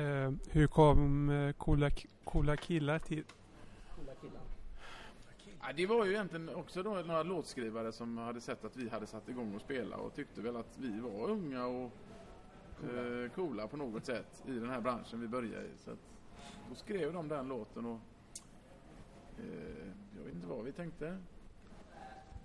Eh, 0.00 0.33
hur 0.50 0.66
kom 0.66 1.30
eh, 1.30 1.52
coola, 1.52 1.90
coola 2.24 2.56
killar 2.56 2.98
till? 2.98 3.24
Ja, 5.62 5.73
det 5.77 5.87
var 5.87 6.05
ju 6.05 6.11
egentligen 6.11 6.55
också 6.55 6.83
då 6.83 6.90
några 6.90 7.23
låtskrivare 7.23 7.92
som 7.92 8.18
hade 8.18 8.40
sett 8.40 8.64
att 8.64 8.77
vi 8.77 8.88
hade 8.88 9.07
satt 9.07 9.29
igång 9.29 9.55
och 9.55 9.61
spela 9.61 9.96
och 9.96 10.14
tyckte 10.14 10.40
väl 10.40 10.57
att 10.57 10.79
vi 10.79 11.01
var 11.01 11.31
unga 11.31 11.66
och 11.66 11.90
coola, 12.81 13.25
eh, 13.25 13.31
coola 13.31 13.68
på 13.68 13.77
något 13.77 14.05
sätt 14.05 14.42
i 14.46 14.53
den 14.53 14.70
här 14.70 14.81
branschen 14.81 15.20
vi 15.20 15.29
började 15.29 15.66
i. 15.66 15.77
Så 15.77 15.90
att, 15.90 15.99
då 16.68 16.75
skrev 16.75 17.12
de 17.12 17.29
den 17.29 17.49
låten 17.49 17.87
och 17.87 18.01
eh, 19.38 19.87
jag 20.16 20.25
vet 20.25 20.35
inte 20.35 20.46
vad 20.46 20.64
vi 20.64 20.73
tänkte. 20.73 21.18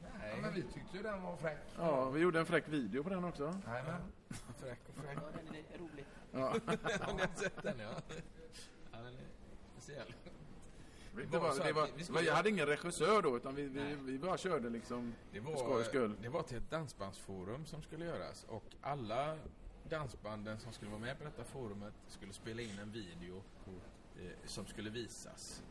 Ja, 0.01 0.41
men 0.41 0.53
vi 0.53 0.61
tyckte 0.61 0.97
ju 0.97 1.03
den 1.03 1.21
var 1.21 1.37
fräck. 1.37 1.59
Ja, 1.77 2.09
vi 2.09 2.19
gjorde 2.19 2.39
en 2.39 2.45
fräck 2.45 2.69
video 2.69 3.03
på 3.03 3.09
den 3.09 3.23
också. 3.23 3.55
Nej, 3.67 3.83
men. 3.83 4.01
Fräck 4.59 4.79
och 4.89 4.95
fräck. 4.95 5.17
Ja, 5.17 5.21
den 5.45 5.55
är 5.55 5.77
rolig. 5.77 6.05
Ja. 6.31 6.39
Har 7.05 7.13
ni 7.13 7.21
har 7.21 7.35
sett 7.35 7.63
den 7.63 7.79
ja? 7.79 7.89
ja 8.91 8.97
den 8.97 9.13
är 9.13 9.27
speciell. 9.73 10.13
Det 11.31 11.37
var 11.39 11.63
det 11.65 11.73
var, 11.73 11.87
vi- 11.97 12.19
vi 12.19 12.27
jag 12.27 12.35
hade 12.35 12.49
ingen 12.49 12.65
regissör 12.65 13.21
då 13.21 13.37
utan 13.37 13.55
vi, 13.55 13.67
vi, 13.67 13.95
vi 13.95 14.19
bara 14.19 14.37
körde 14.37 14.69
liksom 14.69 15.13
Det 15.31 15.41
för 15.41 15.51
var, 15.51 15.57
skojs 15.57 15.87
skull. 15.87 16.15
det 16.21 16.29
var 16.29 16.43
till 16.43 16.57
ett 16.57 16.69
dansbandsforum 16.71 17.65
som 17.65 17.81
skulle 17.81 18.05
göras 18.05 18.45
och 18.49 18.63
alla 18.81 19.37
dansbanden 19.89 20.59
som 20.59 20.73
skulle 20.73 20.91
vara 20.91 21.01
med 21.01 21.17
på 21.17 21.23
detta 21.23 21.43
forumet 21.43 21.93
skulle 22.07 22.33
spela 22.33 22.61
in 22.61 22.79
en 22.79 22.91
video 22.91 23.43
eh, 24.19 24.31
som 24.45 24.65
skulle 24.65 24.89
visas. 24.89 25.63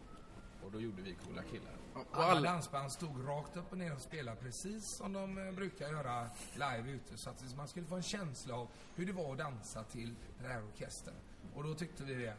Och 0.64 0.72
då 0.72 0.80
gjorde 0.80 1.02
vi 1.02 1.14
coola 1.14 1.42
killar. 1.42 1.72
Och 1.94 2.06
Alla 2.12 2.24
alla, 2.26 2.50
dansband 2.52 2.92
stod 2.92 3.28
rakt 3.28 3.56
upp 3.56 3.72
och 3.72 3.78
ner 3.78 3.94
och 3.94 4.00
spelade 4.00 4.36
precis 4.40 4.86
som 4.86 5.12
de 5.12 5.38
eh, 5.48 5.52
brukar 5.54 5.88
göra 5.88 6.28
live 6.54 6.90
ute. 6.90 7.16
Så 7.16 7.30
att 7.30 7.56
man 7.56 7.68
skulle 7.68 7.86
få 7.86 7.94
en 7.96 8.02
känsla 8.02 8.54
av 8.56 8.68
hur 8.94 9.06
det 9.06 9.12
var 9.12 9.32
att 9.32 9.38
dansa 9.38 9.82
till 9.84 10.14
den 10.38 10.50
här 10.50 10.62
orkestern. 10.64 11.14
Och 11.54 11.64
då 11.64 11.74
tyckte 11.74 12.04
vi 12.04 12.14
det. 12.14 12.34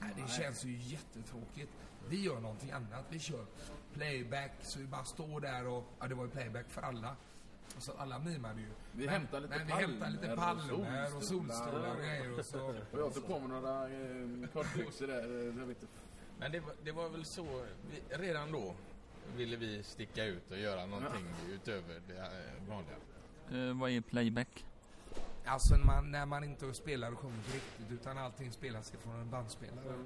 Nej, 0.00 0.10
det 0.16 0.28
känns 0.32 0.64
ju 0.64 0.76
jättetråkigt. 0.76 1.72
Vi 2.08 2.22
gör 2.22 2.40
någonting 2.40 2.70
annat. 2.70 3.04
Vi 3.08 3.18
kör 3.18 3.44
playback 3.94 4.52
så 4.62 4.78
vi 4.78 4.86
bara 4.86 5.04
står 5.04 5.40
där 5.40 5.66
och... 5.66 5.84
Ja, 6.00 6.06
det 6.08 6.14
var 6.14 6.24
ju 6.24 6.30
playback 6.30 6.70
för 6.70 6.82
alla. 6.82 7.16
Och 7.76 7.82
så 7.82 7.92
alla 7.98 8.18
mimade 8.18 8.60
ju. 8.60 8.66
Vi 8.92 9.04
men, 9.04 9.14
hämtar 9.14 9.40
lite 9.40 9.58
men 9.58 9.66
vi 9.66 9.72
hämtar 9.72 10.10
lite 10.10 10.36
palmer 10.36 10.72
och 10.72 10.84
palmer 10.84 11.16
och 11.16 11.22
solstolar. 11.22 11.90
och 11.90 11.96
grejer 11.96 12.38
och 12.38 12.44
så... 12.44 12.66
och 12.68 12.98
jag 12.98 13.14
tog 13.14 13.26
på 13.26 13.38
mig 13.38 13.48
några 13.48 13.88
eh, 13.88 14.48
kortbyxor 14.52 15.06
där. 15.06 15.48
eh, 15.48 15.58
Jag 15.60 15.66
vet 15.66 15.82
inte. 15.82 15.86
Men 16.38 16.52
det 16.52 16.60
var, 16.60 16.74
det 16.84 16.92
var 16.92 17.08
väl 17.08 17.24
så, 17.24 17.64
vi, 17.90 18.16
redan 18.16 18.52
då 18.52 18.74
ville 19.36 19.56
vi 19.56 19.82
sticka 19.82 20.24
ut 20.24 20.50
och 20.50 20.58
göra 20.58 20.86
någonting 20.86 21.26
utöver 21.52 22.00
det 22.08 22.18
eh, 22.18 22.68
vanliga. 22.68 22.96
Eh, 23.68 23.76
vad 23.80 23.90
är 23.90 24.00
playback? 24.00 24.66
Alltså 25.46 25.76
när 25.76 25.84
man, 25.84 26.10
när 26.10 26.26
man 26.26 26.44
inte 26.44 26.74
spelar 26.74 27.12
och 27.12 27.18
sjunger 27.18 27.42
riktigt 27.52 27.90
utan 28.00 28.18
allting 28.18 28.52
spelas 28.52 28.94
ifrån 28.94 29.20
en 29.20 29.30
bandspelare. 29.30 29.96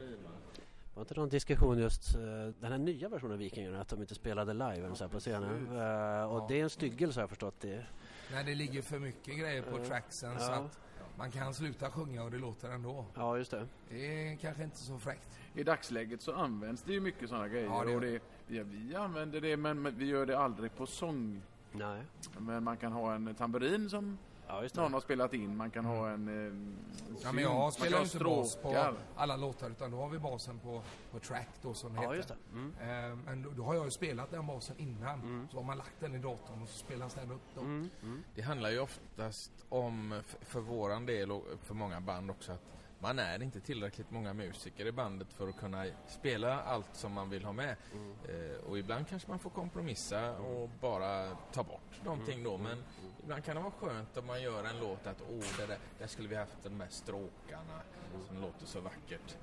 Var 0.98 1.02
inte 1.02 1.14
någon 1.14 1.28
diskussion 1.28 1.78
just 1.78 2.14
eh, 2.14 2.20
den 2.60 2.72
här 2.72 2.78
nya 2.78 3.08
versionen 3.08 3.32
av 3.32 3.38
Vikingarna 3.38 3.80
att 3.80 3.88
de 3.88 4.00
inte 4.00 4.14
spelade 4.14 4.52
live 4.52 4.74
eller 4.86 4.94
så 4.94 5.04
här 5.04 5.08
på 5.10 5.20
scenen? 5.20 5.66
Eh, 5.78 6.32
och 6.32 6.48
det 6.48 6.58
är 6.60 6.62
en 6.62 6.70
styggelse 6.70 7.20
har 7.20 7.22
jag 7.22 7.28
förstått 7.28 7.60
det. 7.60 7.84
När 8.32 8.44
det 8.44 8.54
ligger 8.54 8.82
för 8.82 8.98
mycket 8.98 9.38
grejer 9.38 9.62
på 9.62 9.78
Ja. 9.78 9.84
tracksen 9.84 10.38
så 10.40 10.50
Ja. 10.52 10.54
att 10.56 10.78
man 11.18 11.30
kan 11.30 11.54
sluta 11.54 11.90
sjunga 11.90 12.22
och 12.24 12.30
det 12.30 12.38
låter 12.38 12.70
ändå. 12.70 13.04
Ja, 13.14 13.36
just 13.38 13.50
det. 13.50 13.66
Det 13.90 14.28
är 14.32 14.36
kanske 14.36 14.62
inte 14.64 14.76
så 14.76 14.98
fräckt. 14.98 15.38
I 15.54 15.62
dagsläget 15.62 16.22
så 16.22 16.32
används 16.32 16.82
det 16.82 16.92
ju 16.92 17.00
mycket 17.00 17.28
sådana 17.28 17.48
grejer. 17.48 17.66
Ja, 17.66 17.84
det 17.84 17.94
och 17.94 18.00
det, 18.00 18.22
ja, 18.46 18.62
vi 18.66 18.94
använder 18.96 19.40
det 19.40 19.56
men 19.56 19.82
men 19.82 19.98
vi 19.98 20.04
gör 20.06 20.26
det 20.26 20.38
aldrig 20.38 20.76
på 20.76 20.86
sång. 20.86 21.42
Nej. 21.72 22.02
Men 22.38 22.64
man 22.64 22.76
kan 22.76 22.92
ha 22.92 23.14
en 23.14 23.34
tamburin 23.34 23.90
som 23.90 24.18
Ja, 24.48 24.62
just 24.62 24.74
det. 24.74 24.80
någon 24.80 24.92
har 24.92 25.00
spelat 25.00 25.34
in. 25.34 25.56
Man 25.56 25.70
kan 25.70 25.84
ha 25.84 26.10
en 26.10 26.28
eh, 26.28 27.18
Ja, 27.22 27.32
men 27.32 27.44
jag 27.44 27.72
spelar 27.72 27.90
kan 27.90 27.98
ju 27.98 28.04
inte 28.04 28.24
bas 28.24 28.56
på 28.56 28.94
alla 29.16 29.36
låtar 29.36 29.70
utan 29.70 29.90
då 29.90 29.96
har 29.96 30.08
vi 30.08 30.18
basen 30.18 30.58
på, 30.58 30.82
på 31.12 31.18
track 31.18 31.48
då 31.62 31.74
som 31.74 31.92
det 31.94 31.96
Ja, 31.96 32.02
heter. 32.02 32.14
just 32.16 32.28
det. 32.28 32.36
Mm. 32.52 32.74
Eh, 33.12 33.16
Men 33.24 33.42
då, 33.42 33.50
då 33.50 33.62
har 33.62 33.74
jag 33.74 33.84
ju 33.84 33.90
spelat 33.90 34.30
den 34.30 34.46
basen 34.46 34.76
innan. 34.78 35.48
Så 35.50 35.56
har 35.56 35.64
man 35.64 35.78
lagt 35.78 36.00
den 36.00 36.14
i 36.14 36.18
datorn 36.18 36.62
och 36.62 36.68
så 36.68 36.78
spelas 36.78 37.14
den 37.14 37.30
upp 37.30 37.42
då. 37.54 37.60
Mm. 37.60 37.90
Mm. 38.02 38.22
Det 38.34 38.42
handlar 38.42 38.70
ju 38.70 38.80
oftast 38.80 39.52
om, 39.68 40.20
för 40.40 40.60
våran 40.60 41.06
del 41.06 41.32
och 41.32 41.44
för 41.62 41.74
många 41.74 42.00
band 42.00 42.30
också, 42.30 42.52
att 42.52 42.62
man 43.00 43.18
är 43.18 43.42
inte 43.42 43.60
tillräckligt 43.60 44.10
många 44.10 44.34
musiker 44.34 44.86
i 44.86 44.92
bandet 44.92 45.32
för 45.32 45.48
att 45.48 45.56
kunna 45.56 45.84
spela 46.08 46.62
allt 46.62 46.94
som 46.96 47.12
man 47.12 47.30
vill 47.30 47.44
ha 47.44 47.52
med. 47.52 47.76
Mm. 47.92 48.12
Eh, 48.28 48.56
och 48.56 48.78
ibland 48.78 49.08
kanske 49.08 49.28
man 49.28 49.38
får 49.38 49.50
kompromissa 49.50 50.38
och 50.38 50.68
bara 50.80 51.36
ta 51.52 51.62
bort 51.62 52.04
någonting 52.04 52.42
då. 52.44 52.58
Men 52.58 52.84
ibland 53.22 53.44
kan 53.44 53.56
det 53.56 53.62
vara 53.62 53.72
skönt 53.72 54.16
om 54.16 54.26
man 54.26 54.42
gör 54.42 54.64
en 54.64 54.78
låt 54.80 55.06
att 55.06 55.22
åh, 55.30 55.66
där, 55.66 55.78
där 55.98 56.06
skulle 56.06 56.28
vi 56.28 56.36
haft 56.36 56.62
de 56.62 56.80
här 56.80 56.88
stråkarna 56.90 57.80
som 58.28 58.40
låter 58.40 58.66
så 58.66 58.80
vackert. 58.80 59.36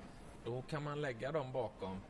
Då 0.45 0.61
kan 0.61 0.83
man 0.83 1.01
lägga 1.01 1.31
dem 1.31 1.51
bakom 1.51 2.01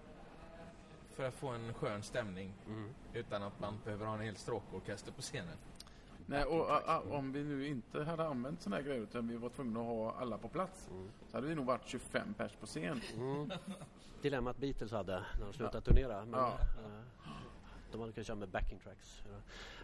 för 1.15 1.23
att 1.27 1.33
få 1.33 1.47
en 1.47 1.73
skön 1.73 2.03
stämning 2.03 2.53
Mm. 2.67 2.93
utan 3.13 3.43
att 3.43 3.59
man 3.59 3.79
behöver 3.85 4.05
ha 4.05 4.13
en 4.13 4.21
hel 4.21 4.35
stråkorkester 4.35 5.11
på 5.11 5.21
scenen. 5.21 5.57
Nej, 6.27 6.43
och 6.45 6.69
a, 6.71 6.81
a, 6.85 7.01
om 7.09 7.31
vi 7.31 7.43
nu 7.43 7.67
inte 7.67 8.03
hade 8.03 8.27
använt 8.27 8.61
såna 8.61 8.75
här 8.75 8.83
grejer 8.83 9.01
utan 9.01 9.27
vi 9.27 9.35
var 9.37 9.49
tvungna 9.49 9.79
att 9.79 9.85
ha 9.85 10.15
alla 10.15 10.37
på 10.37 10.47
plats 10.49 10.89
så 11.31 11.37
hade 11.37 11.47
vi 11.47 11.55
nog 11.55 11.65
varit 11.65 11.87
25 11.87 12.33
pers 12.33 12.51
på 12.59 12.65
scen. 12.65 13.01
Mm. 13.15 13.51
Dilemmat 14.21 14.57
Beatles 14.57 14.91
hade 14.91 15.23
när 15.39 15.45
de 15.45 15.53
slutade 15.53 15.81
turnera. 15.81 16.25
Men, 16.25 16.39
Ja. 16.39 16.57
eh, 16.61 17.29
de 17.91 18.01
hade 18.01 18.13
kunnat 18.13 18.27
köra 18.27 18.35
med 18.37 18.49
backing 18.49 18.79
tracks. 18.79 19.23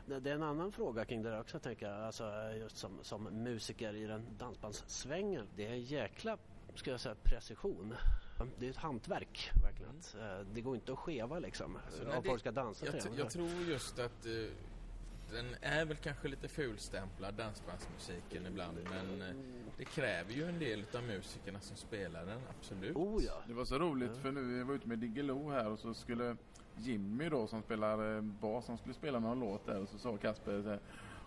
Ja. 0.06 0.20
Det 0.20 0.30
är 0.30 0.36
en 0.36 0.44
annan 0.44 0.72
fråga 0.72 1.06
kring 1.06 1.24
det 1.24 1.30
där 1.30 1.40
också 1.40 1.60
tänker 1.60 1.90
jag. 1.90 2.04
Alltså, 2.06 2.24
just 2.60 2.78
som, 2.78 2.92
som 3.02 3.24
musiker 3.24 3.94
i 3.96 4.06
den 4.06 4.26
dansbandssvängen. 4.38 5.48
Det 5.56 5.68
är 5.68 5.72
en 5.72 5.82
jäkla 5.82 6.38
ska 6.76 6.92
jag 6.92 7.00
säga, 7.00 7.16
precision. 7.24 7.94
Det 8.60 8.66
är 8.66 8.70
ett 8.70 8.78
hantverk 8.78 9.52
verkligen. 9.64 10.02
Eh, 10.32 10.46
Det 10.54 10.62
går 10.62 10.76
inte 10.76 10.92
att 10.94 11.00
skeva 11.00 11.40
liksom. 11.40 11.78
Alltså, 11.86 12.02
om 12.04 12.08
nej, 12.08 12.20
det- 12.24 12.30
folk 12.30 12.40
ska 12.40 12.52
dansa 12.52 12.86
Jag, 12.86 13.02
till 13.02 13.18
jag 13.18 13.30
tror 13.30 13.50
just 13.50 14.00
att 14.00 14.26
eh, 14.26 14.32
den 15.32 15.56
är 15.62 15.86
väl 15.86 15.98
kanske 15.98 16.28
lite 16.28 16.48
fulstämplad 16.48 17.34
dansbandsmusiken 17.34 18.46
ibland 18.48 18.78
men 18.84 19.22
eh, 19.22 19.36
det 19.78 19.86
kräver 19.86 20.34
ju 20.34 20.44
en 20.50 20.60
del 20.60 20.84
av 20.96 21.04
musikerna 21.04 21.60
som 21.60 21.76
spelar 21.76 22.26
den, 22.26 22.40
absolut. 22.60 22.96
Oh 22.96 23.24
ja. 23.24 23.42
Det 23.48 23.54
var 23.54 23.66
så 23.66 23.80
roligt 23.80 24.18
för 24.18 24.32
nu 24.32 24.44
vi 24.44 24.64
var 24.64 24.74
ute 24.74 24.88
med 24.88 25.00
Diggiloo 25.00 25.52
här 25.52 25.70
och 25.70 25.80
så 25.80 25.94
skulle 25.94 26.36
Jimmy 26.78 27.30
då 27.30 27.48
som 27.48 27.62
spelar 27.62 28.16
eh, 28.16 28.22
bas, 28.22 28.68
han 28.68 28.78
skulle 28.78 28.94
spela 28.94 29.20
någon 29.20 29.40
låt 29.40 29.66
där 29.66 29.82
och 29.82 29.90
så 29.90 29.98
sa 29.98 30.18
Kasper 30.18 30.62
så 30.62 30.70
här, 30.70 30.80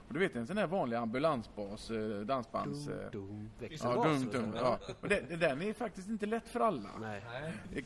och 0.08 0.14
du 0.14 0.20
vet 0.20 0.36
en 0.36 0.46
sån 0.46 0.58
här 0.58 0.66
vanlig 0.66 0.96
ambulansbas, 0.96 1.90
eh, 1.90 2.20
dansbands... 2.20 2.88
eh, 2.88 3.10
Dum, 3.10 3.50
dum, 3.60 3.68
Ja, 3.82 4.04
dum, 4.04 4.30
dum, 4.30 4.52
ja. 4.56 4.78
Där 5.36 5.62
är 5.62 5.72
faktiskt 5.72 6.08
inte 6.08 6.26
lätt 6.26 6.48
för 6.48 6.60
alla. 6.60 6.90
Nej, 7.00 7.22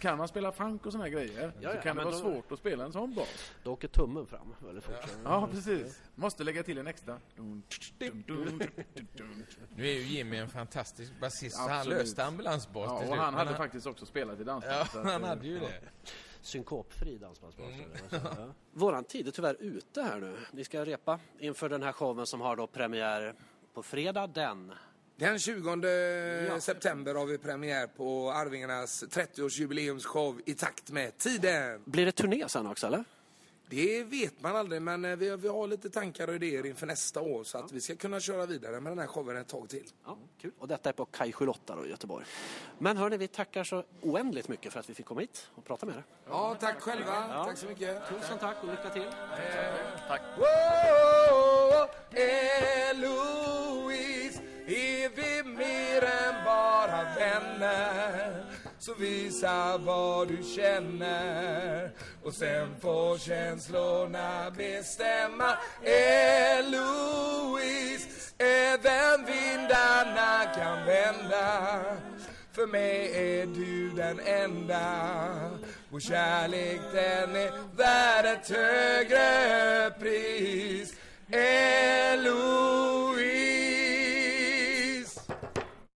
Kan 0.01 0.19
man 0.19 0.29
spela 0.29 0.53
funk 0.53 0.87
och 0.87 0.93
såna 0.93 1.05
här 1.05 1.11
grejer 1.11 1.53
Ja, 1.61 1.71
så 1.71 1.77
ja, 1.77 1.83
kan 1.83 1.97
det 1.97 2.05
vara 2.05 2.15
då- 2.15 2.21
svårt 2.21 2.53
att 2.53 2.59
spela 2.59 2.85
en 2.85 2.93
sån 2.93 3.15
bas. 3.15 3.53
då 3.65 3.73
åker 3.73 3.89
tummen 3.89 4.27
fram 4.27 4.55
väldigt 4.67 4.85
fort. 4.85 4.95
Ja, 5.25 5.49
precis. 5.53 6.03
Måste 6.15 6.45
lägga 6.45 6.63
till 6.63 6.79
en 6.79 6.87
extra. 6.87 7.19
Dum, 7.37 7.63
dum, 7.99 8.25
dum, 8.27 8.59
dum, 8.59 9.07
dum. 9.17 9.45
Nu 9.77 9.87
är 9.89 9.93
ju 9.93 10.01
Jimmy 10.03 10.37
en 10.37 10.49
fantastisk 10.49 11.13
basist 11.21 11.57
så 11.57 11.69
han 11.69 11.89
löste 11.89 12.25
ambulansbas 12.25 12.85
Ja, 12.91 12.99
till 12.99 13.09
och 13.09 13.15
slut, 13.15 13.21
han 13.25 13.35
hade 13.35 13.55
faktiskt 13.55 13.87
också 13.87 14.07
spelat 14.07 14.41
i 14.41 14.45
dansband. 14.45 14.77
Ja, 14.81 14.85
så 14.85 14.99
att, 14.99 15.07
han 15.07 15.23
eh, 15.23 15.29
hade 15.29 15.47
ju 15.47 15.55
ja. 15.55 15.61
det. 15.61 16.11
Synkopfri 16.43 17.19
dansbandsbas. 17.19 17.67
Ja. 18.11 18.19
Våran 18.73 19.05
tid 19.05 19.29
är 19.29 19.31
tyvärr 19.31 19.57
ute 19.61 20.03
här 20.03 20.21
nu. 20.21 20.37
Vi 20.53 20.65
ska 20.65 20.85
repa 20.85 21.21
inför 21.39 21.69
den 21.69 21.83
här 21.83 21.93
showen 21.93 22.27
som 22.27 22.41
har 22.41 22.57
då 22.57 22.67
premiär 22.67 23.35
på 23.75 23.83
fredag 23.83 24.27
den. 24.27 24.73
Den 25.17 25.39
20 25.39 26.61
september 26.61 27.15
har 27.15 27.27
vi 27.27 27.39
premiär 27.39 27.87
på 27.87 28.33
Arvingarnas 28.33 29.05
30-årsjubileumsshow 29.05 30.41
i 30.47 30.55
takt 30.55 30.91
med 30.91 31.19
tiden. 31.19 31.83
Blir 31.85 32.07
det 32.07 32.13
turné 32.13 32.45
sen 32.49 32.67
också 32.67 32.87
eller? 32.87 33.05
Det 33.71 34.05
vet 34.05 34.41
man 34.41 34.57
aldrig 34.57 34.83
men 34.83 35.05
eh, 35.05 35.17
vi, 35.17 35.37
vi 35.37 35.49
har 35.49 35.67
lite 35.67 35.91
tankar 35.91 36.29
och 36.29 36.35
idéer 36.35 36.67
inför 36.67 36.87
nästa 36.87 37.21
år 37.21 37.45
så 37.45 37.59
att 37.59 37.73
vi 37.73 37.81
ska 37.81 37.97
kunna 37.97 38.21
köra 38.21 38.47
vidare 38.47 38.81
med 38.81 38.93
den 38.93 38.99
här 38.99 39.07
showen 39.07 39.37
ett 39.37 39.49
tag 39.49 39.69
till. 39.69 39.85
Ja, 40.05 40.19
kul. 40.41 40.51
Och 40.59 40.69
detta 40.69 40.89
är 40.89 40.93
på 40.93 41.05
Kaj 41.05 41.33
78 41.33 41.77
då 41.77 41.87
i 41.87 41.91
Göteborg. 41.91 42.27
Men 42.79 42.97
hörni, 42.97 43.17
vi 43.17 43.29
tackar 43.29 43.65
så 43.65 43.85
oändligt 44.03 44.49
mycket 44.49 44.73
för 44.73 44.81
att 44.81 44.91
vi 44.91 44.95
fick 44.95 45.07
komma 45.07 45.21
hit 45.21 45.51
och 45.55 45.65
prata 45.65 45.87
med 45.87 45.95
er. 45.95 46.05
Ja, 46.29 46.57
tack 46.61 46.81
själva. 46.81 47.45
Tack 47.45 47.59
så 47.59 47.67
mycket. 47.67 48.09
Tusen 48.09 48.39
tack 48.39 48.57
och 48.63 48.69
lycka 48.69 48.91
till. 48.91 49.07
Wow, 50.37 51.89
Eloise, 52.91 54.41
är 54.67 55.09
vi 55.17 55.43
mer 55.49 56.05
än 56.05 56.45
bara 56.45 57.05
vänner? 57.15 58.18
Så 58.81 58.95
visa 58.95 59.79
vad 59.79 60.29
du 60.29 60.43
känner 60.57 61.91
och 62.25 62.35
sen 62.35 62.81
får 62.81 63.19
känslorna 63.19 64.51
bestämma. 64.51 65.57
Eloise, 65.85 66.89
även 68.39 69.27
vindarna 69.27 70.45
kan 70.55 70.87
vända. 70.87 71.81
För 72.53 72.67
mig 72.67 73.11
är 73.15 73.47
du 73.47 73.91
den 73.91 74.21
enda 74.21 74.81
Vår 75.91 76.01
kärlek 76.01 76.81
den 76.93 77.37
är 77.37 77.53
värd 77.77 78.25
ett 78.25 78.49
högre 78.51 79.91
pris 79.91 80.95
Eloise 81.31 82.59